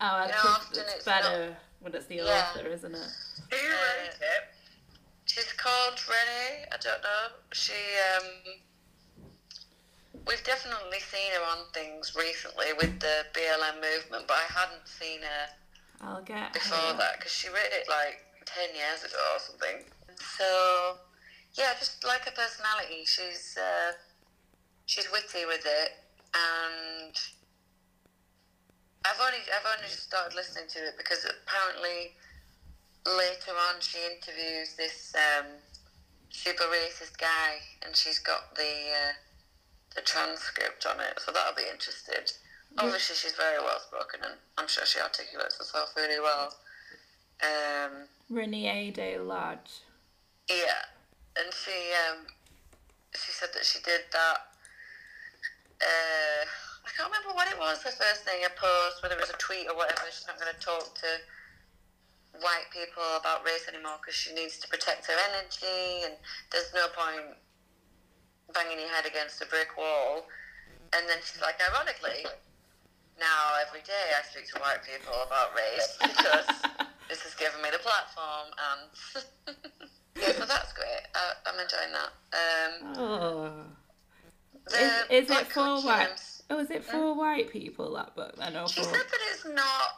Oh, 0.01 0.07
I 0.07 0.26
You 0.26 0.32
know, 0.32 0.38
think 0.38 0.55
often 0.55 0.80
it's, 0.84 0.95
it's 0.97 1.05
better 1.05 1.57
when 1.80 1.95
it's 1.95 2.07
the 2.07 2.16
Yeah. 2.16 2.51
author, 2.55 2.66
isn't 2.68 2.95
it? 2.95 3.09
Who 3.51 3.57
wrote 3.57 4.14
it? 4.20 4.45
She's 5.26 5.53
called 5.53 6.01
Reni. 6.09 6.64
I 6.70 6.76
don't 6.80 7.03
know. 7.03 7.26
She 7.53 7.72
um, 8.16 8.24
we've 10.27 10.43
definitely 10.45 11.01
seen 11.01 11.33
her 11.37 11.45
on 11.45 11.66
things 11.72 12.14
recently 12.16 12.72
with 12.77 12.99
the 13.01 13.25
BLM 13.33 13.81
movement, 13.81 14.27
but 14.27 14.37
I 14.37 14.49
hadn't 14.49 14.87
seen 14.89 15.20
her 15.20 15.45
I'll 16.01 16.22
get 16.22 16.53
before 16.53 16.93
her. 16.93 16.99
that 16.99 17.18
because 17.18 17.33
she 17.33 17.49
wrote 17.49 17.72
it 17.72 17.89
like 17.89 18.20
ten 18.47 18.75
years 18.75 19.05
ago 19.05 19.20
or 19.35 19.41
something. 19.41 19.85
So 20.37 20.99
yeah, 21.55 21.72
just 21.79 22.05
like 22.05 22.25
her 22.25 22.33
personality, 22.33 23.05
she's 23.05 23.57
uh, 23.57 23.93
she's 24.87 25.11
witty 25.12 25.47
with 25.47 25.64
it, 25.64 25.91
and 26.35 27.14
I've 29.05 29.20
only 29.20 29.39
I've 29.53 29.66
only 29.66 29.89
just 29.89 30.03
started 30.05 30.35
listening 30.35 30.66
to 30.70 30.79
it 30.89 30.95
because 30.97 31.25
apparently 31.25 32.12
later 33.07 33.53
on 33.53 33.81
she 33.81 33.99
interviews 34.01 34.75
this 34.77 35.14
um, 35.14 35.47
super 36.31 36.64
racist 36.64 37.18
guy, 37.18 37.61
and 37.85 37.95
she's 37.95 38.18
got 38.18 38.55
the 38.57 38.62
uh, 38.62 39.12
the 39.95 40.03
transcript 40.03 40.86
on 40.86 41.01
it, 41.01 41.18
so 41.24 41.32
that'll 41.32 41.55
be 41.55 41.68
interested. 41.70 42.32
Obviously, 42.78 43.14
she's 43.14 43.36
very 43.38 43.59
well 43.59 43.78
spoken, 43.78 44.20
and 44.24 44.34
I'm 44.59 44.66
sure 44.66 44.84
she 44.84 44.99
articulates 44.99 45.59
herself 45.59 45.95
really 45.97 46.18
well. 46.18 46.55
Um, 47.42 48.09
Reni 48.30 48.66
Eddo-Lodge. 48.66 49.82
yeah, 50.49 50.90
and 51.38 51.53
she 51.55 51.95
um, 52.11 52.26
she 53.14 53.30
said 53.30 53.51
that 53.55 53.64
she 53.64 53.78
did 53.82 54.03
that. 54.11 54.38
Uh, 55.80 56.42
I 56.84 56.90
can't 56.97 57.11
remember 57.11 57.34
what 57.34 57.47
it 57.49 57.59
was. 57.59 57.82
The 57.82 57.90
first 57.90 58.24
thing 58.24 58.42
a 58.45 58.51
post, 58.59 59.03
whether 59.03 59.14
it 59.14 59.20
was 59.20 59.30
a 59.30 59.38
tweet 59.38 59.68
or 59.70 59.76
whatever. 59.76 60.03
She's 60.11 60.26
not 60.26 60.38
going 60.40 60.53
to 60.53 60.61
talk 60.61 60.95
to 60.99 61.11
white 62.42 62.66
people 62.74 63.03
about 63.18 63.47
race 63.47 63.66
anymore 63.70 64.03
because 64.03 64.14
she 64.14 64.34
needs 64.34 64.59
to 64.59 64.66
protect 64.68 65.07
her 65.07 65.18
energy, 65.30 66.03
and 66.05 66.14
there's 66.51 66.74
no 66.74 66.86
point 66.90 67.38
banging 68.55 68.78
your 68.80 68.88
head 68.88 69.07
against 69.07 69.42
a 69.42 69.46
brick 69.46 69.76
wall. 69.76 70.26
And 70.96 71.09
then 71.09 71.18
she's 71.26 71.42
like, 71.42 71.59
ironically, 71.61 72.24
now 73.18 73.59
every 73.66 73.80
day 73.82 74.14
I 74.16 74.22
speak 74.30 74.46
to 74.55 74.61
white 74.61 74.78
people 74.86 75.14
about 75.26 75.50
race 75.55 75.98
because 76.00 76.46
this 77.09 77.20
has 77.22 77.34
given 77.34 77.61
me 77.62 77.68
the 77.72 77.82
platform, 77.82 78.55
and 78.55 79.57
yeah, 80.16 80.32
so 80.38 80.46
that's 80.46 80.72
great. 80.72 81.02
I, 81.14 81.32
I'm 81.46 81.59
enjoying 81.59 81.92
that. 81.92 82.12
Um, 82.32 82.94
Oh. 82.96 83.52
Is, 85.11 85.26
is 85.26 85.30
it 85.30 85.46
for 85.48 85.61
white? 85.82 86.09
curriculums- 86.09 86.30
Oh, 86.50 86.59
is 86.61 86.70
it 86.70 86.84
for 86.84 87.14
white 87.14 87.50
people 87.50 87.92
that 87.94 88.14
book 88.14 88.34
then, 88.36 88.57
or 88.57 88.68
She 88.68 88.80
for? 88.80 88.86
said 88.88 89.02
that 89.11 89.20
it's 89.32 89.44
not. 89.46 89.88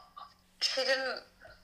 She 0.61 0.80
didn't 0.82 1.20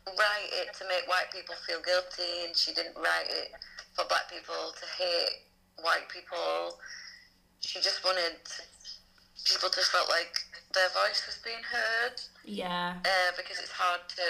write 0.06 0.50
it 0.52 0.74
to 0.78 0.84
make 0.88 1.08
white 1.08 1.30
people 1.32 1.54
feel 1.66 1.80
guilty, 1.82 2.44
and 2.46 2.56
she 2.56 2.74
didn't 2.74 2.96
write 2.96 3.28
it 3.30 3.52
for 3.94 4.04
black 4.08 4.28
people 4.30 4.72
to 4.78 5.02
hate 5.02 5.46
white 5.80 6.08
people. 6.08 6.78
She 7.60 7.80
just 7.80 8.04
wanted 8.04 8.36
people 9.44 9.70
to 9.70 9.80
felt 9.80 10.08
like 10.08 10.34
their 10.74 10.88
voice 10.90 11.22
was 11.26 11.38
being 11.44 11.62
heard, 11.62 12.20
Yeah. 12.44 12.94
uh, 13.04 13.32
because 13.36 13.58
it's 13.58 13.70
hard 13.72 14.00
to, 14.16 14.22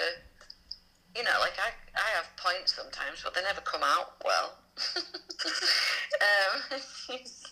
you 1.15 1.23
know, 1.23 1.37
like 1.39 1.53
I, 1.59 1.71
I 1.97 2.09
have 2.15 2.27
points 2.37 2.75
sometimes, 2.75 3.21
but 3.23 3.33
they 3.33 3.41
never 3.43 3.61
come 3.61 3.81
out 3.83 4.15
well. 4.25 4.57
um, 4.97 6.61
she's, 7.07 7.43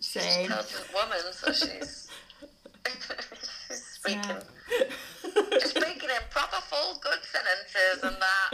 she's 0.00 0.16
a 0.16 0.20
Same. 0.20 0.42
intelligent 0.46 0.88
woman, 0.94 1.18
so 1.32 1.52
she's, 1.52 2.08
she's 3.68 3.84
speaking. 3.84 4.20
Yeah. 4.70 4.84
Just 5.58 5.76
speaking 5.76 6.10
in 6.10 6.24
proper 6.30 6.60
full 6.70 6.98
good 7.02 7.18
sentences 7.26 8.02
and 8.02 8.16
that. 8.22 8.50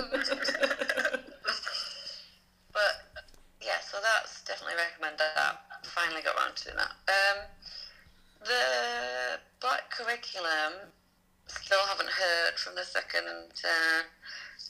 Um, 0.00 1.20
but 2.72 2.94
yeah, 3.60 3.80
so 3.84 3.98
that's 4.02 4.42
definitely 4.44 4.76
recommend 4.76 5.18
that. 5.18 5.60
Finally 5.84 6.22
got 6.22 6.36
around 6.36 6.56
to 6.56 6.64
doing 6.64 6.76
that. 6.76 6.92
Um, 7.08 7.38
the 8.44 9.40
black 9.60 9.90
curriculum 9.90 10.88
still 11.46 11.80
haven't 11.88 12.08
heard 12.08 12.49
from 12.60 12.74
the 12.74 12.84
second 12.84 13.26
uh, 13.64 14.02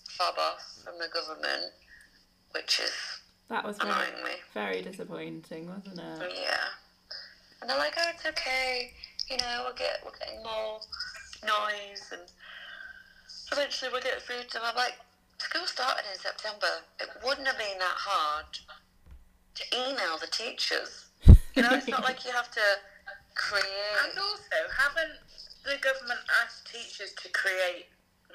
fob 0.08 0.38
off 0.38 0.78
from 0.84 0.94
the 0.98 1.08
government, 1.12 1.72
which 2.52 2.80
is 2.80 2.92
that 3.48 3.64
was 3.64 3.78
very, 3.78 3.90
annoying 3.90 4.24
me. 4.24 4.30
very 4.54 4.82
disappointing, 4.82 5.66
wasn't 5.66 5.98
it? 5.98 6.32
Yeah. 6.42 6.70
And 7.60 7.68
they're 7.68 7.78
like, 7.78 7.94
oh, 7.98 8.10
it's 8.14 8.24
okay. 8.26 8.92
You 9.28 9.36
know, 9.38 9.62
we'll 9.64 9.74
get 9.74 10.00
we're 10.04 10.16
getting 10.18 10.42
more 10.42 10.80
noise, 11.44 12.10
and 12.12 12.22
eventually 13.52 13.90
we'll 13.92 14.02
get 14.02 14.22
through 14.22 14.42
to 14.48 14.52
them. 14.54 14.62
I'm 14.64 14.76
like, 14.76 14.94
school 15.38 15.66
started 15.66 16.04
in 16.12 16.18
September. 16.18 16.86
It 17.00 17.08
wouldn't 17.24 17.46
have 17.46 17.58
been 17.58 17.78
that 17.78 17.98
hard 17.98 18.46
to 19.54 19.62
email 19.74 20.16
the 20.18 20.28
teachers 20.28 21.10
You 21.54 21.62
know, 21.62 21.70
it's 21.72 21.88
not 21.88 22.02
like 22.08 22.24
you 22.24 22.32
have 22.32 22.50
to 22.50 22.66
create. 23.34 23.64
And 24.04 24.18
also, 24.18 24.58
haven't 24.78 25.18
the 25.64 25.76
government 25.80 26.20
asked 26.42 26.66
teachers 26.70 27.12
to 27.22 27.28
create 27.30 27.86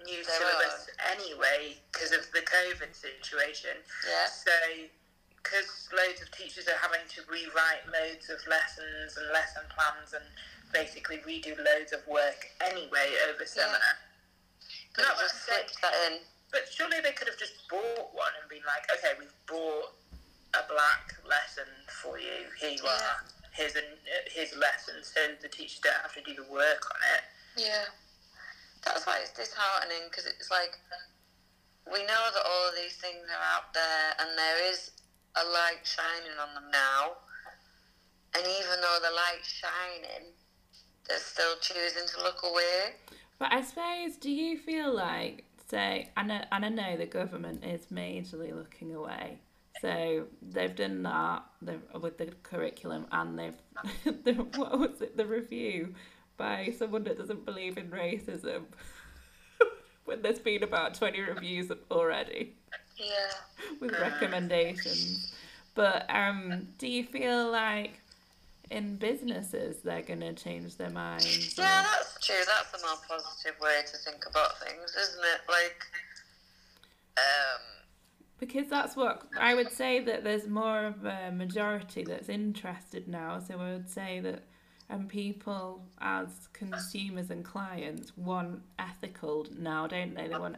new 0.06 0.22
Their 0.24 0.38
syllabus 0.38 0.90
anyway 1.18 1.78
because 1.92 2.12
of 2.12 2.30
the 2.34 2.42
COVID 2.46 2.94
situation? 2.94 3.76
Yeah. 4.06 4.28
So, 4.30 4.52
because 5.42 5.90
loads 5.94 6.22
of 6.22 6.30
teachers 6.32 6.68
are 6.68 6.78
having 6.82 7.06
to 7.16 7.22
rewrite 7.30 7.86
loads 7.90 8.30
of 8.30 8.42
lessons 8.50 9.18
and 9.18 9.30
lesson 9.34 9.64
plans 9.74 10.14
and 10.14 10.26
basically 10.74 11.18
redo 11.26 11.58
loads 11.58 11.94
of 11.94 12.06
work 12.08 12.50
anyway 12.62 13.14
over 13.30 13.46
summer. 13.46 13.78
Could 14.94 15.04
Not 15.06 15.16
have 15.16 15.22
just 15.28 15.46
that 15.48 15.70
slipped 15.70 15.82
that 15.82 15.94
in. 16.12 16.20
But 16.52 16.68
surely 16.72 17.02
they 17.02 17.12
could 17.12 17.28
have 17.28 17.38
just 17.38 17.68
bought 17.70 18.14
one 18.14 18.32
and 18.40 18.50
been 18.50 18.64
like, 18.66 18.88
okay, 18.98 19.14
we've 19.20 19.34
bought 19.48 19.92
a 20.56 20.64
black 20.72 21.14
lesson 21.28 21.68
for 22.02 22.18
you. 22.18 22.48
Here 22.60 22.72
you 22.72 22.84
Yeah. 22.84 22.90
are. 22.90 23.24
Here's 23.56 23.76
a 23.76 23.84
here's 24.32 24.54
a 24.54 24.60
lesson, 24.60 25.00
so 25.02 25.20
the 25.42 25.48
teachers 25.48 25.80
don't 25.80 25.96
have 26.02 26.14
to 26.14 26.22
do 26.22 26.36
the 26.36 26.52
work 26.52 26.84
on 26.92 27.00
it. 27.16 27.24
Yeah. 27.64 27.88
That's 28.84 29.08
why 29.08 29.20
it's 29.24 29.32
disheartening 29.32 30.12
because 30.12 30.26
it's 30.26 30.52
like 30.52 30.78
we 31.92 32.00
know 32.06 32.24
that 32.34 32.44
all 32.46 32.70
of 32.70 32.76
these 32.76 32.98
things 32.98 33.26
are 33.32 33.46
out 33.56 33.74
there 33.74 34.14
and 34.20 34.38
there 34.38 34.72
is 34.72 34.92
a 35.36 35.44
light 35.44 35.84
shining 35.84 36.38
on 36.40 36.54
them 36.54 36.72
now. 36.72 37.18
And 38.36 38.44
even 38.44 38.82
though 38.82 39.00
the 39.02 39.16
light's 39.16 39.48
shining, 39.48 40.34
they're 41.08 41.20
still 41.20 41.56
choosing 41.62 42.08
to 42.16 42.24
look 42.24 42.44
away. 42.44 42.96
But 43.40 43.52
I 43.52 43.62
suppose, 43.62 44.18
do 44.18 44.32
you 44.32 44.58
feel 44.58 44.94
like, 44.94 45.46
say, 45.70 46.12
and 46.18 46.32
I, 46.32 46.46
and 46.52 46.66
I 46.66 46.70
know 46.70 46.98
the 46.98 47.06
government 47.06 47.64
is 47.64 47.88
majorly 47.88 48.54
looking 48.56 48.94
away. 48.94 49.40
So 49.86 50.26
they've 50.42 50.76
done 50.76 51.04
that 51.04 51.44
with 52.02 52.18
the 52.18 52.26
curriculum, 52.42 53.06
and 53.12 53.38
they've 53.38 53.54
the, 54.24 54.34
what 54.56 54.80
was 54.80 55.00
it 55.00 55.16
the 55.16 55.28
review 55.28 55.94
by 56.38 56.74
someone 56.76 57.04
that 57.04 57.20
doesn't 57.20 57.46
believe 57.46 57.78
in 57.78 57.92
racism. 57.92 58.64
when 60.06 60.24
there's 60.24 60.40
been 60.40 60.64
about 60.64 60.96
twenty 60.96 61.22
reviews 61.22 61.72
already 61.92 62.56
Yeah. 62.98 63.76
with 63.80 63.92
recommendations. 63.92 65.32
But 65.76 66.10
um, 66.10 66.70
do 66.80 66.88
you 66.88 67.04
feel 67.04 67.52
like 67.52 68.00
in 68.72 68.96
businesses 68.96 69.84
they're 69.84 70.02
gonna 70.02 70.34
change 70.34 70.78
their 70.78 70.90
minds? 70.90 71.60
or- 71.60 71.62
Yeah, 71.62 71.84
that's 71.92 72.26
true. 72.26 72.42
That's 72.48 72.74
a 72.84 72.88
more 72.88 72.98
positive 73.08 73.62
way 73.62 73.82
to 73.86 73.98
think 73.98 74.26
about 74.28 74.60
things, 74.60 74.96
isn't 75.00 75.24
it? 75.26 75.42
Like, 75.48 75.86
um, 77.18 77.75
Because 78.38 78.68
that's 78.70 78.96
what 78.96 79.24
I 79.40 79.56
would 79.56 79.72
say 79.72 80.02
that 80.02 80.24
there's 80.24 80.48
more 80.48 80.86
of 80.86 81.06
a 81.06 81.32
majority 81.32 82.04
that's 82.04 82.28
interested 82.28 83.08
now. 83.08 83.40
So 83.40 83.60
I 83.60 83.74
would 83.74 83.90
say 83.90 84.20
that 84.20 84.44
and 84.90 85.10
people 85.10 85.84
as 86.00 86.28
consumers 86.54 87.32
and 87.32 87.44
clients 87.44 88.16
want 88.18 88.62
ethical 88.78 89.48
now, 89.58 89.88
don't 89.88 90.14
they? 90.14 90.28
They 90.28 90.38
want 90.38 90.58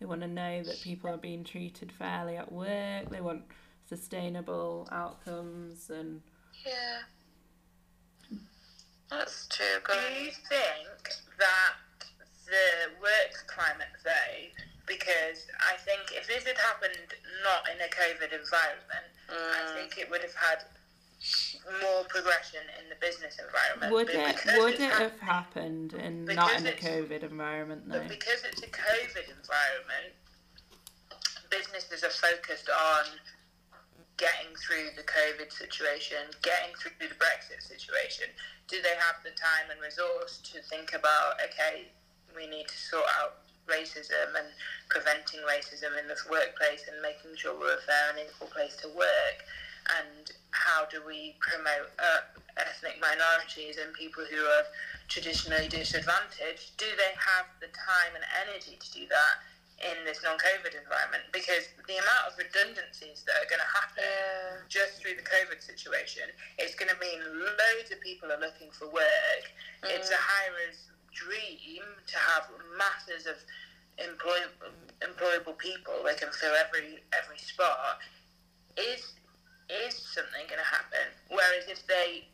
they 0.00 0.06
want 0.06 0.20
to 0.22 0.28
know 0.28 0.62
that 0.62 0.80
people 0.82 1.10
are 1.10 1.18
being 1.18 1.44
treated 1.44 1.92
fairly 1.92 2.36
at 2.36 2.50
work. 2.50 3.10
They 3.10 3.20
want 3.20 3.42
sustainable 3.86 4.88
outcomes 4.90 5.90
and 5.90 6.20
yeah. 6.64 7.00
That's 9.10 9.48
true. 9.48 9.66
Go 9.84 9.94
Do 9.94 10.22
you 10.22 10.30
think 10.30 11.08
that 11.38 11.74
the 12.46 12.92
work 13.00 13.46
climate 13.46 13.88
though, 14.04 14.64
because 14.88 15.46
I 15.60 15.76
think 15.76 16.12
if 16.16 16.26
this 16.26 16.44
had 16.44 16.58
happened 16.58 17.14
not 17.44 17.68
in 17.68 17.78
a 17.80 17.88
COVID 17.92 18.32
environment, 18.32 19.06
I 19.28 19.32
Mm. 19.32 19.74
think 19.74 19.98
it 19.98 20.10
would 20.10 20.22
have 20.22 20.34
had 20.34 20.64
more 21.82 22.04
progression 22.04 22.62
in 22.80 22.88
the 22.88 22.94
business 22.96 23.38
environment. 23.38 23.92
would 23.92 24.08
it 24.08 24.44
would 24.56 24.74
it 24.74 24.90
have 24.92 25.18
happened 25.18 25.92
in 25.92 26.24
not 26.24 26.54
in 26.54 26.66
a 26.66 26.72
COVID 26.72 27.22
environment 27.22 27.88
though? 27.88 27.98
But 27.98 28.08
because 28.08 28.44
it's 28.44 28.62
a 28.62 28.68
COVID 28.68 29.28
environment, 29.28 30.14
businesses 31.50 32.04
are 32.04 32.10
focused 32.10 32.70
on 32.70 33.04
getting 34.16 34.54
through 34.56 34.90
the 34.96 35.02
COVID 35.02 35.52
situation, 35.52 36.18
getting 36.42 36.74
through 36.74 36.92
the 36.98 37.14
Brexit 37.14 37.62
situation. 37.62 38.26
Do 38.66 38.82
they 38.82 38.96
have 38.98 39.22
the 39.22 39.30
time 39.30 39.70
and 39.70 39.80
resource 39.80 40.38
to 40.52 40.60
think 40.62 40.92
about, 40.92 41.40
okay, 41.44 41.86
we 42.34 42.46
need 42.46 42.66
to 42.68 42.76
sort 42.76 43.06
out 43.20 43.47
racism 43.68 44.32
and 44.36 44.48
preventing 44.88 45.40
racism 45.44 45.92
in 46.00 46.08
the 46.08 46.16
workplace 46.30 46.88
and 46.90 47.00
making 47.00 47.36
sure 47.36 47.52
we're 47.54 47.76
a 47.76 47.84
fair 47.84 48.10
and 48.10 48.18
equal 48.24 48.48
place 48.48 48.76
to 48.82 48.88
work? 48.88 49.38
And 49.88 50.28
how 50.50 50.84
do 50.90 51.00
we 51.06 51.36
promote 51.40 51.88
uh, 51.96 52.20
ethnic 52.56 53.00
minorities 53.00 53.78
and 53.80 53.92
people 53.94 54.24
who 54.28 54.40
are 54.44 54.66
traditionally 55.08 55.68
disadvantaged? 55.68 56.76
Do 56.76 56.88
they 56.96 57.14
have 57.16 57.48
the 57.60 57.72
time 57.72 58.12
and 58.16 58.24
energy 58.44 58.76
to 58.76 58.88
do 58.92 59.08
that 59.08 59.34
in 59.80 59.96
this 60.04 60.20
non-COVID 60.20 60.76
environment? 60.76 61.24
Because 61.32 61.72
the 61.86 61.96
amount 61.96 62.24
of 62.28 62.36
redundancies 62.36 63.24
that 63.24 63.40
are 63.40 63.48
going 63.48 63.62
to 63.64 63.72
happen 63.72 64.04
Yeah. 64.04 64.60
just 64.68 65.00
through 65.00 65.16
the 65.16 65.24
COVID 65.24 65.62
situation, 65.64 66.28
it's 66.58 66.74
going 66.74 66.90
to 66.92 66.98
mean 67.00 67.24
loads 67.24 67.88
of 67.88 68.00
people 68.04 68.28
are 68.32 68.40
looking 68.40 68.68
for 68.72 68.88
work. 68.92 69.44
It's 69.84 70.10
a 70.10 70.20
hirer's 70.20 70.90
dream 71.18 71.82
to 72.06 72.16
have 72.18 72.44
masses 72.78 73.26
of 73.26 73.36
employ, 73.98 74.38
employable 75.02 75.56
people. 75.58 75.94
They 76.04 76.14
can 76.14 76.30
fill 76.32 76.54
every 76.54 77.02
every 77.12 77.38
spot. 77.38 77.98
Is 78.76 79.02
is 79.68 79.94
something 80.14 80.46
going 80.48 80.62
to 80.62 80.70
happen? 80.78 81.06
Whereas 81.28 81.66
if 81.68 81.86
they 81.86 82.24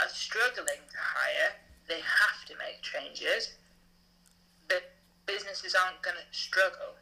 are 0.00 0.08
struggling 0.08 0.80
to 0.94 0.98
hire, 0.98 1.50
they 1.88 2.00
have 2.00 2.38
to 2.48 2.54
make 2.58 2.80
changes. 2.82 3.52
But 4.68 4.82
businesses 5.26 5.74
aren't 5.74 6.00
going 6.02 6.16
to 6.16 6.38
struggle 6.38 6.94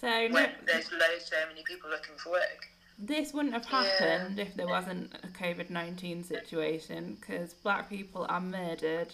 So 0.00 0.06
no, 0.28 0.46
there's 0.66 0.92
loads 0.92 1.26
so 1.26 1.36
many 1.48 1.62
people 1.64 1.90
looking 1.90 2.14
for 2.22 2.30
work. 2.32 2.68
this 2.98 3.32
wouldn't 3.32 3.54
have 3.54 3.66
Yeah. 3.70 3.82
happened 3.82 4.38
if 4.38 4.54
there 4.54 4.68
wasn't 4.68 5.14
a 5.24 5.28
COVID 5.28 5.70
nineteen 5.70 6.22
situation 6.22 7.16
because 7.20 7.54
black 7.54 7.88
people 7.88 8.26
are 8.28 8.40
murdered, 8.40 9.12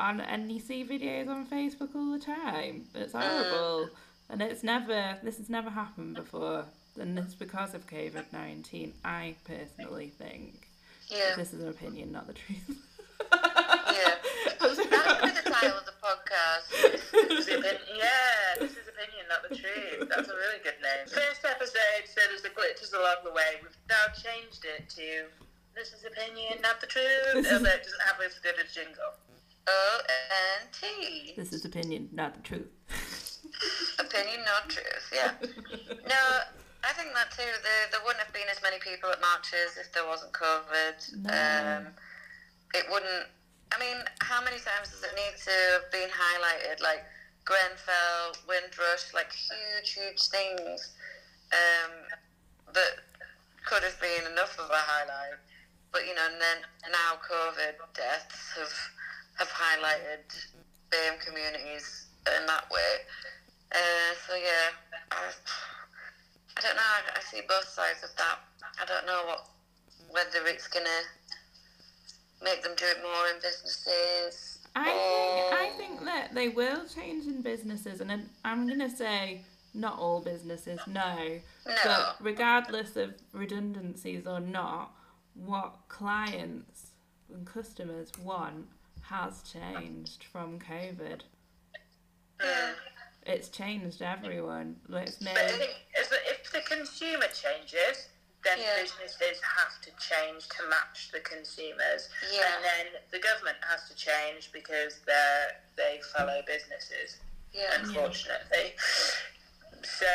and 0.00 0.20
and 0.22 0.50
you 0.50 0.60
see 0.60 0.84
videos 0.84 1.28
on 1.28 1.46
Facebook 1.46 1.94
all 1.94 2.12
the 2.12 2.24
time. 2.24 2.86
It's 2.94 3.14
uh. 3.14 3.20
horrible, 3.20 3.90
and 4.28 4.42
it's 4.42 4.62
never 4.62 5.18
this 5.22 5.36
has 5.38 5.48
never 5.50 5.70
happened 5.70 6.14
before, 6.16 6.64
and 6.98 7.18
it's 7.18 7.34
because 7.34 7.74
of 7.74 7.86
COVID 7.86 8.32
nineteen. 8.32 8.94
I 9.04 9.36
personally 9.44 10.12
think 10.18 10.68
Yeah. 11.08 11.36
this 11.36 11.52
is 11.52 11.62
an 11.62 11.68
opinion, 11.68 12.12
not 12.12 12.26
the 12.26 12.34
truth. 12.34 12.76
Yeah. 13.32 14.14
That'll 14.60 15.26
be 15.26 15.32
the 15.32 15.50
title 15.50 15.78
of 15.78 15.84
the 15.84 15.96
podcast. 16.02 16.64
This 17.28 17.48
yeah, 17.48 18.56
this 18.58 18.72
is 18.72 18.88
opinion, 18.88 19.24
not 19.28 19.42
the 19.48 19.54
truth. 19.54 20.08
That's 20.08 20.28
a 20.28 20.34
really 20.34 20.60
good 20.64 20.80
name. 20.82 21.06
First 21.06 21.44
episode 21.44 22.04
said 22.06 22.24
there's 22.30 22.42
the 22.42 22.50
glitches 22.50 22.92
along 22.94 23.24
the 23.24 23.32
way. 23.32 23.60
We've 23.62 23.76
now 23.88 24.12
changed 24.14 24.64
it 24.64 24.88
to 24.96 25.28
this 25.74 25.92
is 25.92 26.04
opinion, 26.04 26.58
not 26.62 26.80
the 26.80 26.86
truth. 26.86 27.04
Although 27.36 27.70
it 27.70 27.82
doesn't 27.84 28.04
have 28.04 28.20
as 28.24 28.38
good 28.42 28.54
a 28.58 28.66
jingle. 28.72 29.14
O 29.66 30.00
N 30.60 30.68
T. 30.72 31.34
This 31.36 31.52
is 31.52 31.64
opinion, 31.64 32.08
not 32.12 32.34
the 32.34 32.42
truth. 32.42 32.68
Opinion, 33.98 34.40
not 34.44 34.68
truth. 34.68 35.12
Yeah. 35.12 35.32
No, 36.08 36.20
I 36.84 36.92
think 36.94 37.12
that 37.14 37.30
too. 37.30 37.44
There, 37.44 37.86
there 37.92 38.00
wouldn't 38.04 38.24
have 38.24 38.32
been 38.32 38.48
as 38.50 38.62
many 38.62 38.78
people 38.78 39.10
at 39.10 39.20
marches 39.20 39.76
if 39.78 39.92
there 39.92 40.06
wasn't 40.06 40.32
COVID. 40.32 40.96
No. 41.22 41.30
Um, 41.30 41.86
it 42.74 42.86
wouldn't. 42.90 43.28
I 43.72 43.78
mean, 43.78 43.96
how 44.20 44.42
many 44.42 44.56
times 44.58 44.90
does 44.90 45.04
it 45.04 45.14
need 45.14 45.36
to 45.44 45.56
have 45.78 45.92
been 45.92 46.08
highlighted? 46.10 46.82
Like 46.82 47.04
Grenfell, 47.44 48.34
Windrush, 48.48 49.12
like 49.14 49.30
huge, 49.32 49.94
huge 49.94 50.28
things 50.28 50.94
um, 51.52 51.92
that 52.72 53.04
could 53.66 53.82
have 53.82 54.00
been 54.00 54.30
enough 54.32 54.58
of 54.58 54.70
a 54.70 54.80
highlight. 54.80 55.38
But 55.92 56.06
you 56.06 56.14
know, 56.14 56.26
and 56.30 56.40
then 56.40 56.58
now 56.90 57.18
COVID 57.20 57.74
deaths 57.94 58.54
have 58.56 58.72
have 59.40 59.48
highlighted 59.48 60.28
BAME 60.92 61.18
communities 61.24 62.06
in 62.38 62.46
that 62.46 62.70
way. 62.70 62.92
Uh, 63.72 64.12
so 64.28 64.34
yeah, 64.36 64.68
I, 65.10 65.16
I 66.56 66.60
don't 66.60 66.76
know. 66.76 66.82
I, 66.82 67.18
I 67.18 67.20
see 67.22 67.40
both 67.48 67.64
sides 67.64 68.04
of 68.04 68.10
that. 68.16 68.38
I 68.80 68.84
don't 68.84 69.06
know 69.06 69.22
what 69.26 69.46
whether 70.12 70.46
it's 70.46 70.68
gonna 70.68 71.00
make 72.42 72.62
them 72.62 72.72
do 72.76 72.84
it 72.84 72.98
more 73.02 73.26
in 73.28 73.40
businesses. 73.40 74.58
I 74.76 74.90
or- 74.90 75.56
think, 75.56 75.74
I 75.74 75.76
think 75.78 76.04
that 76.04 76.34
they 76.34 76.48
will 76.48 76.86
change 76.86 77.26
in 77.26 77.42
businesses, 77.42 78.00
and 78.00 78.10
I'm- 78.10 78.30
I'm 78.44 78.66
going 78.66 78.78
to 78.80 78.90
say 78.90 79.44
not 79.74 79.98
all 79.98 80.20
businesses, 80.20 80.78
no. 80.86 81.40
No. 81.66 81.74
But 81.84 82.16
regardless 82.20 82.96
of 82.96 83.14
redundancies 83.32 84.26
or 84.26 84.40
not, 84.40 84.92
what 85.34 85.74
clients 85.88 86.90
and 87.32 87.46
customers 87.46 88.10
want 88.22 88.66
has 89.02 89.42
changed 89.42 90.24
from 90.32 90.58
COVID. 90.58 91.20
Yeah. 92.42 92.72
It's 93.26 93.48
changed 93.48 94.00
everyone. 94.02 94.76
Let's 94.88 95.16
But 95.16 95.28
I 95.30 95.34
make 95.34 95.50
think 95.50 95.72
if 95.94 96.08
the, 96.08 96.16
if 96.26 96.52
the 96.52 96.60
consumer 96.74 97.26
changes, 97.34 98.08
then 98.44 98.58
Yeah. 98.58 98.80
businesses 98.80 99.38
have 99.58 99.80
to 99.82 99.90
change 100.00 100.48
to 100.48 100.66
match 100.68 101.10
the 101.12 101.20
consumers, 101.20 102.08
Yeah. 102.32 102.54
and 102.56 102.64
then 102.64 102.86
the 103.10 103.18
government 103.18 103.58
has 103.68 103.86
to 103.90 103.94
change 103.94 104.50
because 104.52 105.00
they're 105.06 105.60
they 105.76 106.00
follow 106.16 106.42
businesses. 106.46 107.18
Yeah. 107.52 107.74
Unfortunately, 107.80 108.74
so 109.82 110.06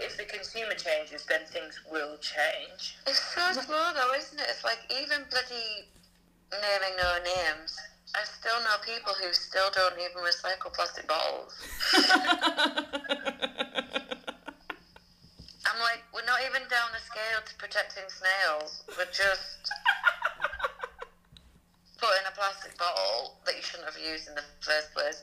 if 0.00 0.16
the 0.16 0.24
consumer 0.24 0.74
changes, 0.74 1.24
then 1.26 1.44
things 1.46 1.78
will 1.90 2.18
change. 2.18 2.96
It's 3.06 3.20
so 3.34 3.52
slow 3.52 3.92
though, 3.94 4.14
isn't 4.14 4.38
it? 4.40 4.46
It's 4.48 4.64
like 4.64 4.78
even 4.90 5.24
bloody 5.30 5.88
naming 6.50 6.96
no 6.96 7.18
names. 7.22 7.76
I 8.14 8.24
still 8.24 8.58
know 8.64 8.76
people 8.84 9.12
who 9.20 9.32
still 9.32 9.70
don't 9.74 9.94
even 9.98 10.22
recycle 10.22 10.72
plastic 10.72 11.06
bottles. 11.06 11.54
I'm 15.68 15.78
like, 15.84 16.02
we're 16.14 16.24
not 16.24 16.40
even 16.48 16.62
down 16.68 16.88
the 16.92 17.00
scale 17.04 17.44
to 17.44 17.54
protecting 17.56 18.08
snails. 18.08 18.82
We're 18.96 19.12
just 19.12 19.70
putting 21.98 22.24
a 22.26 22.34
plastic 22.34 22.78
bottle 22.78 23.38
that 23.44 23.54
you 23.54 23.62
shouldn't 23.62 23.92
have 23.92 24.00
used 24.00 24.28
in 24.28 24.34
the 24.34 24.44
first 24.60 24.94
place 24.94 25.22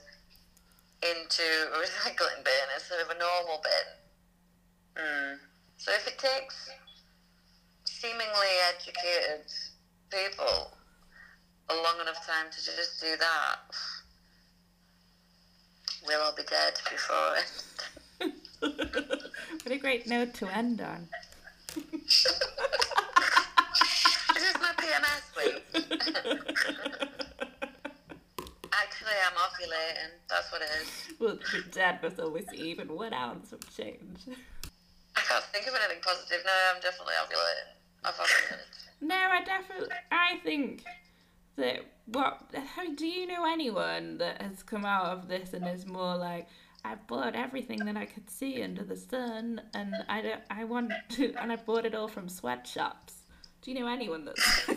into 1.01 1.43
a 1.73 1.77
recycling 1.81 2.43
bin 2.43 2.67
instead 2.75 3.01
of 3.01 3.09
a 3.09 3.17
normal 3.17 3.61
bin. 3.63 5.03
Mm. 5.03 5.37
So 5.77 5.91
if 5.91 6.07
it 6.07 6.17
takes 6.17 6.69
seemingly 7.85 8.53
educated 8.69 9.49
people 10.11 10.71
a 11.69 11.73
long 11.73 11.99
enough 12.01 12.25
time 12.25 12.47
to 12.51 12.57
just 12.57 13.01
do 13.01 13.15
that, 13.17 13.57
we'll 16.05 16.21
all 16.21 16.35
be 16.35 16.43
dead 16.43 16.73
before 16.89 17.35
it. 17.37 17.51
what 19.63 19.71
a 19.71 19.77
great 19.77 20.07
note 20.07 20.33
to 20.35 20.47
end 20.55 20.81
on. 20.81 21.07
Is 21.75 22.25
this 24.35 24.55
my 24.61 24.71
PMS 24.77 25.35
week? 25.37 25.63
Actually, 28.71 29.17
I'm 29.25 29.37
ovulating. 29.37 30.11
That's 30.29 30.51
what 30.51 30.61
it 30.61 30.69
is. 30.81 31.19
Well, 31.19 31.37
your 31.53 31.63
dad 31.71 32.03
must 32.03 32.19
always 32.19 32.45
see 32.49 32.57
even 32.57 32.93
one 32.93 33.13
ounce 33.13 33.51
of 33.53 33.59
change. 33.75 34.19
I 35.15 35.21
can't 35.21 35.43
think 35.45 35.67
of 35.67 35.73
anything 35.75 36.01
positive. 36.03 36.41
No, 36.45 36.51
I'm 36.73 36.81
definitely 36.81 37.13
ovulating. 37.23 37.73
I've 38.03 38.15
ovulated. 38.15 38.65
No, 39.01 39.15
I 39.15 39.43
definitely. 39.43 39.95
I 40.11 40.37
think 40.43 40.83
that 41.57 41.79
what. 42.05 42.41
How 42.75 42.89
do 42.93 43.05
you 43.07 43.27
know 43.27 43.45
anyone 43.45 44.17
that 44.19 44.41
has 44.41 44.63
come 44.63 44.85
out 44.85 45.05
of 45.05 45.27
this 45.27 45.53
and 45.53 45.67
is 45.67 45.85
more 45.85 46.15
like, 46.17 46.47
I 46.83 46.95
bought 47.07 47.35
everything 47.35 47.79
that 47.85 47.97
I 47.97 48.05
could 48.05 48.29
see 48.29 48.61
under 48.61 48.83
the 48.83 48.95
sun, 48.97 49.61
and 49.73 49.93
I 50.09 50.21
don't. 50.21 50.41
I 50.49 50.63
want 50.65 50.91
to, 51.11 51.33
and 51.35 51.51
I 51.51 51.55
bought 51.55 51.85
it 51.85 51.95
all 51.95 52.07
from 52.07 52.29
sweatshops. 52.29 53.13
Do 53.61 53.71
you 53.71 53.79
know 53.79 53.87
anyone 53.87 54.25
that's? 54.25 54.69
I 54.69 54.75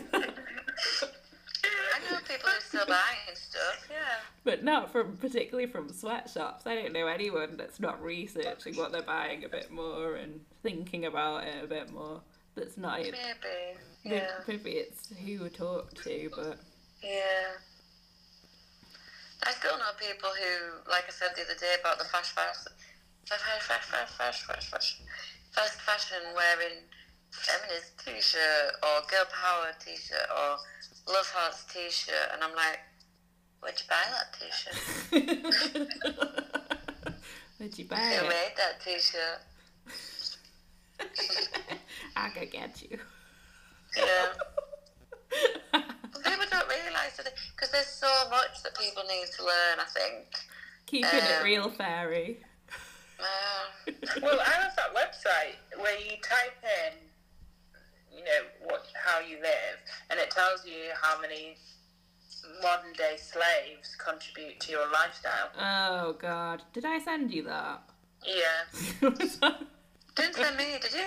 know 2.11 2.19
people 2.27 2.51
who 2.51 2.61
still 2.61 2.87
buying 2.87 3.35
stuff. 3.35 3.89
Yeah. 3.91 3.97
but 4.45 4.65
not 4.65 4.91
from 4.91 5.17
particularly 5.17 5.69
from 5.69 5.93
sweatshops. 5.93 6.67
I 6.67 6.75
don't 6.75 6.93
know 6.93 7.07
anyone 7.07 7.57
that's 7.57 7.81
not 7.81 8.03
researching 8.03 8.77
what 8.77 8.93
they're 8.93 9.03
buying 9.03 9.45
a 9.45 9.49
bit 9.49 9.71
more 9.71 10.15
and 10.15 10.41
thinking 10.63 11.05
about 11.07 11.45
it 11.45 11.65
a 11.65 11.67
bit 11.67 11.93
more. 11.93 12.21
That's 12.55 12.77
not. 12.79 12.99
Maybe. 13.01 13.13
Maybe- 13.13 14.15
Yeah. 14.17 14.31
Maybe 14.47 14.71
it's 14.73 15.11
who 15.11 15.43
we 15.43 15.49
talk 15.51 15.93
to, 16.05 16.31
but 16.35 16.59
Yeah. 17.03 17.59
I 19.45 19.53
still 19.53 19.79
know 19.79 19.93
people 19.99 20.31
who, 20.31 20.81
like 20.91 21.05
I 21.07 21.11
said 21.11 21.31
the 21.37 21.43
other 21.43 21.55
day 21.59 21.75
about 21.81 21.99
the 21.99 22.05
fast 22.05 22.33
fashion, 22.33 22.73
fast 23.25 23.43
fast 23.63 23.89
fast 23.89 24.13
fast 24.15 24.43
fast 24.43 24.69
fashion, 24.69 25.07
fast 25.53 25.81
fashion 25.81 26.19
wearing 26.35 26.83
feminist 27.31 27.99
t-shirt 28.05 28.73
or 28.83 29.01
girl 29.09 29.25
power 29.31 29.73
t-shirt 29.79 30.27
or 30.31 30.59
love 31.13 31.31
hearts 31.33 31.65
t-shirt, 31.73 32.31
and 32.33 32.43
I'm 32.43 32.55
like, 32.55 32.81
where'd 33.61 33.79
you 33.79 33.87
buy 33.89 34.05
that 34.11 34.35
t-shirt? 34.35 34.75
where'd 37.59 37.79
you 37.79 37.85
buy 37.85 37.97
Who 37.97 38.25
it? 38.25 38.29
made 38.29 38.57
that 38.57 38.81
t-shirt? 38.85 39.41
I 42.17 42.29
could 42.31 42.51
get 42.51 42.83
you. 42.83 42.99
Yeah. 43.97 44.33
But 46.39 46.51
people 46.51 46.59
don't 46.59 46.69
realise 46.69 47.17
that 47.17 47.33
because 47.55 47.71
there's 47.71 47.87
so 47.87 48.09
much 48.31 48.63
that 48.63 48.77
people 48.79 49.03
need 49.09 49.27
to 49.37 49.43
learn. 49.45 49.79
I 49.81 49.85
think. 49.85 50.27
Keeping 50.87 51.11
it 51.11 51.39
Um, 51.39 51.45
real 51.45 51.71
fairy. 51.71 52.39
Uh, 53.19 53.93
Well, 54.23 54.41
I 54.41 54.51
have 54.51 54.77
that 54.77 54.95
website 54.95 55.57
where 55.81 55.99
you 55.99 56.13
type 56.23 56.57
in, 56.63 56.95
you 58.17 58.25
know, 58.25 58.43
what 58.65 58.87
how 58.95 59.21
you 59.21 59.37
live, 59.43 59.79
and 60.11 60.19
it 60.19 60.31
tells 60.31 60.65
you 60.65 60.93
how 61.01 61.21
many 61.21 61.57
modern 62.63 62.93
day 62.95 63.17
slaves 63.17 63.97
contribute 63.97 64.61
to 64.61 64.73
your 64.73 64.91
lifestyle. 64.93 65.51
Oh 65.59 66.13
god. 66.15 66.63
Did 66.73 66.85
I 66.85 66.99
send 67.01 67.33
you 67.33 67.43
that? 67.45 67.83
Yeah, 68.25 69.01
didn't 70.17 70.35
send 70.35 70.57
me, 70.57 70.79
did 70.81 70.93
you? 70.93 71.07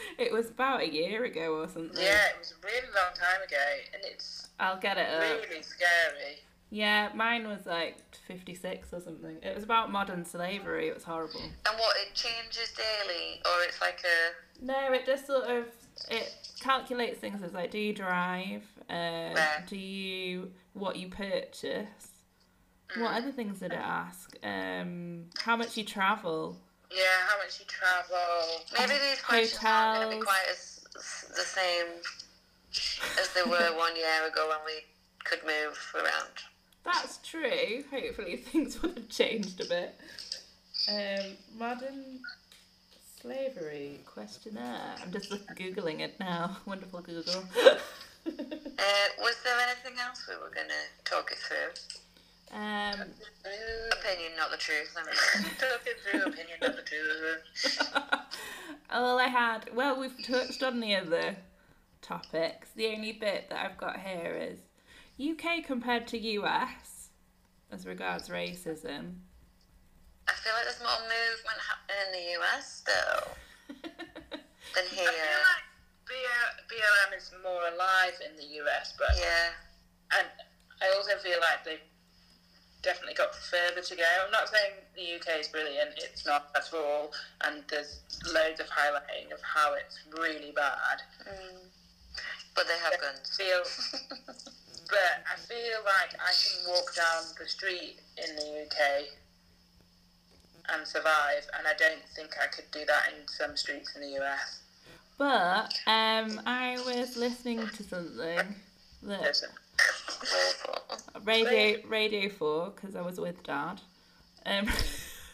it 0.18 0.32
was 0.32 0.50
about 0.50 0.80
a 0.80 0.88
year 0.92 1.24
ago 1.24 1.54
or 1.60 1.68
something. 1.68 2.00
yeah, 2.00 2.26
it 2.28 2.38
was 2.38 2.52
a 2.52 2.66
really 2.66 2.86
long 2.94 3.14
time 3.14 3.42
ago, 3.46 3.56
and 3.94 4.02
it's 4.04 4.48
I'll 4.60 4.78
get 4.78 4.98
it 4.98 5.08
up. 5.08 5.20
really 5.20 5.62
scary. 5.62 6.38
Yeah, 6.70 7.10
mine 7.14 7.48
was 7.48 7.64
like 7.64 7.96
56 8.26 8.92
or 8.92 9.00
something. 9.00 9.36
It 9.42 9.54
was 9.54 9.64
about 9.64 9.90
modern 9.90 10.24
slavery. 10.24 10.88
It 10.88 10.94
was 10.94 11.04
horrible. 11.04 11.40
And 11.40 11.78
what 11.78 11.96
it 11.96 12.14
changes 12.14 12.72
daily, 12.76 13.40
or 13.44 13.64
it's 13.66 13.80
like 13.80 14.00
a 14.04 14.64
No, 14.64 14.92
it 14.92 15.06
just 15.06 15.26
sort 15.26 15.44
of 15.44 15.64
it 16.10 16.34
calculates 16.60 17.18
things 17.18 17.42
as 17.42 17.54
like, 17.54 17.70
do 17.70 17.78
you 17.78 17.94
drive? 17.94 18.64
Uh, 18.90 19.34
do 19.66 19.76
you 19.78 20.52
what 20.74 20.96
you 20.96 21.08
purchase? 21.08 22.08
What 22.96 23.14
other 23.14 23.32
things 23.32 23.60
did 23.60 23.72
it 23.72 23.78
ask? 23.78 24.34
Um, 24.42 25.24
how 25.38 25.56
much 25.56 25.76
you 25.76 25.84
travel? 25.84 26.56
Yeah, 26.90 27.04
how 27.28 27.38
much 27.38 27.60
you 27.60 27.66
travel. 27.66 28.64
maybe 28.78 28.98
these 29.10 29.20
questions 29.20 29.62
aren't 29.64 30.00
going 30.00 30.10
to 30.10 30.16
be 30.16 30.22
quite 30.22 30.46
as, 30.50 30.84
as 30.96 31.36
the 31.36 31.42
same 31.42 31.86
as 33.20 33.28
they 33.34 33.42
were 33.42 33.76
one 33.76 33.94
year 33.96 34.26
ago 34.26 34.48
when 34.48 34.58
we 34.64 34.84
could 35.24 35.40
move 35.44 35.78
around. 35.94 36.32
That's 36.84 37.18
true. 37.18 37.84
Hopefully 37.90 38.36
things 38.52 38.80
would 38.82 38.96
have 38.96 39.08
changed 39.08 39.60
a 39.60 39.66
bit. 39.66 39.94
Um, 40.90 41.36
modern 41.58 42.20
slavery 43.20 44.00
questionnaire. 44.06 44.94
I'm 45.02 45.12
just 45.12 45.30
googling 45.54 46.00
it 46.00 46.18
now. 46.18 46.56
Wonderful 46.66 47.00
Google. 47.00 47.44
Uh, 48.26 49.08
was 49.20 49.36
there 49.42 49.58
anything 49.58 49.98
else 49.98 50.28
we 50.28 50.34
were 50.34 50.52
going 50.54 50.68
to 50.68 51.10
talk 51.10 51.32
it 51.32 51.38
through? 51.38 51.72
Um, 52.52 53.00
Opinion, 54.00 54.32
not 54.36 54.50
the 54.50 54.56
truth. 54.56 54.94
Talking 55.58 55.92
through 56.02 56.22
opinion 56.32 56.58
of 56.62 56.76
the 56.76 56.82
two. 56.82 57.98
all 58.90 59.18
I 59.18 59.28
had. 59.28 59.70
Well, 59.74 59.98
we've 59.98 60.22
touched 60.24 60.62
on 60.62 60.80
the 60.80 60.94
other 60.96 61.36
topics. 62.02 62.68
The 62.74 62.88
only 62.88 63.12
bit 63.12 63.50
that 63.50 63.64
I've 63.64 63.76
got 63.78 64.00
here 64.00 64.34
is 64.40 64.58
UK 65.20 65.64
compared 65.64 66.06
to 66.08 66.18
US 66.18 67.10
as 67.70 67.86
regards 67.86 68.28
racism. 68.28 69.16
I 70.28 70.32
feel 70.32 70.52
like 70.54 70.64
there's 70.64 70.80
more 70.80 71.00
movement 71.02 71.58
happening 71.68 72.00
in 72.06 72.12
the 72.12 72.40
US 72.40 72.82
though 72.86 73.28
than 74.74 74.86
here. 74.90 75.08
I 75.08 75.12
here. 75.12 75.40
feel 76.06 76.28
like 76.28 76.68
BLM 76.68 77.16
is 77.18 77.32
more 77.42 77.62
alive 77.74 78.14
in 78.28 78.36
the 78.36 78.44
US, 78.62 78.94
but 78.98 79.08
Yeah. 79.18 80.18
and 80.18 80.26
I 80.80 80.94
also 80.96 81.16
feel 81.22 81.38
like 81.40 81.64
they've 81.64 81.87
definitely 82.82 83.14
got 83.14 83.34
further 83.34 83.82
to 83.82 83.96
go. 83.96 84.04
I'm 84.24 84.30
not 84.30 84.48
saying 84.48 84.72
the 84.94 85.16
UK 85.16 85.40
is 85.40 85.48
brilliant; 85.48 85.90
it's 85.96 86.26
not 86.26 86.48
at 86.56 86.68
all, 86.74 87.12
and 87.42 87.62
there's 87.68 88.00
loads 88.32 88.60
of 88.60 88.66
highlighting 88.66 89.32
of 89.32 89.40
how 89.42 89.74
it's 89.74 89.98
really 90.16 90.52
bad. 90.52 91.02
Mm. 91.26 91.68
But 92.54 92.66
they 92.66 92.78
have 92.78 93.00
guns. 93.00 93.36
Feel, 93.36 93.62
but 94.88 95.14
I 95.26 95.38
feel 95.38 95.78
like 95.84 96.14
I 96.20 96.32
can 96.32 96.72
walk 96.72 96.94
down 96.94 97.22
the 97.38 97.48
street 97.48 98.00
in 98.16 98.36
the 98.36 98.66
UK 98.66 99.06
and 100.70 100.86
survive, 100.86 101.46
and 101.56 101.66
I 101.66 101.74
don't 101.78 102.02
think 102.14 102.30
I 102.42 102.46
could 102.46 102.70
do 102.72 102.84
that 102.86 103.12
in 103.12 103.26
some 103.28 103.56
streets 103.56 103.94
in 103.94 104.02
the 104.02 104.18
US. 104.22 104.62
But 105.16 105.74
um, 105.86 106.40
I 106.46 106.78
was 106.86 107.16
listening 107.16 107.58
to 107.58 107.82
something 107.82 108.54
that 109.02 109.20
Listen, 109.22 109.50
Awful. 109.50 109.67
Radio 111.24 111.78
Radio 111.86 112.28
Four 112.30 112.70
because 112.70 112.96
I 112.96 113.02
was 113.02 113.18
with 113.18 113.42
Dad. 113.42 113.80
Um, 114.46 114.68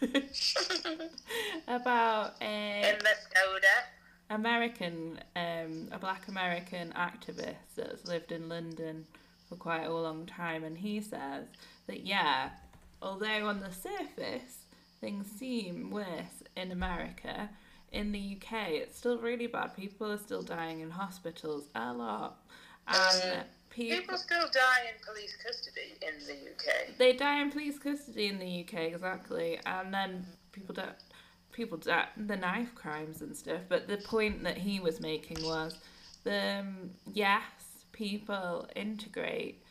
about 1.68 2.34
a 2.40 2.90
in 2.90 2.98
the 2.98 3.04
Skoda. 3.04 3.84
American, 4.30 5.20
um, 5.36 5.88
a 5.92 5.98
black 5.98 6.28
American 6.28 6.92
activist 6.96 7.76
that's 7.76 8.06
lived 8.06 8.32
in 8.32 8.48
London 8.48 9.06
for 9.48 9.56
quite 9.56 9.84
a 9.84 9.92
long 9.92 10.26
time, 10.26 10.64
and 10.64 10.78
he 10.78 11.00
says 11.00 11.46
that 11.86 12.04
yeah, 12.04 12.50
although 13.02 13.46
on 13.46 13.60
the 13.60 13.70
surface 13.72 14.64
things 15.00 15.26
seem 15.38 15.90
worse 15.90 16.42
in 16.56 16.72
America, 16.72 17.50
in 17.92 18.12
the 18.12 18.36
UK, 18.36 18.70
it's 18.70 18.98
still 18.98 19.18
really 19.18 19.46
bad. 19.46 19.76
People 19.76 20.10
are 20.10 20.18
still 20.18 20.42
dying 20.42 20.80
in 20.80 20.90
hospitals 20.90 21.64
a 21.74 21.92
lot, 21.92 22.38
and 22.88 23.44
people 23.74 23.98
People 23.98 24.18
still 24.18 24.46
die 24.52 24.82
in 24.88 25.04
police 25.04 25.36
custody 25.44 25.94
in 26.00 26.26
the 26.26 26.50
UK. 26.50 26.96
they 26.98 27.12
die 27.12 27.40
in 27.40 27.50
police 27.50 27.78
custody 27.78 28.26
in 28.28 28.38
the 28.38 28.64
UK 28.64 28.92
exactly, 28.92 29.58
and 29.66 29.92
then 29.92 30.26
people 30.52 30.74
die. 30.74 30.92
People 31.52 31.78
die 31.78 32.06
the 32.16 32.36
knife 32.36 32.74
crimes 32.74 33.20
and 33.22 33.36
stuff. 33.36 33.62
But 33.68 33.86
the 33.88 33.98
point 33.98 34.42
that 34.44 34.58
he 34.58 34.80
was 34.80 35.00
making 35.00 35.44
was, 35.44 35.78
the 36.24 36.58
um, 36.60 36.90
yes, 37.12 37.42
people 37.92 38.68
integrate 38.74 39.62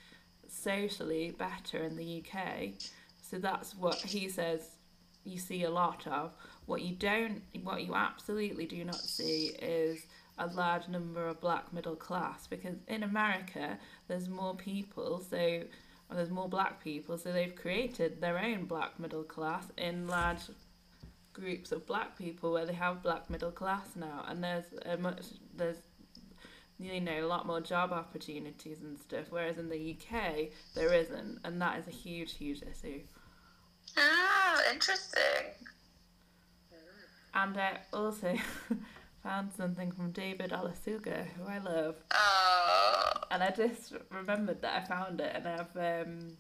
socially 0.48 1.36
better 1.38 1.84
in 1.84 1.96
the 1.98 2.24
UK. 2.24 2.74
So 3.22 3.38
that's 3.40 3.76
what 3.76 3.96
he 3.96 4.30
says 4.30 4.70
you 5.26 5.38
see 5.40 5.64
a 5.64 5.70
lot 5.70 6.06
of. 6.08 6.34
What 6.66 6.82
you 6.82 6.96
don't, 6.96 7.42
what 7.64 7.84
you 7.84 7.96
absolutely 7.96 8.66
do 8.66 8.84
not 8.86 8.96
see 8.96 9.56
is 9.62 10.06
a 10.38 10.48
large 10.48 10.88
number 10.88 11.28
of 11.28 11.40
black 11.40 11.72
middle 11.74 11.96
class 11.96 12.48
because 12.48 12.76
in 12.88 13.04
America 13.04 13.78
there's 14.08 14.30
more 14.30 14.56
people, 14.56 15.24
so 15.30 15.64
there's 16.12 16.30
more 16.30 16.50
black 16.50 16.84
people, 16.84 17.18
so 17.18 17.32
they've 17.32 17.56
created 17.56 18.22
their 18.22 18.38
own 18.38 18.66
black 18.66 19.00
middle 19.00 19.24
class 19.24 19.66
in 19.78 20.08
large 20.08 20.42
groups 21.34 21.72
of 21.72 21.86
black 21.86 22.18
people 22.18 22.52
where 22.52 22.66
they 22.66 22.74
have 22.74 23.02
black 23.02 23.30
middle 23.30 23.52
class 23.52 23.88
now, 23.96 24.24
and 24.28 24.44
there's 24.44 24.66
a 24.86 24.98
much 24.98 25.24
there's 25.56 25.78
you 26.80 27.00
know 27.00 27.20
a 27.20 27.28
lot 27.28 27.46
more 27.46 27.62
job 27.62 27.92
opportunities 27.92 28.82
and 28.82 28.98
stuff, 28.98 29.26
whereas 29.30 29.58
in 29.58 29.70
the 29.70 29.96
UK 29.96 30.50
there 30.76 30.94
isn't, 30.94 31.40
and 31.44 31.62
that 31.62 31.80
is 31.80 31.88
a 31.88 31.92
huge 31.92 32.34
huge 32.34 32.62
issue. 32.62 33.02
Ah, 33.98 34.62
interesting. 34.72 35.54
And 37.36 37.58
I 37.58 37.80
also 37.92 38.36
found 39.24 39.52
something 39.54 39.92
from 39.92 40.12
David 40.12 40.52
Olusoga, 40.52 41.26
who 41.26 41.48
I 41.48 41.58
love. 41.60 41.96
Oh, 42.12 43.12
And 43.32 43.42
I 43.42 43.52
just 43.52 43.94
remembered 44.12 44.62
that 44.62 44.84
I 44.84 44.86
found 44.86 45.22
it, 45.22 45.32
and 45.34 45.48
I've 45.48 46.06
um, 46.08 46.38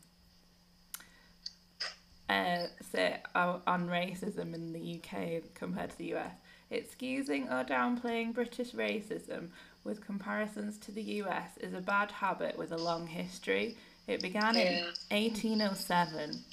uh, 2.29 2.67
set 2.91 3.25
on 3.36 3.88
racism 3.88 4.53
in 4.53 4.73
the 4.73 4.99
UK 4.99 5.43
compared 5.53 5.91
to 5.91 5.97
the 5.97 6.13
US. 6.15 6.36
Excusing 6.69 7.47
or 7.49 7.63
downplaying 7.63 8.34
British 8.34 8.71
racism 8.71 9.49
with 9.84 10.05
comparisons 10.05 10.77
to 10.79 10.91
the 10.91 11.03
US 11.21 11.57
is 11.59 11.73
a 11.73 11.81
bad 11.81 12.11
habit 12.11 12.57
with 12.57 12.71
a 12.71 12.77
long 12.77 13.07
history. 13.07 13.77
It 14.07 14.21
began 14.21 14.55
in 14.55 14.84
1807 15.11 16.31
with 16.31 16.53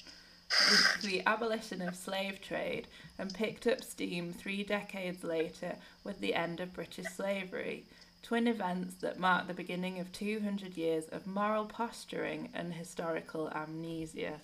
the 1.01 1.23
abolition 1.25 1.81
of 1.81 1.95
slave 1.95 2.41
trade 2.41 2.87
and 3.17 3.33
picked 3.33 3.67
up 3.67 3.83
steam 3.83 4.33
three 4.33 4.63
decades 4.63 5.23
later 5.23 5.75
with 6.03 6.19
the 6.19 6.33
end 6.33 6.59
of 6.59 6.73
British 6.73 7.07
slavery. 7.07 7.83
Twin 8.23 8.47
events 8.47 8.95
that 8.95 9.19
mark 9.19 9.47
the 9.47 9.53
beginning 9.53 9.99
of 9.99 10.11
200 10.11 10.77
years 10.77 11.05
of 11.11 11.25
moral 11.25 11.65
posturing 11.65 12.49
and 12.53 12.73
historical 12.73 13.49
amnesia. 13.49 14.39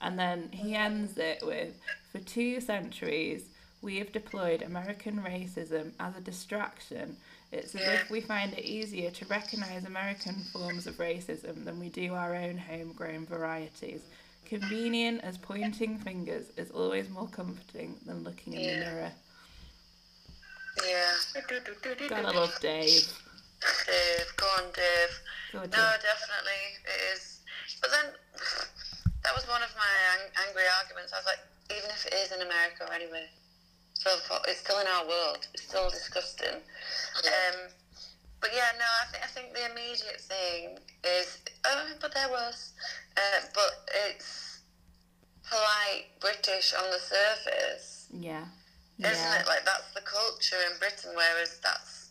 And 0.00 0.18
then 0.18 0.50
he 0.52 0.74
ends 0.74 1.16
it 1.16 1.42
with 1.44 1.74
For 2.10 2.18
two 2.18 2.60
centuries, 2.60 3.44
we 3.80 3.98
have 3.98 4.12
deployed 4.12 4.62
American 4.62 5.22
racism 5.22 5.92
as 5.98 6.16
a 6.16 6.20
distraction. 6.20 7.16
It's 7.50 7.74
as 7.74 7.82
if 7.82 8.10
we 8.10 8.20
find 8.20 8.52
it 8.54 8.64
easier 8.64 9.10
to 9.10 9.26
recognise 9.26 9.84
American 9.84 10.36
forms 10.52 10.86
of 10.86 10.96
racism 10.96 11.64
than 11.64 11.78
we 11.78 11.88
do 11.88 12.14
our 12.14 12.34
own 12.34 12.58
homegrown 12.58 13.26
varieties. 13.26 14.02
Convenient 14.44 15.22
as 15.24 15.38
pointing 15.38 15.96
fingers 15.98 16.46
is 16.56 16.70
always 16.70 17.08
more 17.08 17.28
comforting 17.28 17.96
than 18.06 18.22
looking 18.22 18.52
in 18.54 18.60
the 18.80 18.84
mirror. 18.84 19.12
yeah. 20.86 21.12
Gotta 22.08 22.30
love 22.38 22.52
Dave. 22.60 23.12
Dave, 23.86 24.26
go 24.36 24.46
on, 24.58 24.64
Dave. 24.74 25.12
Go 25.52 25.58
No, 25.60 25.64
Dave. 25.66 26.02
definitely 26.02 26.62
it 26.84 27.14
is. 27.16 27.40
But 27.80 27.90
then 27.90 28.06
that 29.22 29.34
was 29.34 29.46
one 29.48 29.62
of 29.62 29.70
my 29.76 29.92
ang- 30.18 30.32
angry 30.48 30.64
arguments. 30.82 31.12
I 31.12 31.18
was 31.18 31.26
like, 31.26 31.38
even 31.70 31.90
if 31.90 32.04
it 32.06 32.14
is 32.14 32.32
in 32.32 32.42
America 32.42 32.88
anyway, 32.92 33.26
so 33.94 34.10
for- 34.28 34.40
it's 34.48 34.60
still 34.60 34.80
in 34.80 34.86
our 34.86 35.06
world. 35.06 35.46
It's 35.54 35.62
still 35.64 35.88
disgusting. 35.90 36.56
Um, 36.58 37.70
but 38.42 38.50
yeah, 38.52 38.74
no, 38.76 38.84
I 38.84 39.06
think 39.06 39.22
I 39.24 39.28
think 39.28 39.54
the 39.54 39.70
immediate 39.70 40.20
thing 40.20 40.76
is, 41.06 41.38
oh, 41.64 41.86
but 42.00 42.12
there 42.12 42.28
was, 42.28 42.72
uh, 43.16 43.40
but 43.54 43.88
it's 44.10 44.60
polite 45.48 46.10
British 46.20 46.74
on 46.74 46.90
the 46.90 46.98
surface, 46.98 48.08
Yeah. 48.10 48.44
isn't 48.98 49.08
Yeah. 49.08 49.40
it? 49.40 49.46
Like 49.46 49.64
that's 49.64 49.94
the 49.94 50.02
culture 50.02 50.58
in 50.70 50.76
Britain, 50.78 51.12
whereas 51.14 51.60
that's 51.62 52.10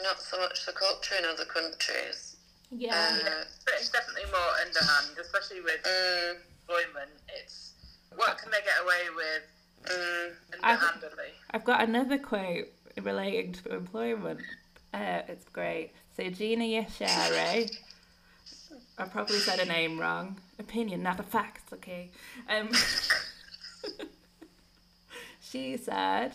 not 0.00 0.22
so 0.22 0.38
much 0.38 0.64
the 0.64 0.72
culture 0.72 1.16
in 1.16 1.24
other 1.24 1.44
countries. 1.44 2.36
Yeah. 2.70 2.94
Uh, 2.94 3.44
Britain's 3.64 3.90
definitely 3.90 4.30
more 4.30 4.52
underhand, 4.64 5.18
especially 5.18 5.60
with 5.60 5.82
mm, 5.82 6.36
employment. 6.62 7.18
It's 7.28 7.72
what 8.14 8.38
can 8.38 8.50
they 8.52 8.62
get 8.62 8.78
away 8.82 9.10
with 9.14 9.42
mm, 9.90 10.34
underhandedly? 10.54 11.32
I've 11.50 11.64
got 11.64 11.82
another 11.82 12.18
quote 12.18 12.68
relating 13.02 13.52
to 13.54 13.74
employment. 13.74 14.40
Uh, 14.92 15.22
it's 15.28 15.44
great. 15.50 15.90
So 16.16 16.28
Gina 16.30 16.64
Yashere, 16.64 17.70
I 18.98 19.04
probably 19.04 19.38
said 19.38 19.58
her 19.60 19.66
name 19.66 19.98
wrong. 20.00 20.38
Opinion, 20.58 21.02
not 21.02 21.20
a 21.20 21.22
fact, 21.22 21.72
okay? 21.72 22.10
Um, 22.48 22.70
she 25.40 25.76
said, 25.76 26.32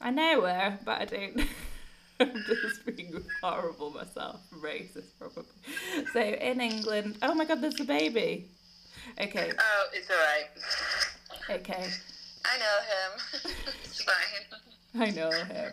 I 0.00 0.10
know 0.10 0.42
her, 0.42 0.78
but 0.84 1.00
I 1.00 1.04
don't. 1.06 1.40
I'm 2.20 2.32
just 2.46 2.86
being 2.96 3.22
horrible 3.42 3.90
myself, 3.90 4.40
racist 4.54 5.10
probably. 5.18 5.44
So 6.12 6.20
in 6.20 6.60
England, 6.60 7.18
oh 7.22 7.34
my 7.34 7.44
god, 7.44 7.60
there's 7.60 7.78
a 7.80 7.84
baby. 7.84 8.48
Okay, 9.20 9.52
Oh, 9.58 9.86
it's 9.92 10.10
alright. 10.10 11.60
okay. 11.60 11.88
I 12.44 12.58
know 12.58 12.78
him. 12.90 13.52
it's 13.84 14.02
fine. 14.02 14.58
I 15.00 15.10
know 15.10 15.30
him. 15.30 15.72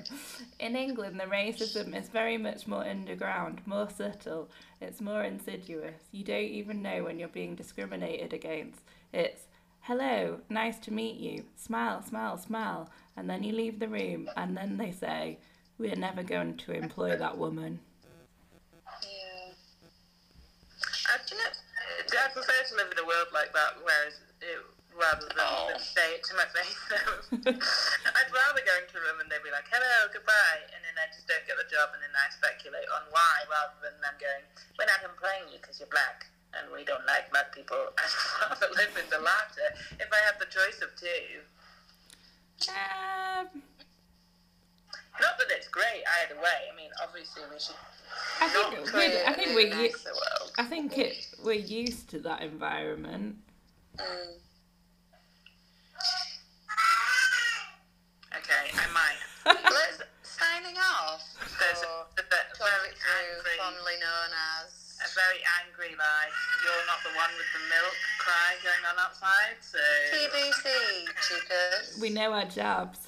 In 0.60 0.76
England, 0.76 1.20
the 1.20 1.26
racism 1.26 1.98
is 1.98 2.10
very 2.10 2.38
much 2.38 2.68
more 2.68 2.84
underground, 2.84 3.62
more 3.66 3.90
subtle. 3.90 4.50
It's 4.82 5.00
more 5.00 5.24
insidious. 5.24 5.96
You 6.12 6.24
don't 6.24 6.42
even 6.42 6.82
know 6.82 7.06
when 7.06 7.20
you're 7.20 7.30
being 7.30 7.56
discriminated 7.56 8.34
against. 8.34 8.82
It's, 9.14 9.44
hello, 9.82 10.40
nice 10.50 10.78
to 10.80 10.94
meet 10.94 11.18
you, 11.18 11.46
smile, 11.56 12.02
smile, 12.02 12.38
smile. 12.38 12.90
And 13.16 13.30
then 13.30 13.44
you 13.44 13.54
leave 13.54 13.80
the 13.80 13.88
room, 13.88 14.30
and 14.36 14.58
then 14.58 14.78
they 14.78 14.92
say, 14.92 15.38
we're 15.78 15.96
never 15.96 16.24
going 16.24 16.58
to 16.58 16.72
employ 16.74 17.16
that 17.16 17.38
woman. 17.38 17.80
Yeah. 19.04 19.54
Know, 21.32 22.20
I 22.20 22.34
prefer 22.34 22.54
to 22.70 22.76
live 22.76 22.92
in 22.92 23.00
a 23.00 23.08
world 23.08 23.28
like 23.34 23.54
that, 23.54 23.78
whereas 23.84 24.20
rather 25.04 25.28
than 25.28 25.36
Oh. 25.44 25.76
say 25.78 26.16
it 26.16 26.24
to 26.24 26.34
my 26.40 26.48
face. 26.56 26.80
I'd 28.16 28.32
rather 28.32 28.64
go 28.64 28.74
into 28.80 28.96
a 28.98 29.02
room 29.04 29.20
and 29.20 29.28
they'd 29.28 29.44
be 29.44 29.52
like, 29.52 29.68
"Hello, 29.68 30.08
goodbye," 30.16 30.64
and 30.72 30.80
then 30.80 30.96
I 30.96 31.12
just 31.12 31.28
don't 31.28 31.44
get 31.44 31.60
the 31.60 31.68
job, 31.68 31.92
and 31.92 32.00
then 32.00 32.14
I 32.16 32.32
speculate 32.32 32.88
on 32.96 33.04
why, 33.12 33.36
rather 33.52 33.76
than 33.84 34.00
them 34.00 34.16
going, 34.18 34.46
"We're 34.80 34.88
not 34.88 35.04
employing 35.04 35.52
you 35.52 35.60
because 35.60 35.84
you're 35.84 35.92
black." 35.92 36.28
And 36.56 36.70
we 36.72 36.86
don't 36.86 37.04
like 37.10 37.32
black 37.34 37.50
people. 37.54 37.76
I'd 37.98 38.14
rather 38.54 38.70
live 38.78 38.94
in 38.96 39.10
the 39.10 39.18
latter 39.20 39.68
if 39.98 40.06
I 40.14 40.22
had 40.24 40.38
the 40.40 40.46
choice 40.46 40.80
of 40.86 40.94
two. 40.96 41.42
Um, 42.70 43.64
Not 45.20 45.38
that 45.38 45.48
it's 45.50 45.68
great 45.68 46.04
either 46.24 46.40
way. 46.40 46.70
I 46.72 46.76
mean, 46.78 46.92
obviously 47.02 47.42
we 47.52 47.60
should. 47.60 47.76
I 48.40 48.48
think, 48.50 48.94
we're, 48.94 49.26
I 49.26 49.34
think 49.34 49.56
we're, 49.56 49.62
u- 49.68 49.90
nicer 49.90 50.14
world. 50.14 50.52
I 50.60 50.64
think 50.64 50.98
it, 50.98 51.26
we're 51.44 51.54
used 51.54 52.10
to 52.12 52.20
that 52.20 52.42
environment. 52.44 53.38
Mm. 53.98 54.34
Okay, 58.34 58.66
I 58.74 58.88
might. 58.92 59.22
Let's 59.46 60.02
signing 60.44 60.78
off. 60.78 61.22
There's 61.60 61.82
a, 61.82 61.88
oh, 61.88 62.06
for 62.16 62.24
a, 62.24 62.28
very 62.60 62.92
angry, 62.92 63.58
fondly 63.62 63.98
known 64.02 64.32
as. 64.58 64.98
a 65.00 65.08
very 65.16 65.40
angry 65.62 65.96
like 65.96 66.34
you're 66.66 66.86
not 66.90 67.00
the 67.04 67.14
one 67.16 67.32
with 67.38 67.48
the 67.54 67.64
milk 67.70 67.96
cry 68.20 68.58
going 68.66 68.84
on 68.90 68.98
outside. 69.00 69.56
So 69.62 69.80
TBC, 70.12 70.68
chicas. 71.24 72.02
We 72.02 72.10
know 72.10 72.34
our 72.34 72.46
jobs. 72.46 73.00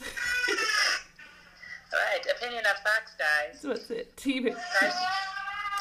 right, 1.92 2.24
opinion 2.38 2.64
of 2.70 2.78
facts, 2.84 3.16
guys. 3.18 3.62
so 3.62 3.70
what's 3.70 3.90
it? 3.90 4.16
TBC. 4.16 4.56
Guys, 4.56 4.94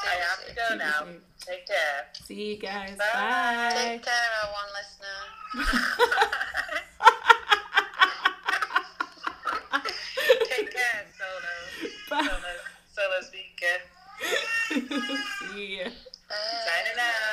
I 0.02 0.14
have 0.24 0.46
to 0.46 0.54
go 0.54 0.76
now. 0.76 1.06
Take 1.40 1.66
care. 1.66 2.08
See 2.24 2.54
you 2.54 2.56
guys. 2.56 2.96
Bye. 2.96 3.04
Bye. 3.12 3.72
Take 3.74 4.02
care, 4.02 4.30
our 4.42 4.52
one 4.52 4.70
listener. 4.72 5.43
Take 5.55 5.62
that, 10.74 11.07
Solo. 11.14 11.55
Bye. 12.11 12.26
Solo, 12.26 12.52
Solo's 12.92 13.30
vegan. 13.30 13.82
yeah. 15.57 15.90
Signing 16.28 16.98
out. 16.98 17.23